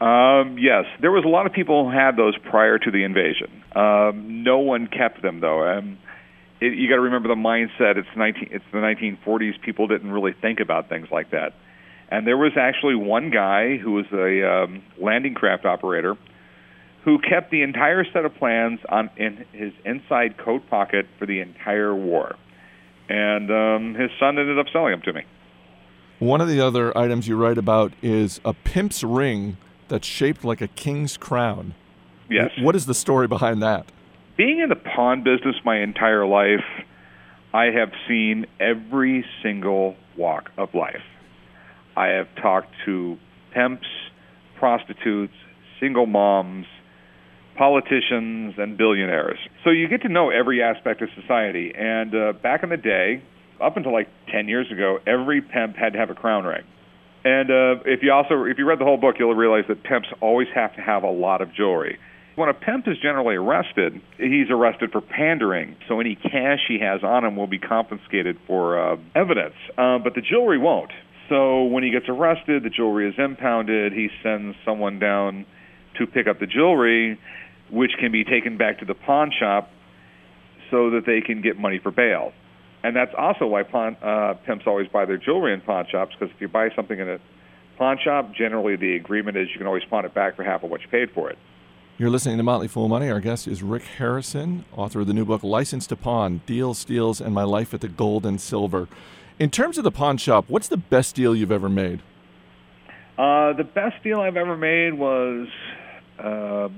Um, 0.00 0.56
yes, 0.58 0.86
there 1.00 1.10
was 1.10 1.24
a 1.24 1.28
lot 1.28 1.46
of 1.46 1.52
people 1.52 1.84
who 1.84 1.90
had 1.90 2.16
those 2.16 2.34
prior 2.38 2.78
to 2.78 2.90
the 2.90 3.04
invasion. 3.04 3.62
Um, 3.76 4.42
no 4.42 4.58
one 4.58 4.86
kept 4.86 5.20
them 5.20 5.40
though. 5.40 5.66
Um, 5.66 5.98
it, 6.60 6.74
you 6.74 6.88
got 6.88 6.96
to 6.96 7.02
remember 7.02 7.28
the 7.28 7.34
mindset. 7.34 7.96
It's 7.96 8.08
19. 8.16 8.48
It's 8.50 8.64
the 8.72 8.78
1940s. 8.78 9.60
People 9.60 9.88
didn't 9.88 10.10
really 10.10 10.34
think 10.40 10.60
about 10.60 10.88
things 10.88 11.08
like 11.10 11.30
that. 11.32 11.52
And 12.10 12.26
there 12.26 12.36
was 12.36 12.52
actually 12.58 12.96
one 12.96 13.30
guy 13.30 13.76
who 13.76 13.92
was 13.92 14.06
a 14.12 14.46
um, 14.48 14.82
landing 14.98 15.34
craft 15.34 15.64
operator 15.64 16.16
who 17.04 17.18
kept 17.18 17.50
the 17.50 17.62
entire 17.62 18.04
set 18.12 18.24
of 18.24 18.34
plans 18.34 18.80
on 18.88 19.10
in 19.16 19.44
his 19.52 19.72
inside 19.84 20.36
coat 20.38 20.68
pocket 20.68 21.06
for 21.18 21.26
the 21.26 21.40
entire 21.40 21.94
war. 21.94 22.36
And 23.08 23.50
um, 23.50 23.94
his 23.94 24.10
son 24.18 24.38
ended 24.38 24.58
up 24.58 24.66
selling 24.72 24.92
them 24.92 25.02
to 25.02 25.12
me. 25.12 25.22
One 26.20 26.42
of 26.42 26.48
the 26.48 26.60
other 26.60 26.96
items 26.96 27.26
you 27.26 27.36
write 27.36 27.56
about 27.56 27.94
is 28.02 28.42
a 28.44 28.52
pimp's 28.52 29.02
ring 29.02 29.56
that's 29.88 30.06
shaped 30.06 30.44
like 30.44 30.60
a 30.60 30.68
king's 30.68 31.16
crown. 31.16 31.74
Yes. 32.28 32.50
What 32.58 32.76
is 32.76 32.84
the 32.84 32.92
story 32.94 33.26
behind 33.26 33.62
that? 33.62 33.86
Being 34.36 34.60
in 34.60 34.68
the 34.68 34.76
pawn 34.76 35.24
business 35.24 35.56
my 35.64 35.80
entire 35.80 36.26
life, 36.26 36.64
I 37.54 37.70
have 37.70 37.92
seen 38.06 38.46
every 38.60 39.24
single 39.42 39.96
walk 40.14 40.50
of 40.58 40.74
life. 40.74 41.02
I 41.96 42.08
have 42.08 42.28
talked 42.36 42.74
to 42.84 43.16
pimps, 43.54 43.88
prostitutes, 44.58 45.32
single 45.80 46.04
moms, 46.04 46.66
politicians, 47.56 48.54
and 48.58 48.76
billionaires. 48.76 49.38
So 49.64 49.70
you 49.70 49.88
get 49.88 50.02
to 50.02 50.10
know 50.10 50.28
every 50.28 50.62
aspect 50.62 51.00
of 51.00 51.08
society. 51.18 51.72
And 51.74 52.14
uh, 52.14 52.32
back 52.34 52.62
in 52.62 52.68
the 52.68 52.76
day, 52.76 53.22
up 53.62 53.76
until 53.76 53.92
like 53.92 54.08
10 54.32 54.48
years 54.48 54.70
ago, 54.70 54.98
every 55.06 55.40
pimp 55.40 55.76
had 55.76 55.92
to 55.92 55.98
have 55.98 56.10
a 56.10 56.14
crown 56.14 56.44
ring. 56.44 56.62
And 57.24 57.50
uh, 57.50 57.82
if 57.84 58.02
you 58.02 58.12
also 58.12 58.44
if 58.44 58.56
you 58.58 58.66
read 58.66 58.78
the 58.78 58.84
whole 58.84 58.96
book, 58.96 59.16
you'll 59.18 59.34
realize 59.34 59.64
that 59.68 59.82
pimps 59.82 60.08
always 60.20 60.48
have 60.54 60.74
to 60.76 60.80
have 60.80 61.02
a 61.02 61.10
lot 61.10 61.42
of 61.42 61.52
jewelry. 61.54 61.98
When 62.36 62.48
a 62.48 62.54
pimp 62.54 62.88
is 62.88 62.96
generally 63.02 63.34
arrested, 63.34 64.00
he's 64.16 64.48
arrested 64.48 64.92
for 64.92 65.02
pandering. 65.02 65.76
So 65.88 66.00
any 66.00 66.14
cash 66.14 66.60
he 66.68 66.78
has 66.80 67.02
on 67.02 67.24
him 67.24 67.36
will 67.36 67.48
be 67.48 67.58
confiscated 67.58 68.38
for 68.46 68.80
uh, 68.80 68.96
evidence, 69.14 69.54
uh, 69.76 69.98
but 69.98 70.14
the 70.14 70.22
jewelry 70.22 70.58
won't. 70.58 70.92
So 71.28 71.64
when 71.64 71.84
he 71.84 71.90
gets 71.90 72.06
arrested, 72.08 72.62
the 72.62 72.70
jewelry 72.70 73.08
is 73.08 73.14
impounded. 73.18 73.92
He 73.92 74.08
sends 74.22 74.56
someone 74.64 74.98
down 74.98 75.44
to 75.98 76.06
pick 76.06 76.26
up 76.26 76.40
the 76.40 76.46
jewelry, 76.46 77.20
which 77.70 77.92
can 78.00 78.10
be 78.10 78.24
taken 78.24 78.56
back 78.56 78.78
to 78.78 78.86
the 78.86 78.94
pawn 78.94 79.30
shop 79.38 79.70
so 80.70 80.90
that 80.90 81.02
they 81.06 81.20
can 81.20 81.42
get 81.42 81.58
money 81.58 81.78
for 81.82 81.90
bail. 81.90 82.32
And 82.82 82.96
that's 82.96 83.12
also 83.16 83.46
why 83.46 83.62
pawn, 83.62 83.96
uh, 84.02 84.34
pimps 84.46 84.66
always 84.66 84.88
buy 84.88 85.04
their 85.04 85.18
jewelry 85.18 85.52
in 85.52 85.60
pawn 85.60 85.86
shops 85.90 86.14
because 86.18 86.34
if 86.34 86.40
you 86.40 86.48
buy 86.48 86.70
something 86.74 86.98
in 86.98 87.08
a 87.08 87.18
pawn 87.76 87.98
shop, 88.02 88.34
generally 88.34 88.76
the 88.76 88.96
agreement 88.96 89.36
is 89.36 89.48
you 89.52 89.58
can 89.58 89.66
always 89.66 89.84
pawn 89.84 90.04
it 90.04 90.14
back 90.14 90.36
for 90.36 90.44
half 90.44 90.62
of 90.62 90.70
what 90.70 90.80
you 90.80 90.88
paid 90.88 91.10
for 91.10 91.30
it. 91.30 91.38
You're 91.98 92.08
listening 92.08 92.38
to 92.38 92.42
Motley 92.42 92.68
Fool 92.68 92.88
Money. 92.88 93.10
Our 93.10 93.20
guest 93.20 93.46
is 93.46 93.62
Rick 93.62 93.82
Harrison, 93.82 94.64
author 94.74 95.00
of 95.00 95.06
the 95.06 95.12
new 95.12 95.26
book 95.26 95.42
License 95.42 95.86
to 95.88 95.96
Pawn 95.96 96.40
Deals, 96.46 96.78
Steals, 96.78 97.20
and 97.20 97.34
My 97.34 97.42
Life 97.42 97.74
at 97.74 97.82
the 97.82 97.88
Gold 97.88 98.24
and 98.24 98.40
Silver. 98.40 98.88
In 99.38 99.50
terms 99.50 99.76
of 99.76 99.84
the 99.84 99.90
pawn 99.90 100.16
shop, 100.16 100.46
what's 100.48 100.68
the 100.68 100.78
best 100.78 101.14
deal 101.14 101.36
you've 101.36 101.52
ever 101.52 101.68
made? 101.68 102.00
Uh, 103.18 103.52
the 103.52 103.64
best 103.64 104.02
deal 104.02 104.20
I've 104.20 104.38
ever 104.38 104.56
made 104.56 104.94
was 104.94 105.48
uh, 106.18 106.68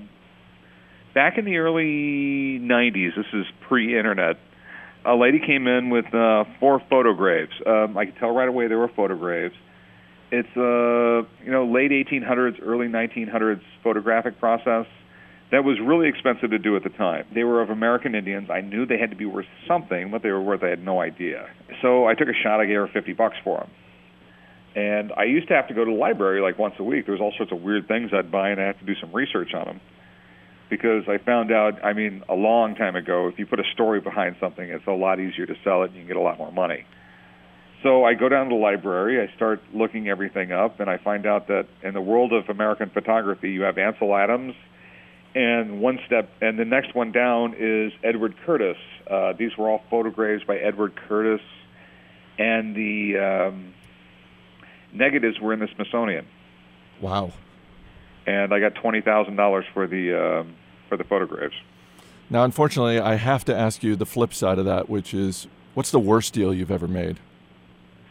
back 1.15 1.39
in 1.39 1.45
the 1.45 1.59
early 1.59 2.59
90s. 2.59 3.15
This 3.17 3.27
is 3.33 3.47
pre 3.61 3.97
internet. 3.97 4.39
A 5.05 5.15
lady 5.15 5.41
came 5.45 5.67
in 5.67 5.91
with 5.91 6.07
uh, 6.15 6.45
four 6.61 6.81
photographs. 6.89 7.53
Um, 7.67 7.97
I 7.97 8.07
could 8.07 8.17
tell 8.19 8.31
right 8.31 8.49
away 8.49 8.69
they 8.69 8.75
were 8.75 8.91
photographs. 8.95 9.57
It's 10.31 10.49
a 10.57 10.61
uh, 10.61 11.45
you 11.45 11.51
know 11.51 11.67
late 11.67 11.91
1800s, 11.91 12.61
early 12.63 12.87
1900s 12.87 13.61
photographic 13.83 14.39
process 14.39 14.87
that 15.53 15.65
was 15.65 15.79
really 15.85 16.09
expensive 16.09 16.51
to 16.51 16.59
do 16.59 16.77
at 16.77 16.83
the 16.83 16.89
time. 16.89 17.27
They 17.35 17.45
were 17.45 17.61
of 17.61 17.69
American 17.69 18.15
Indians. 18.15 18.49
I 18.51 18.63
knew 18.63 18.87
they 18.87 18.99
had 18.99 19.11
to 19.11 19.17
be 19.17 19.27
worth 19.27 19.47
something. 19.69 20.11
What 20.11 20.23
they 20.23 20.31
were 20.31 20.41
worth, 20.41 20.63
I 20.63 20.69
had 20.69 20.83
no 20.83 21.01
idea. 21.01 21.47
So 21.83 22.07
I 22.07 22.15
took 22.15 22.29
a 22.29 22.43
shot. 22.43 22.61
I 22.61 22.65
gave 22.65 22.77
her 22.77 22.89
50 22.89 23.13
bucks 23.13 23.37
for 23.45 23.59
them. 23.59 23.71
And 24.75 25.13
I 25.13 25.25
used 25.25 25.49
to 25.49 25.55
have 25.55 25.69
to 25.69 25.75
go 25.75 25.85
to 25.85 25.91
the 25.91 25.97
library 25.97 26.41
like 26.41 26.59
once 26.59 26.75
a 26.79 26.83
week. 26.83 27.05
There 27.05 27.13
was 27.13 27.21
all 27.21 27.35
sorts 27.37 27.53
of 27.53 27.61
weird 27.61 27.87
things 27.87 28.11
I'd 28.15 28.33
buy, 28.33 28.49
and 28.49 28.59
I 28.59 28.67
had 28.67 28.79
to 28.79 28.87
do 28.87 28.95
some 28.99 29.13
research 29.13 29.53
on 29.53 29.67
them. 29.67 29.81
Because 30.73 31.07
I 31.07 31.19
found 31.19 31.53
out, 31.53 31.85
I 31.85 31.93
mean, 31.93 32.25
a 32.31 32.35
long 32.35 32.75
time 32.77 32.97
ago, 32.97 33.29
if 33.29 33.39
you 33.39 33.45
put 33.45 33.61
a 33.61 33.65
story 33.75 34.01
behind 34.01 34.37
something, 34.41 34.67
it's 34.67 34.87
a 34.87 34.93
lot 34.93 35.21
easier 35.21 35.45
to 35.45 35.55
sell 35.63 35.83
it 35.83 35.91
and 35.91 35.97
you 35.97 36.01
can 36.01 36.09
get 36.09 36.17
a 36.17 36.21
lot 36.21 36.39
more 36.39 36.51
money. 36.51 36.87
So 37.83 38.05
I 38.05 38.15
go 38.15 38.31
down 38.31 38.49
to 38.49 38.55
the 38.55 38.59
library, 38.59 39.21
I 39.21 39.31
start 39.37 39.61
looking 39.75 40.09
everything 40.09 40.51
up, 40.51 40.81
and 40.81 40.89
I 40.89 40.97
find 40.97 41.27
out 41.27 41.49
that 41.49 41.67
in 41.83 41.93
the 41.93 42.01
world 42.01 42.33
of 42.33 42.49
American 42.49 42.89
photography, 42.89 43.51
you 43.51 43.65
have 43.65 43.77
Ansel 43.77 44.17
Adams, 44.17 44.55
and 45.35 45.83
one 45.83 45.99
step, 46.07 46.31
and 46.41 46.59
the 46.59 46.65
next 46.65 46.95
one 46.95 47.13
down 47.13 47.55
is 47.59 47.93
Edward 48.03 48.35
Curtis. 48.47 48.79
Uh, 49.07 49.35
these 49.35 49.55
were 49.59 49.69
all 49.69 49.83
photographs 49.91 50.45
by 50.45 50.57
Edward 50.57 50.97
Curtis, 50.97 51.43
and 52.39 52.75
the 52.75 53.19
um, 53.19 53.75
negatives 54.91 55.39
were 55.39 55.53
in 55.53 55.59
the 55.59 55.69
Smithsonian. 55.75 56.27
Wow. 57.03 57.31
And 58.27 58.55
I 58.55 58.61
got 58.61 58.75
twenty 58.77 59.03
thousand 59.03 59.37
dollars 59.37 59.67
for 59.75 59.87
the 59.87 60.05
um, 60.15 60.55
for 60.93 60.99
the 60.99 61.05
photographs. 61.05 61.55
Now, 62.29 62.45
unfortunately, 62.45 62.99
I 62.99 63.15
have 63.15 63.47
to 63.47 63.57
ask 63.57 63.83
you 63.83 63.97
the 63.97 64.05
flip 64.05 64.35
side 64.35 64.59
of 64.59 64.67
that, 64.67 64.91
which 64.91 65.15
is, 65.15 65.47
what's 65.73 65.91
the 65.91 65.99
worst 65.99 66.35
deal 66.35 66.53
you've 66.53 66.71
ever 66.71 66.87
made? 66.87 67.19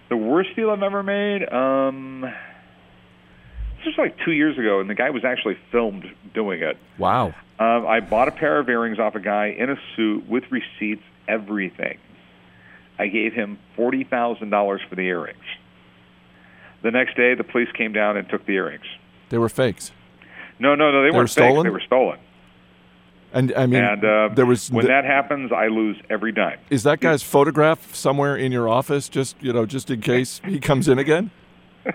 The 0.09 0.17
worst 0.17 0.55
deal 0.55 0.71
I've 0.71 0.81
ever 0.81 1.03
made. 1.03 1.47
Um, 1.53 2.21
this 2.21 3.85
was 3.85 3.93
like 3.99 4.17
two 4.25 4.31
years 4.31 4.57
ago, 4.57 4.79
and 4.79 4.89
the 4.89 4.95
guy 4.95 5.11
was 5.11 5.23
actually 5.23 5.57
filmed 5.71 6.11
doing 6.33 6.63
it. 6.63 6.75
Wow. 6.97 7.35
Um, 7.59 7.85
I 7.85 7.99
bought 7.99 8.27
a 8.27 8.31
pair 8.31 8.57
of 8.57 8.67
earrings 8.67 8.97
off 8.97 9.13
a 9.13 9.19
guy 9.19 9.55
in 9.55 9.69
a 9.69 9.75
suit 9.95 10.27
with 10.27 10.45
receipts, 10.49 11.03
everything. 11.27 11.99
I 12.97 13.07
gave 13.07 13.33
him 13.33 13.59
forty 13.75 14.03
thousand 14.03 14.49
dollars 14.49 14.81
for 14.89 14.95
the 14.95 15.03
earrings. 15.03 15.37
The 16.81 16.89
next 16.89 17.15
day, 17.15 17.35
the 17.35 17.43
police 17.43 17.69
came 17.77 17.93
down 17.93 18.17
and 18.17 18.27
took 18.27 18.47
the 18.47 18.53
earrings. 18.53 18.85
They 19.29 19.37
were 19.37 19.49
fakes. 19.49 19.91
No, 20.57 20.73
no, 20.73 20.91
no, 20.91 21.03
they, 21.03 21.09
They 21.09 21.11
weren't 21.11 21.23
were 21.23 21.27
stolen? 21.27 21.53
Fakes. 21.53 21.63
They 21.63 21.69
were 21.69 21.79
stolen. 21.79 22.19
And 23.33 23.53
I 23.55 23.65
mean, 23.65 23.83
and 23.83 24.03
uh, 24.03 24.29
there 24.35 24.45
was 24.45 24.69
when 24.69 24.85
th- 24.85 24.89
that 24.89 25.05
happens, 25.05 25.51
I 25.51 25.67
lose 25.67 25.97
every 26.09 26.31
dime. 26.33 26.59
is 26.69 26.83
that 26.83 26.99
guy's 26.99 27.23
photograph 27.23 27.95
somewhere 27.95 28.35
in 28.35 28.51
your 28.51 28.67
office, 28.67 29.07
just 29.07 29.35
you 29.41 29.53
know, 29.53 29.65
just 29.65 29.89
in 29.89 30.01
case 30.01 30.41
he 30.45 30.59
comes 30.59 30.87
in 30.87 30.99
again? 30.99 31.31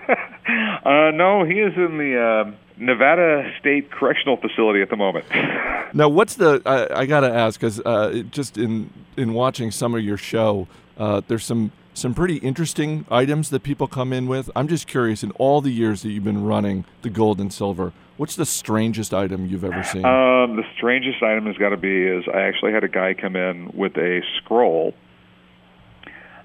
Uh, 0.85 1.11
no, 1.11 1.43
he 1.43 1.55
is 1.55 1.73
in 1.75 1.97
the 1.97 2.17
uh, 2.47 2.51
Nevada 2.77 3.51
State 3.59 3.91
Correctional 3.91 4.37
Facility 4.37 4.81
at 4.81 4.89
the 4.89 4.95
moment. 4.95 5.25
Now, 5.93 6.07
what's 6.09 6.35
the? 6.35 6.61
I, 6.65 7.01
I 7.01 7.05
got 7.05 7.21
to 7.21 7.33
ask 7.33 7.59
because 7.59 7.79
uh, 7.79 8.23
just 8.29 8.57
in 8.57 8.89
in 9.15 9.33
watching 9.33 9.71
some 9.71 9.95
of 9.95 10.01
your 10.01 10.17
show, 10.17 10.67
uh, 10.97 11.21
there's 11.27 11.45
some 11.45 11.71
some 11.97 12.13
pretty 12.13 12.37
interesting 12.37 13.05
items 13.09 13.49
that 13.49 13.63
people 13.63 13.87
come 13.87 14.13
in 14.13 14.27
with. 14.27 14.51
I'm 14.55 14.67
just 14.67 14.87
curious. 14.87 15.23
In 15.23 15.31
all 15.31 15.61
the 15.61 15.71
years 15.71 16.03
that 16.03 16.11
you've 16.11 16.23
been 16.23 16.43
running 16.43 16.85
the 17.01 17.09
gold 17.09 17.41
and 17.41 17.51
silver, 17.51 17.91
what's 18.17 18.35
the 18.35 18.45
strangest 18.45 19.15
item 19.15 19.47
you've 19.47 19.63
ever 19.63 19.83
seen? 19.83 20.05
Um, 20.05 20.55
the 20.55 20.63
strangest 20.75 21.23
item 21.23 21.47
has 21.47 21.57
got 21.57 21.69
to 21.69 21.77
be 21.77 22.03
is 22.03 22.23
I 22.31 22.41
actually 22.41 22.73
had 22.73 22.83
a 22.83 22.87
guy 22.87 23.15
come 23.15 23.35
in 23.35 23.71
with 23.73 23.97
a 23.97 24.21
scroll. 24.37 24.93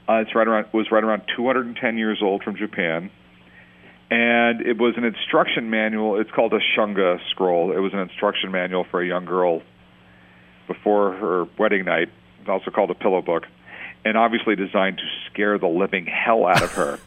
Uh, 0.08 0.14
it's 0.14 0.34
right 0.34 0.48
around 0.48 0.66
was 0.72 0.90
right 0.90 1.04
around 1.04 1.22
210 1.36 1.98
years 1.98 2.20
old 2.22 2.42
from 2.42 2.56
Japan, 2.56 3.10
and 4.10 4.62
it 4.62 4.78
was 4.78 4.94
an 4.96 5.04
instruction 5.04 5.68
manual. 5.68 6.18
It's 6.18 6.30
called 6.30 6.54
a 6.54 6.60
shunga 6.76 7.18
scroll. 7.30 7.72
It 7.72 7.78
was 7.78 7.92
an 7.92 8.00
instruction 8.00 8.50
manual 8.52 8.84
for 8.90 9.02
a 9.02 9.06
young 9.06 9.26
girl 9.26 9.60
before 10.66 11.12
her 11.12 11.46
wedding 11.58 11.84
night. 11.84 12.08
It's 12.40 12.48
also 12.48 12.70
called 12.70 12.90
a 12.90 12.94
pillow 12.94 13.20
book, 13.20 13.44
and 14.04 14.16
obviously 14.16 14.56
designed 14.56 14.98
to 14.98 15.04
scare 15.30 15.58
the 15.58 15.68
living 15.68 16.06
hell 16.06 16.46
out 16.46 16.62
of 16.62 16.72
her. 16.72 16.98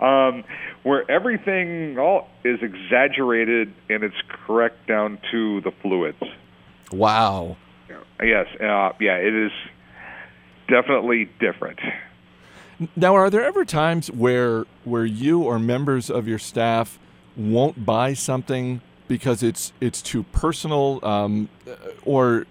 um, 0.04 0.44
where 0.82 1.10
everything 1.10 1.98
all 1.98 2.28
is 2.44 2.60
exaggerated 2.62 3.72
and 3.88 4.04
it's 4.04 4.16
correct 4.28 4.86
down 4.86 5.18
to 5.30 5.60
the 5.62 5.72
fluids. 5.82 6.22
wow. 6.92 7.56
Yes, 8.22 8.46
uh, 8.60 8.92
yeah, 8.98 9.16
it 9.16 9.34
is 9.34 9.52
definitely 10.68 11.28
different. 11.38 11.78
Now, 12.94 13.14
are 13.14 13.30
there 13.30 13.44
ever 13.44 13.64
times 13.64 14.10
where 14.10 14.64
where 14.84 15.04
you 15.04 15.42
or 15.42 15.58
members 15.58 16.10
of 16.10 16.28
your 16.28 16.38
staff 16.38 16.98
won't 17.36 17.84
buy 17.84 18.14
something 18.14 18.80
because 19.08 19.42
it's 19.42 19.72
it's 19.80 20.02
too 20.02 20.24
personal, 20.24 21.00
um, 21.02 21.48
or 22.04 22.46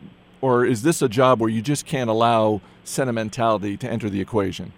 or 0.45 0.63
is 0.63 0.83
this 0.83 1.01
a 1.01 1.09
job 1.09 1.41
where 1.41 1.49
you 1.49 1.59
just 1.59 1.87
can't 1.87 2.07
allow 2.07 2.61
sentimentality 2.83 3.75
to 3.77 3.89
enter 3.89 4.11
the 4.11 4.21
equation? 4.21 4.73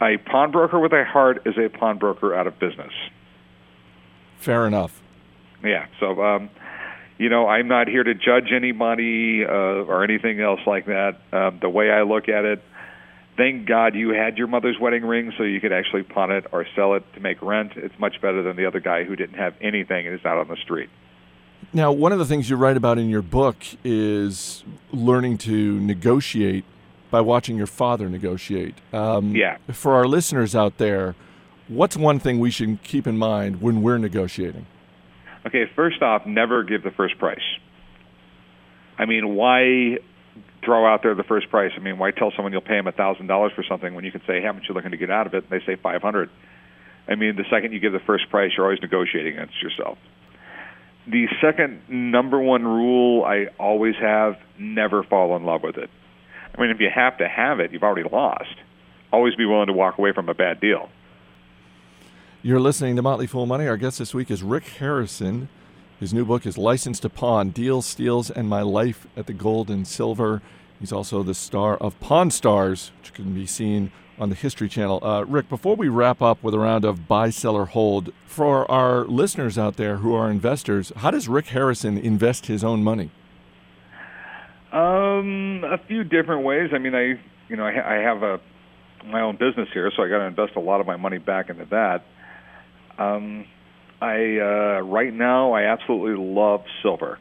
A 0.00 0.18
pawnbroker 0.18 0.78
with 0.78 0.92
a 0.92 1.04
heart 1.04 1.42
is 1.46 1.56
a 1.58 1.68
pawnbroker 1.68 2.32
out 2.32 2.46
of 2.46 2.60
business. 2.60 2.92
Fair 4.38 4.68
enough. 4.68 5.02
Yeah, 5.64 5.86
so 5.98 6.22
um, 6.22 6.48
you 7.18 7.28
know, 7.28 7.48
I'm 7.48 7.66
not 7.66 7.88
here 7.88 8.04
to 8.04 8.14
judge 8.14 8.52
anybody 8.54 9.44
uh, 9.44 9.50
or 9.50 10.04
anything 10.04 10.40
else 10.40 10.60
like 10.64 10.86
that. 10.86 11.16
Um, 11.32 11.58
the 11.60 11.68
way 11.68 11.90
I 11.90 12.02
look 12.02 12.28
at 12.28 12.44
it, 12.44 12.62
thank 13.36 13.66
God 13.66 13.96
you 13.96 14.10
had 14.10 14.38
your 14.38 14.46
mother's 14.46 14.78
wedding 14.80 15.04
ring 15.04 15.32
so 15.36 15.42
you 15.42 15.60
could 15.60 15.72
actually 15.72 16.04
pawn 16.04 16.30
it 16.30 16.46
or 16.52 16.66
sell 16.76 16.94
it 16.94 17.02
to 17.14 17.20
make 17.20 17.42
rent. 17.42 17.72
It's 17.74 17.98
much 17.98 18.20
better 18.22 18.44
than 18.44 18.54
the 18.54 18.66
other 18.66 18.78
guy 18.78 19.02
who 19.02 19.16
didn't 19.16 19.38
have 19.38 19.54
anything 19.60 20.06
and 20.06 20.14
is 20.14 20.24
out 20.24 20.38
on 20.38 20.46
the 20.46 20.56
street. 20.62 20.90
Now, 21.74 21.90
one 21.90 22.12
of 22.12 22.20
the 22.20 22.24
things 22.24 22.48
you 22.48 22.54
write 22.54 22.76
about 22.76 22.98
in 22.98 23.10
your 23.10 23.20
book 23.20 23.56
is 23.82 24.62
learning 24.92 25.38
to 25.38 25.80
negotiate 25.80 26.64
by 27.10 27.20
watching 27.20 27.56
your 27.56 27.66
father 27.66 28.08
negotiate. 28.08 28.76
Um, 28.92 29.34
Yeah. 29.34 29.56
For 29.72 29.94
our 29.94 30.06
listeners 30.06 30.54
out 30.54 30.78
there, 30.78 31.16
what's 31.66 31.96
one 31.96 32.20
thing 32.20 32.38
we 32.38 32.52
should 32.52 32.80
keep 32.84 33.08
in 33.08 33.18
mind 33.18 33.60
when 33.60 33.82
we're 33.82 33.98
negotiating? 33.98 34.66
Okay, 35.46 35.64
first 35.74 36.00
off, 36.00 36.24
never 36.26 36.62
give 36.62 36.84
the 36.84 36.92
first 36.92 37.18
price. 37.18 37.42
I 38.96 39.04
mean, 39.06 39.34
why 39.34 39.98
throw 40.64 40.86
out 40.86 41.02
there 41.02 41.14
the 41.16 41.24
first 41.24 41.50
price? 41.50 41.72
I 41.76 41.80
mean, 41.80 41.98
why 41.98 42.12
tell 42.12 42.32
someone 42.36 42.52
you'll 42.52 42.62
pay 42.62 42.76
them 42.76 42.86
a 42.86 42.92
thousand 42.92 43.26
dollars 43.26 43.50
for 43.54 43.64
something 43.64 43.94
when 43.94 44.04
you 44.04 44.12
can 44.12 44.22
say 44.28 44.40
how 44.40 44.52
much 44.52 44.62
you're 44.68 44.76
looking 44.76 44.92
to 44.92 44.96
get 44.96 45.10
out 45.10 45.26
of 45.26 45.34
it? 45.34 45.44
And 45.50 45.50
they 45.50 45.64
say 45.66 45.74
five 45.74 46.02
hundred. 46.02 46.30
I 47.08 47.16
mean, 47.16 47.34
the 47.36 47.44
second 47.50 47.72
you 47.72 47.80
give 47.80 47.92
the 47.92 47.98
first 47.98 48.30
price, 48.30 48.52
you're 48.56 48.64
always 48.64 48.80
negotiating 48.80 49.34
against 49.34 49.60
yourself. 49.60 49.98
The 51.06 51.26
second 51.40 51.82
number 51.88 52.40
one 52.40 52.64
rule 52.64 53.24
I 53.24 53.46
always 53.58 53.94
have: 53.96 54.36
never 54.58 55.02
fall 55.02 55.36
in 55.36 55.44
love 55.44 55.62
with 55.62 55.76
it. 55.76 55.90
I 56.56 56.60
mean, 56.60 56.70
if 56.70 56.80
you 56.80 56.88
have 56.94 57.18
to 57.18 57.28
have 57.28 57.60
it, 57.60 57.72
you've 57.72 57.82
already 57.82 58.08
lost. 58.08 58.54
Always 59.12 59.34
be 59.34 59.44
willing 59.44 59.66
to 59.66 59.72
walk 59.72 59.98
away 59.98 60.12
from 60.12 60.28
a 60.28 60.34
bad 60.34 60.60
deal. 60.60 60.88
You're 62.42 62.60
listening 62.60 62.96
to 62.96 63.02
Motley 63.02 63.26
Fool 63.26 63.46
Money. 63.46 63.66
Our 63.66 63.76
guest 63.76 63.98
this 63.98 64.14
week 64.14 64.30
is 64.30 64.42
Rick 64.42 64.64
Harrison. 64.64 65.48
His 66.00 66.12
new 66.12 66.24
book 66.24 66.44
is 66.46 66.58
Licensed 66.58 67.02
to 67.02 67.08
Pawn 67.08 67.50
Deals, 67.50 67.86
Steals, 67.86 68.30
and 68.30 68.48
My 68.48 68.62
Life 68.62 69.06
at 69.16 69.26
the 69.26 69.32
Gold 69.32 69.70
and 69.70 69.86
Silver. 69.86 70.42
He's 70.80 70.92
also 70.92 71.22
the 71.22 71.34
star 71.34 71.76
of 71.76 71.98
Pawn 72.00 72.30
Stars, 72.30 72.92
which 72.98 73.14
can 73.14 73.32
be 73.32 73.46
seen 73.46 73.92
on 74.18 74.28
the 74.28 74.34
History 74.34 74.68
Channel. 74.68 75.04
Uh, 75.04 75.24
Rick, 75.24 75.48
before 75.48 75.76
we 75.76 75.88
wrap 75.88 76.22
up 76.22 76.42
with 76.42 76.54
a 76.54 76.58
round 76.58 76.84
of 76.84 77.06
buy, 77.08 77.30
sell, 77.30 77.56
or 77.56 77.66
hold, 77.66 78.12
for 78.26 78.70
our 78.70 79.04
listeners 79.04 79.58
out 79.58 79.76
there 79.76 79.96
who 79.98 80.14
are 80.14 80.30
investors, 80.30 80.92
how 80.96 81.10
does 81.10 81.28
Rick 81.28 81.46
Harrison 81.48 81.98
invest 81.98 82.46
his 82.46 82.62
own 82.64 82.82
money? 82.84 83.10
Um, 84.72 85.62
a 85.64 85.78
few 85.86 86.02
different 86.04 86.44
ways. 86.44 86.70
I 86.72 86.78
mean, 86.78 86.94
I 86.94 87.20
you 87.48 87.56
know 87.56 87.64
I, 87.64 87.96
I 87.96 88.02
have 88.02 88.22
a 88.22 88.40
my 89.06 89.20
own 89.20 89.36
business 89.36 89.68
here, 89.72 89.90
so 89.94 90.02
I 90.02 90.08
got 90.08 90.18
to 90.18 90.24
invest 90.24 90.56
a 90.56 90.60
lot 90.60 90.80
of 90.80 90.86
my 90.86 90.96
money 90.96 91.18
back 91.18 91.50
into 91.50 91.66
that. 91.66 92.04
Um, 92.98 93.46
I 94.00 94.38
uh, 94.38 94.80
right 94.80 95.12
now 95.12 95.52
I 95.52 95.64
absolutely 95.64 96.24
love 96.24 96.64
silver. 96.82 97.18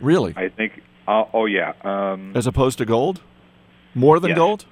Really? 0.00 0.34
I 0.36 0.48
think. 0.48 0.82
Uh, 1.06 1.24
oh 1.32 1.46
yeah. 1.46 1.72
Um, 1.82 2.32
As 2.34 2.46
opposed 2.46 2.78
to 2.78 2.84
gold? 2.84 3.20
More 3.94 4.18
than 4.18 4.30
Yes. 4.30 4.38
gold? 4.38 4.64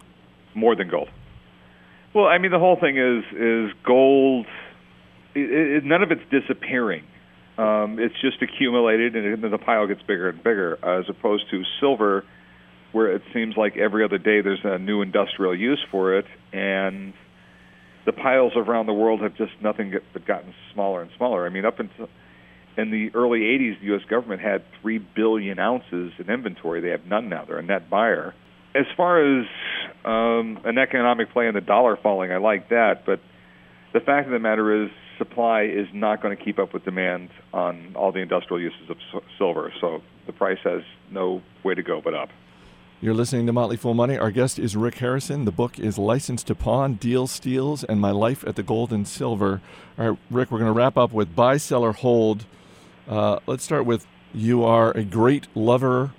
More 0.55 0.77
than 0.77 0.89
gold. 0.89 1.09
Well, 2.15 2.27
I 2.27 2.39
mean, 2.39 2.51
the 2.51 2.59
whole 2.59 2.77
thing 2.81 2.99
is 2.99 3.25
is 3.37 3.71
gold. 3.87 4.47
It, 5.35 5.51
it, 5.51 5.85
none 5.85 6.03
of 6.03 6.11
it's 6.11 6.23
disappearing. 6.31 7.05
Um, 7.57 7.99
it's 8.01 8.15
just 8.21 8.43
accumulated, 8.43 9.15
and 9.17 9.43
the 9.53 9.59
pile 9.59 9.87
gets 9.87 10.01
bigger 10.03 10.29
and 10.29 10.39
bigger. 10.39 10.79
As 10.85 11.05
opposed 11.09 11.45
to 11.51 11.63
silver, 11.79 12.25
where 12.93 13.15
it 13.15 13.23
seems 13.33 13.57
like 13.57 13.77
every 13.77 14.05
other 14.05 14.19
day 14.19 14.41
there's 14.41 14.65
a 14.65 14.79
new 14.79 15.03
industrial 15.03 15.57
use 15.57 15.85
for 15.91 16.17
it, 16.19 16.25
and 16.53 17.13
the 18.07 18.13
piles 18.13 18.53
around 18.57 18.87
the 18.87 18.93
world 18.93 19.21
have 19.21 19.37
just 19.37 19.53
nothing 19.63 19.95
but 20.13 20.27
gotten 20.27 20.55
smaller 20.73 21.03
and 21.03 21.11
smaller. 21.17 21.47
I 21.47 21.51
mean, 21.51 21.65
up 21.65 21.79
until 21.79 22.09
in 22.77 22.91
the 22.91 23.11
early 23.15 23.41
80s, 23.41 23.81
the 23.81 23.87
U.S. 23.87 24.03
government 24.09 24.41
had 24.41 24.63
three 24.81 24.99
billion 24.99 25.59
ounces 25.59 26.13
in 26.19 26.31
inventory. 26.31 26.81
They 26.81 26.91
have 26.91 27.05
none 27.07 27.29
now. 27.29 27.45
They're 27.45 27.59
a 27.59 27.63
net 27.63 27.91
buyer. 27.91 28.35
As 28.75 28.87
far 28.97 29.41
as 29.41 29.47
um, 30.05 30.61
an 30.65 30.79
economic 30.79 31.33
play 31.33 31.49
in 31.49 31.55
the 31.55 31.61
dollar 31.61 31.97
falling, 31.97 32.33
I 32.33 32.37
like 32.37 32.69
that. 32.69 33.05
But 33.05 33.21
the 33.93 34.01
fact 34.01 34.27
of 34.27 34.33
the 34.33 34.39
matter 34.39 34.85
is, 34.85 34.91
supply 35.19 35.65
is 35.65 35.87
not 35.93 36.23
going 36.23 36.37
to 36.37 36.43
keep 36.43 36.59
up 36.59 36.73
with 36.73 36.85
demand 36.85 37.29
on 37.53 37.95
all 37.95 38.11
the 38.11 38.21
industrial 38.21 38.61
uses 38.61 38.89
of 38.89 39.23
silver. 39.37 39.73
So 39.81 40.03
the 40.27 40.33
price 40.33 40.59
has 40.65 40.83
no 41.11 41.43
way 41.63 41.75
to 41.75 41.83
go 41.83 42.01
but 42.03 42.15
up. 42.15 42.31
You're 43.03 43.15
listening 43.15 43.47
to 43.47 43.53
Motley 43.53 43.77
Fool 43.77 43.95
Money. 43.95 44.19
Our 44.19 44.31
guest 44.31 44.59
is 44.59 44.77
Rick 44.77 44.97
Harrison. 44.97 45.47
The 45.47 45.53
book 45.53 45.79
is 45.79 45.97
License 45.97 46.43
to 46.45 46.55
Pawn, 46.55 46.95
Deal 46.95 47.27
Steals, 47.27 47.83
and 47.83 47.99
My 47.99 48.11
Life 48.11 48.45
at 48.47 48.57
the 48.57 48.63
Gold 48.63 48.93
and 48.93 49.09
Silver. 49.09 49.63
All 49.99 50.11
right, 50.11 50.19
Rick, 50.31 50.51
we're 50.51 50.59
going 50.59 50.73
to 50.73 50.79
wrap 50.79 50.99
up 50.99 51.13
with 51.13 51.35
buy, 51.35 51.57
sell, 51.57 51.83
or 51.83 51.93
hold. 51.93 52.45
Uh, 53.09 53.39
let's 53.47 53.65
start 53.65 53.87
with 53.87 54.07
you 54.35 54.65
are 54.65 54.91
a 54.93 55.03
great 55.03 55.49
lover 55.57 56.13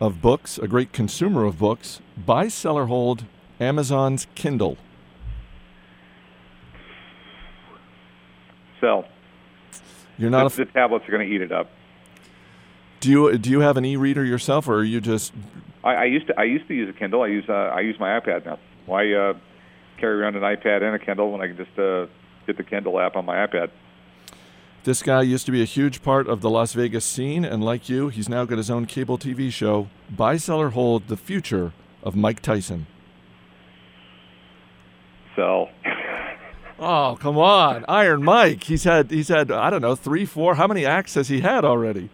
of 0.00 0.22
books, 0.22 0.58
a 0.58 0.66
great 0.66 0.92
consumer 0.92 1.44
of 1.44 1.58
books. 1.58 2.00
Buy, 2.16 2.48
sell, 2.48 2.78
or 2.78 2.86
hold 2.86 3.24
Amazon's 3.60 4.26
Kindle. 4.34 4.78
Sell. 8.80 9.04
You're 10.16 10.30
not 10.30 10.46
a 10.46 10.56
the, 10.56 10.64
the 10.64 10.72
tablets 10.72 11.06
are 11.06 11.12
going 11.12 11.28
to 11.28 11.34
eat 11.34 11.42
it 11.42 11.52
up. 11.52 11.70
Do 13.00 13.10
you 13.10 13.38
do 13.38 13.50
you 13.50 13.60
have 13.60 13.76
an 13.76 13.84
e-reader 13.84 14.24
yourself, 14.24 14.68
or 14.68 14.76
are 14.76 14.84
you 14.84 15.00
just 15.00 15.32
I, 15.82 15.94
I 15.94 16.04
used 16.04 16.26
to 16.26 16.38
I 16.38 16.44
used 16.44 16.68
to 16.68 16.74
use 16.74 16.88
a 16.88 16.98
Kindle. 16.98 17.22
I 17.22 17.28
use 17.28 17.44
uh, 17.48 17.52
I 17.52 17.80
use 17.80 17.98
my 17.98 18.18
iPad 18.18 18.44
now. 18.44 18.58
Why 18.86 19.12
uh, 19.12 19.34
carry 19.98 20.20
around 20.20 20.36
an 20.36 20.42
iPad 20.42 20.82
and 20.82 20.94
a 20.94 20.98
Kindle 20.98 21.30
when 21.32 21.40
I 21.40 21.46
can 21.46 21.56
just 21.56 21.78
uh, 21.78 22.06
get 22.46 22.56
the 22.56 22.64
Kindle 22.64 23.00
app 23.00 23.16
on 23.16 23.24
my 23.24 23.46
iPad? 23.46 23.70
This 24.82 25.02
guy 25.02 25.20
used 25.22 25.44
to 25.44 25.52
be 25.52 25.60
a 25.60 25.66
huge 25.66 26.02
part 26.02 26.26
of 26.26 26.40
the 26.40 26.48
Las 26.48 26.72
Vegas 26.72 27.04
scene, 27.04 27.44
and 27.44 27.62
like 27.62 27.90
you, 27.90 28.08
he's 28.08 28.30
now 28.30 28.46
got 28.46 28.56
his 28.56 28.70
own 28.70 28.86
cable 28.86 29.18
TV 29.18 29.52
show. 29.52 29.88
Buy, 30.08 30.38
sell, 30.38 30.58
or 30.58 30.70
hold 30.70 31.08
the 31.08 31.18
future 31.18 31.72
of 32.02 32.16
Mike 32.16 32.40
Tyson. 32.40 32.86
Sell. 35.36 35.68
Oh, 36.78 37.18
come 37.20 37.36
on, 37.36 37.84
Iron 37.88 38.24
Mike. 38.24 38.64
He's 38.64 38.84
had 38.84 39.10
he's 39.10 39.28
had 39.28 39.50
I 39.50 39.68
don't 39.68 39.82
know 39.82 39.94
three, 39.94 40.24
four. 40.24 40.54
How 40.54 40.66
many 40.66 40.86
acts 40.86 41.12
has 41.14 41.28
he 41.28 41.40
had 41.40 41.62
already? 41.62 42.08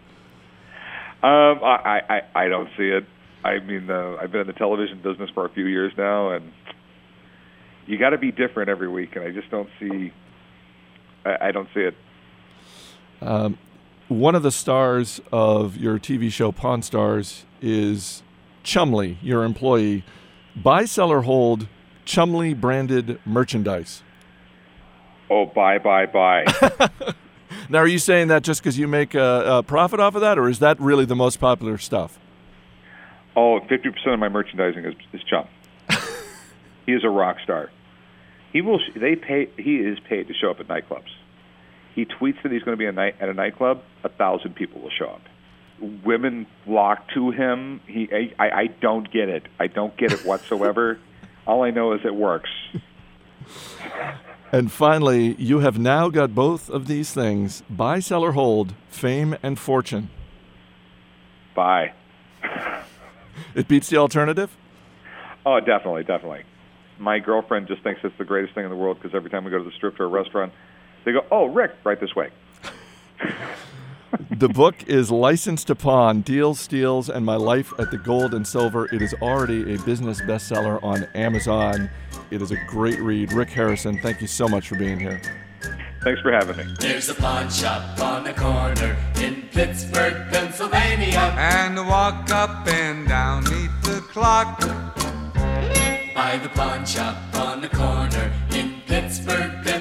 Um, 1.22 1.61
I, 1.62 2.00
I 2.09 2.20
I 2.35 2.48
don't 2.48 2.68
see 2.76 2.88
it. 2.88 3.07
I 3.44 3.61
mean, 3.61 3.88
uh, 3.88 4.16
I've 4.20 4.33
been 4.33 4.40
in 4.40 4.46
the 4.48 4.52
television 4.52 5.00
business 5.02 5.31
for 5.35 5.46
a 5.46 5.50
few 5.50 5.66
years 5.66 5.92
now, 5.96 6.31
and 6.31 6.52
you 7.87 7.96
got 7.96 8.11
to 8.11 8.18
be 8.18 8.33
different 8.33 8.68
every 8.68 8.88
week, 8.88 9.14
and 9.14 9.24
I 9.24 9.31
just 9.31 9.48
don't 9.52 9.68
see. 9.79 10.12
I, 11.24 11.48
I 11.48 11.52
don't 11.52 11.68
see 11.72 11.81
it. 11.83 11.94
Um, 13.20 13.59
one 14.09 14.35
of 14.35 14.42
the 14.42 14.50
stars 14.50 15.20
of 15.33 15.76
your 15.76 15.98
TV 15.98 16.31
show 16.31 16.52
Pawn 16.52 16.83
Stars 16.83 17.44
is 17.61 18.22
Chumlee, 18.64 19.16
your 19.22 19.44
employee. 19.44 20.05
Buy, 20.55 20.85
sell, 20.85 21.11
or 21.11 21.22
hold 21.22 21.68
Chumlee 22.05 22.59
branded 22.59 23.18
merchandise. 23.24 24.02
Oh, 25.29 25.46
bye, 25.46 25.79
bye, 25.79 26.07
bye. 26.07 26.44
Now, 27.68 27.81
are 27.81 27.87
you 27.87 27.98
saying 27.98 28.29
that 28.29 28.44
just 28.44 28.61
because 28.62 28.79
you 28.79 28.87
make 28.87 29.14
a, 29.14 29.59
a 29.59 29.62
profit 29.62 29.98
off 29.98 30.14
of 30.14 30.20
that, 30.20 30.38
or 30.38 30.48
is 30.48 30.61
that 30.61 30.79
really 30.79 31.05
the 31.05 31.16
most 31.16 31.40
popular 31.40 31.79
stuff? 31.79 32.16
oh, 33.37 33.61
50% 33.61 34.14
of 34.14 34.18
my 34.18 34.29
merchandising 34.29 34.85
is, 34.85 34.94
is 35.12 35.20
chum. 35.29 35.46
he 36.87 36.92
is 36.92 37.05
a 37.05 37.11
rock 37.11 37.37
star. 37.44 37.70
He 38.52 38.62
will. 38.62 38.81
They 38.94 39.14
pay. 39.14 39.48
He 39.59 39.76
is 39.76 39.98
paid 40.09 40.29
to 40.29 40.35
show 40.35 40.50
up 40.50 40.61
at 40.61 40.68
nightclubs. 40.68 41.11
He 41.96 42.04
tweets 42.04 42.40
that 42.42 42.52
he's 42.52 42.62
going 42.62 42.76
to 42.76 42.78
be 42.78 42.87
a 42.87 42.92
night, 42.92 43.16
at 43.20 43.28
a 43.28 43.35
nightclub. 43.35 43.82
A 44.04 44.09
thousand 44.09 44.54
people 44.54 44.82
will 44.82 44.90
show 44.90 45.06
up. 45.06 45.22
Women 46.04 46.46
flock 46.64 47.09
to 47.14 47.30
him. 47.32 47.80
He. 47.87 48.09
I, 48.12 48.32
I, 48.38 48.50
I 48.50 48.66
don't 48.66 49.11
get 49.11 49.28
it. 49.28 49.44
I 49.59 49.66
don't 49.66 49.96
get 49.96 50.12
it 50.12 50.24
whatsoever. 50.24 50.98
All 51.46 51.64
I 51.64 51.70
know 51.70 51.92
is 51.92 52.02
it 52.04 52.14
works. 52.14 52.50
And 54.52 54.70
finally, 54.70 55.35
you 55.38 55.61
have 55.61 55.78
now 55.78 56.09
got 56.09 56.35
both 56.35 56.68
of 56.68 56.87
these 56.87 57.12
things 57.12 57.62
buy, 57.68 58.00
sell, 58.00 58.22
or 58.22 58.32
hold 58.32 58.74
fame 58.88 59.37
and 59.42 59.59
fortune. 59.59 60.11
Buy. 61.54 61.92
It 63.54 63.68
beats 63.68 63.88
the 63.88 63.96
alternative? 63.96 64.54
Oh, 65.44 65.61
definitely, 65.61 66.04
definitely. 66.04 66.44
My 66.98 67.18
girlfriend 67.18 67.68
just 67.68 67.82
thinks 67.82 68.00
it's 68.04 68.16
the 68.18 68.24
greatest 68.24 68.54
thing 68.54 68.64
in 68.64 68.70
the 68.70 68.76
world 68.76 68.98
because 69.00 69.14
every 69.14 69.30
time 69.30 69.44
we 69.44 69.50
go 69.50 69.59
to 69.59 69.64
the 69.64 69.74
strip 69.76 69.98
or 70.00 70.04
a 70.04 70.09
restaurant, 70.09 70.52
they 71.07 71.12
go, 71.12 71.25
"Oh, 71.31 71.47
Rick, 71.47 71.71
right 71.85 71.99
this 71.99 72.14
way." 72.14 72.29
the 74.31 74.49
book 74.49 74.75
is 74.87 75.11
Licensed 75.11 75.69
to 75.69 75.75
Pawn 75.75 76.21
Deals, 76.21 76.61
Steals, 76.61 77.09
and 77.09 77.25
My 77.25 77.37
Life 77.37 77.73
at 77.79 77.90
the 77.90 77.97
Gold 77.97 78.35
and 78.35 78.47
Silver. 78.47 78.87
It 78.92 79.01
is 79.01 79.14
already 79.23 79.75
a 79.75 79.79
business 79.79 80.21
bestseller 80.21 80.83
on 80.83 81.05
Amazon. 81.14 81.88
It 82.31 82.42
is 82.42 82.51
a 82.51 82.57
great 82.66 83.01
read. 83.01 83.33
Rick 83.33 83.51
Harrison, 83.51 83.99
thank 84.03 84.21
you 84.21 84.27
so 84.27 84.49
much 84.49 84.69
for 84.69 84.75
being 84.75 84.99
here. 84.99 85.23
Thanks 86.03 86.21
for 86.21 86.33
having 86.33 86.57
me. 86.57 86.75
There's 86.79 87.09
a 87.09 87.14
pawn 87.14 87.49
shop 87.51 88.01
on 88.01 88.25
the 88.25 88.33
corner 88.33 88.97
in 89.21 89.42
Pittsburgh, 89.53 90.29
Pennsylvania. 90.31 91.35
And 91.38 91.77
walk 91.87 92.31
up 92.31 92.66
and 92.69 93.09
down, 93.09 93.45
meet 93.45 93.71
the 93.83 94.05
clock. 94.11 94.61
By 96.14 96.38
the 96.42 96.49
pawn 96.49 96.85
shop 96.85 97.16
on 97.37 97.61
the 97.61 97.69
corner 97.69 98.33
in 98.51 98.81
Pittsburgh, 98.87 99.53
Pennsylvania. 99.64 99.76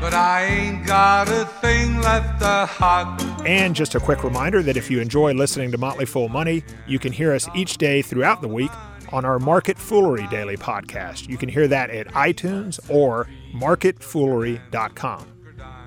But 0.00 0.14
I 0.14 0.44
ain't 0.44 0.86
got 0.86 1.28
a 1.28 1.44
thing 1.60 2.00
left 2.00 2.40
to 2.40 2.66
hawk. 2.66 3.20
And 3.46 3.74
just 3.74 3.94
a 3.94 4.00
quick 4.00 4.24
reminder 4.24 4.62
that 4.62 4.76
if 4.76 4.90
you 4.90 5.00
enjoy 5.00 5.32
listening 5.32 5.70
to 5.72 5.78
Motley 5.78 6.06
Fool 6.06 6.28
Money, 6.28 6.62
you 6.86 6.98
can 6.98 7.12
hear 7.12 7.32
us 7.32 7.48
each 7.54 7.78
day 7.78 8.02
throughout 8.02 8.42
the 8.42 8.48
week 8.48 8.70
on 9.12 9.24
our 9.24 9.38
Market 9.38 9.78
Foolery 9.78 10.26
Daily 10.28 10.56
podcast. 10.56 11.28
You 11.28 11.36
can 11.36 11.48
hear 11.48 11.68
that 11.68 11.90
at 11.90 12.08
iTunes 12.08 12.80
or 12.90 13.28
marketfoolery.com. 13.54 15.26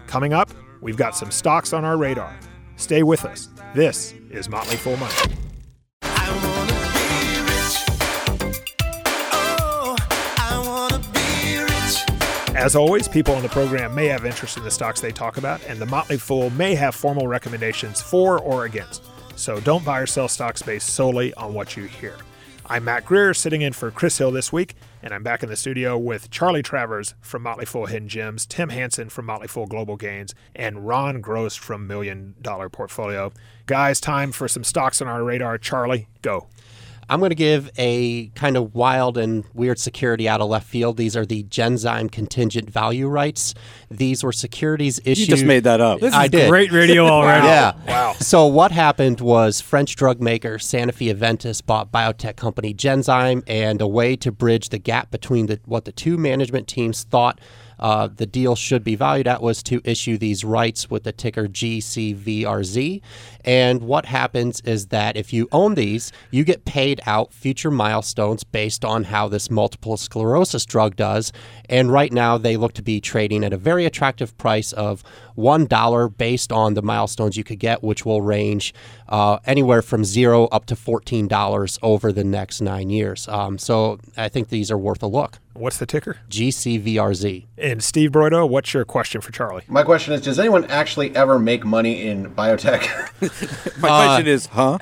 Coming 0.08 0.34
up, 0.34 0.50
we've 0.82 0.98
got 0.98 1.16
some 1.16 1.32
stocks 1.32 1.74
on 1.74 1.84
our 1.84 1.98
radar. 1.98 2.38
Stay 2.78 3.04
with 3.04 3.26
us. 3.26 3.50
This 3.74 4.14
is 4.30 4.48
Motley 4.50 4.78
Fool 4.78 4.98
Money. 4.98 5.16
As 12.56 12.74
always, 12.74 13.10
people 13.10 13.36
on 13.36 13.44
the 13.44 13.50
program 13.50 13.94
may 13.94 14.06
have 14.06 14.26
interest 14.26 14.56
in 14.56 14.64
the 14.64 14.72
stocks 14.72 15.02
they 15.02 15.12
talk 15.12 15.36
about, 15.36 15.62
and 15.68 15.78
the 15.78 15.86
Motley 15.86 16.18
Fool 16.18 16.50
may 16.52 16.74
have 16.74 16.96
formal 16.96 17.28
recommendations 17.28 18.02
for 18.02 18.40
or 18.40 18.64
against. 18.64 19.04
So 19.36 19.60
don't 19.60 19.84
buy 19.84 20.00
or 20.00 20.06
sell 20.06 20.30
stocks 20.30 20.62
based 20.62 20.92
solely 20.92 21.34
on 21.34 21.54
what 21.54 21.76
you 21.76 21.84
hear. 21.84 22.16
I'm 22.66 22.86
Mac 22.86 23.06
Greer, 23.06 23.34
sitting 23.34 23.62
in 23.62 23.74
for 23.74 23.92
Chris 23.92 24.18
Hill 24.18 24.32
this 24.32 24.54
week, 24.54 24.76
and 25.04 25.14
I'm 25.14 25.22
back 25.22 25.44
in 25.44 25.50
the 25.50 25.58
studio 25.58 25.98
with 25.98 26.32
Charlie 26.32 26.64
Travers 26.64 27.14
from 27.20 27.44
Motley 27.44 27.66
Fool 27.66 27.88
Hidden 27.88 28.08
Gems, 28.08 28.46
Tim 28.46 28.70
Hanson 28.70 29.10
from 29.10 29.26
Motley 29.26 29.48
Fool 29.50 29.68
Global 29.68 29.98
Gains, 29.98 30.34
and 30.56 30.88
Ron 30.88 31.20
Gross 31.20 31.58
from 31.58 31.86
Million 31.86 32.36
Dollar 32.42 32.70
Portfolio. 32.70 33.34
Guys, 33.66 34.00
time 34.00 34.32
for 34.32 34.48
some 34.48 34.64
stocks 34.64 35.02
on 35.02 35.10
our 35.10 35.26
radar. 35.26 35.58
Charlie, 35.58 36.08
go. 36.22 36.48
I'm 37.10 37.20
going 37.20 37.30
to 37.30 37.36
give 37.36 37.70
a 37.78 38.28
kind 38.30 38.58
of 38.58 38.74
wild 38.74 39.18
and 39.18 39.46
weird 39.54 39.80
security 39.80 40.28
out 40.28 40.42
of 40.42 40.50
left 40.50 40.68
field. 40.68 40.98
These 40.98 41.16
are 41.16 41.26
the 41.26 41.44
Genzyme 41.44 42.12
contingent 42.12 42.70
value 42.70 43.08
rights. 43.08 43.54
These 43.92 44.24
were 44.24 44.32
securities 44.32 45.00
issued. 45.06 45.20
You 45.20 45.26
just 45.28 45.46
made 45.46 45.66
that 45.66 45.82
up. 45.82 46.00
This 46.00 46.14
I 46.14 46.26
is 46.26 46.32
did. 46.32 46.50
great 46.50 46.72
radio 46.72 47.06
already. 47.08 47.48
Yeah. 47.48 47.74
Wow. 47.88 48.14
So 48.20 48.48
what 48.48 48.72
happened 48.72 49.22
was 49.22 49.62
French 49.62 49.96
drug 49.96 50.20
maker 50.22 50.58
Sanofi 50.58 51.14
Aventis 51.14 51.64
bought 51.66 51.92
biotech 51.92 52.36
company 52.36 52.74
Genzyme, 52.74 53.44
and 53.48 53.82
a 53.82 53.88
way 53.88 54.16
to 54.18 54.32
bridge 54.32 54.70
the 54.70 54.80
gap 54.80 55.12
between 55.12 55.46
the, 55.46 55.60
what 55.66 55.86
the 55.86 55.92
two 55.92 56.18
management 56.18 56.68
teams 56.68 57.04
thought 57.04 57.40
uh, 57.80 58.08
the 58.08 58.26
deal 58.26 58.56
should 58.56 58.84
be 58.84 58.96
valued 58.96 59.28
at 59.28 59.42
was 59.42 59.64
to 59.64 59.82
issue 59.84 60.18
these 60.18 60.44
rights 60.44 60.90
with 60.90 61.04
the 61.04 61.12
ticker 61.12 61.48
GCVRZ. 61.48 63.02
And 63.44 63.84
what 63.84 64.06
happens 64.06 64.62
is 64.62 64.88
that 64.88 65.16
if 65.16 65.32
you 65.32 65.48
own 65.52 65.76
these, 65.76 66.12
you 66.32 66.44
get 66.44 66.66
paid 66.66 67.02
out 67.06 67.34
future 67.34 67.72
milestones 67.72 68.44
based 68.44 68.84
on 68.84 69.04
how 69.04 69.28
this 69.28 69.52
multiple 69.52 69.98
sclerosis 69.98 70.66
drug 70.66 70.96
does. 70.96 71.32
And 71.70 71.92
right 71.92 72.12
now, 72.12 72.38
they 72.38 72.58
look 72.58 72.74
to 72.74 72.82
be 72.82 73.00
trading 73.00 73.44
at 73.44 73.54
a 73.54 73.58
very 73.58 73.86
attractive 73.86 74.38
price 74.38 74.74
of 74.74 75.04
$1 75.38 76.18
based 76.18 76.52
on 76.52 76.74
the 76.74 76.82
milestones 76.82 77.38
you 77.38 77.44
could 77.44 77.60
get, 77.60 77.84
which 77.84 78.06
will 78.06 78.22
range 78.22 78.74
uh, 79.08 79.40
anywhere 79.46 79.82
from 79.82 80.04
zero 80.04 80.46
up 80.46 80.66
to 80.68 80.76
$14 80.76 81.80
over 81.84 82.12
the 82.12 82.24
next 82.24 82.62
nine 82.62 82.90
years. 82.90 83.28
Um, 83.28 83.58
so 83.58 84.00
I 84.18 84.30
think 84.30 84.50
these 84.50 84.72
are 84.72 84.78
worth 84.78 85.04
a 85.04 85.08
look. 85.08 85.40
What's 85.54 85.78
the 85.78 85.86
ticker? 85.86 86.18
GCVRZ. 86.30 87.46
And 87.58 87.84
Steve 87.84 88.12
Broido, 88.12 88.48
what's 88.50 88.74
your 88.74 88.84
question 88.86 89.22
for 89.22 89.32
Charlie? 89.32 89.64
My 89.68 89.84
question 89.84 90.14
is 90.14 90.22
Does 90.22 90.40
anyone 90.40 90.66
actually 90.66 91.16
ever 91.16 91.40
make 91.40 91.64
money 91.66 92.08
in 92.08 92.34
biotech? 92.34 92.82
My 93.82 93.90
Uh, 93.90 94.06
question 94.08 94.28
is, 94.28 94.46
huh? 94.48 94.80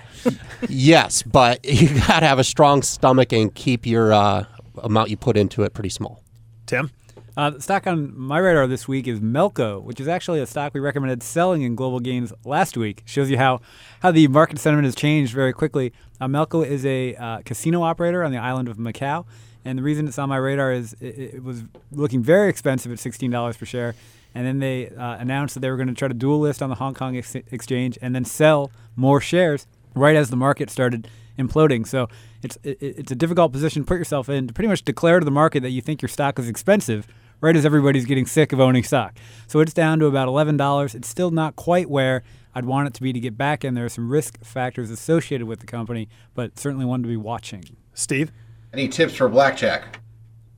yes, 0.70 1.22
but 1.24 1.64
you 1.66 1.90
got 2.08 2.22
to 2.22 2.26
have 2.28 2.40
a 2.40 2.44
strong 2.44 2.82
stomach 2.82 3.32
and 3.34 3.54
keep 3.54 3.86
your 3.86 4.14
uh, 4.14 4.46
amount 4.82 5.10
you 5.10 5.18
put 5.18 5.38
into 5.38 5.64
it 5.64 5.74
pretty 5.74 5.90
small. 5.90 6.24
Tim? 6.66 6.90
Uh, 7.36 7.50
the 7.50 7.62
stock 7.62 7.88
on 7.88 8.16
my 8.16 8.38
radar 8.38 8.68
this 8.68 8.88
week 8.88 9.08
is 9.08 9.20
Melco, 9.20 9.82
which 9.82 10.00
is 10.00 10.08
actually 10.08 10.40
a 10.40 10.46
stock 10.46 10.72
we 10.76 10.80
recommended 10.80 11.24
selling 11.24 11.64
in 11.64 11.74
Global 11.74 12.00
Gains 12.00 12.32
last 12.46 12.78
week. 12.78 13.02
Shows 13.06 13.28
you 13.32 13.38
how, 13.38 13.60
how 14.02 14.12
the 14.12 14.28
market 14.28 14.60
sentiment 14.60 14.86
has 14.86 14.94
changed 14.94 15.34
very 15.34 15.52
quickly. 15.52 15.94
Uh, 16.22 16.28
Melco 16.28 16.64
is 16.64 16.86
a 16.86 17.16
uh, 17.16 17.40
casino 17.44 17.82
operator 17.82 18.24
on 18.24 18.32
the 18.32 18.38
island 18.38 18.68
of 18.68 18.78
Macau, 18.78 19.26
and 19.66 19.80
the 19.80 19.84
reason 19.84 20.08
it's 20.08 20.20
on 20.20 20.30
my 20.30 20.38
radar 20.38 20.72
is 20.72 20.94
it, 21.02 21.18
it 21.36 21.44
was 21.44 21.64
looking 21.92 22.22
very 22.22 22.50
expensive 22.50 22.92
at 22.92 23.00
$16 23.00 23.58
per 23.58 23.66
share. 23.66 23.96
And 24.36 24.46
then 24.46 24.60
they 24.60 24.90
uh, 24.90 25.18
announced 25.18 25.56
that 25.56 25.62
they 25.62 25.72
were 25.72 25.78
going 25.78 25.88
to 25.88 25.96
try 25.96 26.08
to 26.08 26.14
dual 26.14 26.40
list 26.40 26.62
on 26.62 26.70
the 26.70 26.76
Hong 26.76 26.94
Kong 26.94 27.18
ex- 27.18 27.36
exchange 27.36 27.98
and 28.00 28.14
then 28.14 28.26
sell 28.26 28.72
more 28.96 29.20
shares 29.20 29.66
right 29.96 30.16
as 30.16 30.30
the 30.30 30.36
market 30.36 30.70
started 30.70 31.08
imploding. 31.40 31.88
So 31.88 32.10
it's 32.44 32.58
it, 32.64 32.78
it's 32.80 33.12
a 33.12 33.16
difficult 33.16 33.52
position 33.52 33.84
to 33.84 33.88
put 33.88 33.98
yourself 33.98 34.30
in 34.30 34.48
to 34.48 34.54
pretty 34.54 34.68
much 34.68 34.84
declare 34.84 35.20
to 35.20 35.26
the 35.26 35.32
market 35.32 35.62
that 35.62 35.70
you 35.72 35.82
think 35.82 36.02
your 36.02 36.10
stock 36.10 36.38
is 36.38 36.48
expensive 36.48 37.08
right 37.44 37.58
as 37.58 37.66
everybody's 37.66 38.06
getting 38.06 38.26
sick 38.26 38.54
of 38.54 38.62
owning 38.62 38.84
stock. 38.84 39.18
So 39.48 39.60
it's 39.60 39.74
down 39.74 40.00
to 40.00 40.06
about 40.06 40.30
$11. 40.30 40.96
It's 40.96 41.10
still 41.10 41.30
not 41.30 41.58
quite 41.58 41.90
where 41.90 42.24
I'd 42.56 42.64
want 42.64 42.88
it 42.88 42.94
to 42.94 43.02
be 43.02 43.12
to 43.12 43.20
get 43.20 43.38
back 43.38 43.66
in. 43.66 43.74
There 43.74 43.84
are 43.84 43.90
some 43.90 44.10
risk 44.10 44.42
factors 44.42 44.90
associated 44.90 45.46
with 45.46 45.60
the 45.60 45.66
company, 45.66 46.08
but 46.34 46.58
certainly 46.58 46.86
one 46.86 47.04
to 47.04 47.10
be 47.10 47.18
watching. 47.18 47.66
Steve? 47.94 48.32
Any 48.72 48.88
tips 48.88 49.16
for 49.16 49.28
blackjack? 49.28 50.00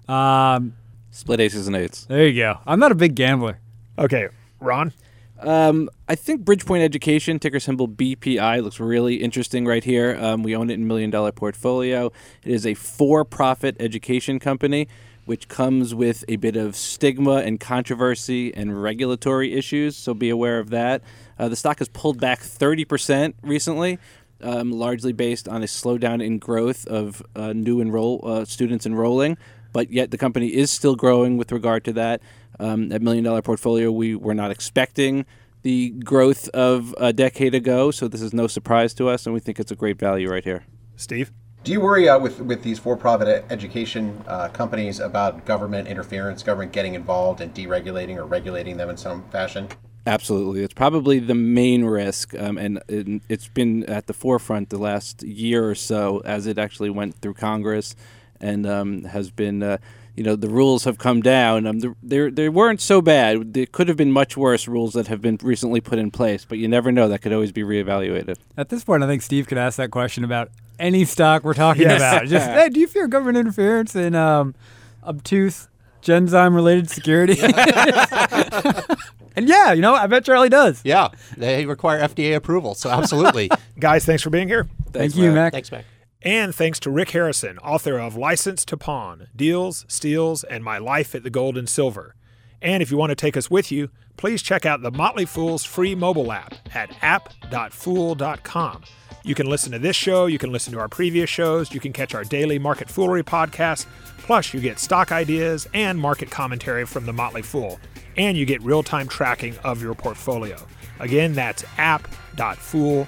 Um, 0.08 0.76
Split 1.10 1.40
aces 1.40 1.66
and 1.66 1.76
eights. 1.76 2.06
there 2.06 2.28
you 2.28 2.40
go. 2.40 2.60
I'm 2.68 2.80
not 2.80 2.92
a 2.92 2.96
big 2.96 3.16
gambler. 3.16 3.60
Okay, 3.98 4.28
Ron? 4.60 4.94
Um, 5.40 5.90
I 6.08 6.16
think 6.16 6.44
Bridgepoint 6.46 6.82
Education, 6.82 7.40
ticker 7.40 7.60
symbol 7.60 7.88
BPI, 7.88 8.64
looks 8.64 8.80
really 8.80 9.16
interesting 9.16 9.66
right 9.66 9.84
here. 9.84 10.18
Um, 10.22 10.44
we 10.44 10.56
own 10.56 10.70
it 10.70 10.76
in 10.76 10.88
Million 10.88 11.10
Dollar 11.10 11.32
Portfolio. 11.32 12.12
It 12.44 12.52
is 12.52 12.66
a 12.66 12.74
for 12.76 13.26
profit 13.26 13.76
education 13.80 14.40
company, 14.40 14.88
which 15.26 15.48
comes 15.48 15.94
with 15.94 16.24
a 16.28 16.36
bit 16.38 16.56
of 16.56 16.76
stigma 16.76 17.38
and 17.38 17.60
controversy 17.60 18.54
and 18.54 18.82
regulatory 18.82 19.54
issues, 19.54 19.96
so 19.96 20.14
be 20.14 20.30
aware 20.30 20.60
of 20.60 20.70
that. 20.70 21.02
Uh, 21.38 21.50
the 21.50 21.56
stock 21.56 21.80
has 21.80 21.90
pulled 21.90 22.20
back 22.20 22.40
30% 22.40 23.34
recently. 23.42 24.00
Um, 24.42 24.74
largely 24.74 25.14
based 25.14 25.48
on 25.48 25.64
a 25.64 25.66
slowdown 25.66 26.24
in 26.24 26.40
growth 26.40 26.86
of 26.88 27.24
uh, 27.38 27.54
new 27.54 27.80
enroll 27.80 28.20
uh, 28.26 28.44
students 28.44 28.86
enrolling, 28.86 29.38
but 29.72 29.90
yet 29.92 30.12
the 30.12 30.18
company 30.18 30.54
is 30.54 30.70
still 30.70 30.98
growing 30.98 31.38
with 31.38 31.54
regard 31.54 31.86
to 31.86 31.94
that. 31.94 32.22
Um, 32.60 32.90
Million 32.90 33.24
Dollar 33.24 33.42
Portfolio, 33.42 33.94
we 33.94 34.14
were 34.14 34.34
not 34.36 34.52
expecting 34.52 35.26
the 35.66 35.92
growth 35.92 36.48
of 36.50 36.94
a 36.98 37.14
decade 37.14 37.56
ago, 37.56 37.92
so 37.92 38.08
this 38.08 38.22
is 38.22 38.34
no 38.34 38.46
surprise 38.46 38.94
to 38.94 39.10
us, 39.10 39.26
and 39.26 39.34
we 39.34 39.40
think 39.40 39.60
it's 39.60 39.72
a 39.72 39.76
great 39.76 39.98
value 39.98 40.30
right 40.30 40.44
here. 40.44 40.66
Steve? 40.96 41.32
Do 41.66 41.72
you 41.72 41.82
worry 41.82 42.08
uh, 42.08 42.20
with 42.20 42.42
with 42.42 42.62
these 42.62 42.78
for-profit 42.78 43.44
education 43.50 44.24
uh, 44.28 44.50
companies 44.50 45.00
about 45.00 45.46
government 45.46 45.88
interference, 45.88 46.44
government 46.44 46.74
getting 46.74 46.94
involved 46.94 47.42
and 47.42 47.52
deregulating 47.56 48.18
or 48.18 48.26
regulating 48.26 48.78
them 48.78 48.88
in 48.92 48.98
some 48.98 49.24
fashion? 49.32 49.70
Absolutely, 50.06 50.64
it's 50.64 50.76
probably 50.76 51.18
the 51.18 51.34
main 51.34 51.84
risk, 51.84 52.36
um, 52.36 52.60
and 52.60 52.84
it, 52.88 53.20
it's 53.30 53.48
been 53.48 53.84
at 53.86 54.06
the 54.06 54.14
forefront 54.14 54.70
the 54.70 54.78
last 54.78 55.24
year 55.24 55.68
or 55.68 55.74
so 55.74 56.22
as 56.24 56.46
it 56.46 56.60
actually 56.60 56.92
went 56.92 57.16
through 57.16 57.34
Congress, 57.34 57.96
and 58.40 58.68
um, 58.68 59.04
has 59.06 59.32
been. 59.32 59.64
Uh, 59.64 59.78
you 60.16 60.24
know 60.24 60.38
the 60.38 60.48
rules 60.48 60.86
have 60.86 60.98
come 60.98 61.20
down. 61.22 61.68
Um, 61.68 61.82
they 62.02 62.30
they 62.30 62.48
weren't 62.48 62.80
so 62.80 63.02
bad. 63.02 63.54
There 63.54 63.66
could 63.66 63.90
have 63.90 63.98
been 63.98 64.14
much 64.14 64.38
worse 64.38 64.66
rules 64.66 64.94
that 64.94 65.08
have 65.08 65.22
been 65.22 65.38
recently 65.42 65.82
put 65.82 66.00
in 66.00 66.10
place, 66.10 66.46
but 66.46 66.58
you 66.58 66.70
never 66.70 66.90
know. 66.90 67.10
That 67.10 67.22
could 67.22 67.34
always 67.34 67.52
be 67.52 67.64
reevaluated. 67.64 68.38
At 68.56 68.70
this 68.70 68.86
point, 68.86 69.04
I 69.04 69.08
think 69.08 69.24
Steve 69.24 69.46
could 69.46 69.58
ask 69.58 69.76
that 69.76 69.92
question 69.92 70.24
about 70.24 70.52
any 70.80 71.06
stock 71.06 71.44
we're 71.44 71.54
talking 71.54 71.84
Yes. 71.84 71.98
about. 72.00 72.28
Just, 72.28 72.48
hey, 72.52 72.70
do 72.70 72.80
you 72.80 72.88
fear 72.88 73.08
government 73.08 73.38
interference 73.38 73.96
in 73.96 74.16
um, 74.16 74.56
obtuse 75.04 75.68
Genzyme 76.02 76.54
related 76.56 76.90
security? 76.90 77.38
and 79.36 79.48
yeah, 79.48 79.74
you 79.74 79.82
know, 79.82 79.94
I 79.96 80.08
bet 80.08 80.26
Charlie 80.26 80.50
does. 80.50 80.82
Yeah, 80.84 81.10
they 81.38 81.66
require 81.66 82.00
FDA 82.02 82.36
approval, 82.36 82.76
so 82.76 82.90
absolutely. 82.90 83.50
Guys, 83.80 84.06
thanks 84.06 84.24
for 84.24 84.30
being 84.30 84.48
here. 84.48 84.68
Thank 84.92 85.16
you, 85.16 85.32
Mac. 85.32 85.54
Thanks, 85.54 85.72
Mac. 85.72 85.86
And 86.22 86.56
thanks 86.56 86.80
to 86.82 86.90
Rick 86.90 87.12
Harrison, 87.12 87.60
author 87.60 88.00
of 88.00 88.16
License 88.16 88.66
to 88.66 88.78
Pawn 88.78 89.28
Deals, 89.36 89.86
Steals, 89.88 90.44
and 90.44 90.64
My 90.64 90.78
Life 90.80 91.14
at 91.14 91.24
the 91.24 91.30
Gold 91.30 91.58
and 91.58 91.70
Silver. 91.70 92.16
And 92.62 92.82
if 92.82 92.90
you 92.90 92.98
want 92.98 93.12
to 93.12 93.16
take 93.16 93.38
us 93.38 93.50
with 93.52 93.72
you, 93.72 93.90
please 94.18 94.42
check 94.42 94.66
out 94.66 94.82
the 94.82 94.92
Motley 94.92 95.26
Fool's 95.26 95.64
free 95.64 95.96
mobile 95.96 96.32
app 96.32 96.56
at 96.74 96.92
app.fool.com. 97.02 98.84
You 99.24 99.34
can 99.34 99.50
listen 99.50 99.72
to 99.72 99.80
this 99.80 99.96
show, 99.96 100.28
you 100.28 100.38
can 100.38 100.52
listen 100.52 100.72
to 100.74 100.80
our 100.80 100.88
previous 100.88 101.30
shows, 101.30 101.74
you 101.74 101.80
can 101.80 101.92
catch 101.94 102.14
our 102.14 102.24
daily 102.24 102.60
Market 102.60 102.88
Foolery 102.90 103.24
podcast, 103.24 103.88
plus 104.20 104.54
you 104.54 104.60
get 104.60 104.78
stock 104.78 105.12
ideas 105.12 105.68
and 105.74 106.00
market 106.00 106.30
commentary 106.30 106.86
from 106.86 107.08
the 107.08 107.14
Motley 107.14 107.42
Fool, 107.42 107.80
and 108.18 108.38
you 108.38 108.46
get 108.46 108.62
real-time 108.62 109.08
tracking 109.08 109.58
of 109.60 109.82
your 109.82 109.96
portfolio. 109.96 110.58
Again, 111.00 111.34
that's 111.34 111.64
app.fool.com. 111.78 113.08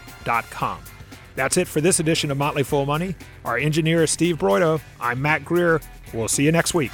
That's 1.35 1.55
it 1.55 1.67
for 1.67 1.81
this 1.81 1.99
edition 1.99 2.31
of 2.31 2.37
Motley 2.37 2.63
Fool 2.63 2.87
Money. 2.87 3.15
Our 3.45 3.59
engineer 3.59 4.01
is 4.03 4.09
Steve 4.09 4.39
Broido. 4.39 4.81
I'm 4.99 5.21
Mac 5.21 5.45
Greer. 5.45 5.79
We'll 6.13 6.27
see 6.27 6.43
you 6.43 6.51
next 6.51 6.73
week. 6.73 6.91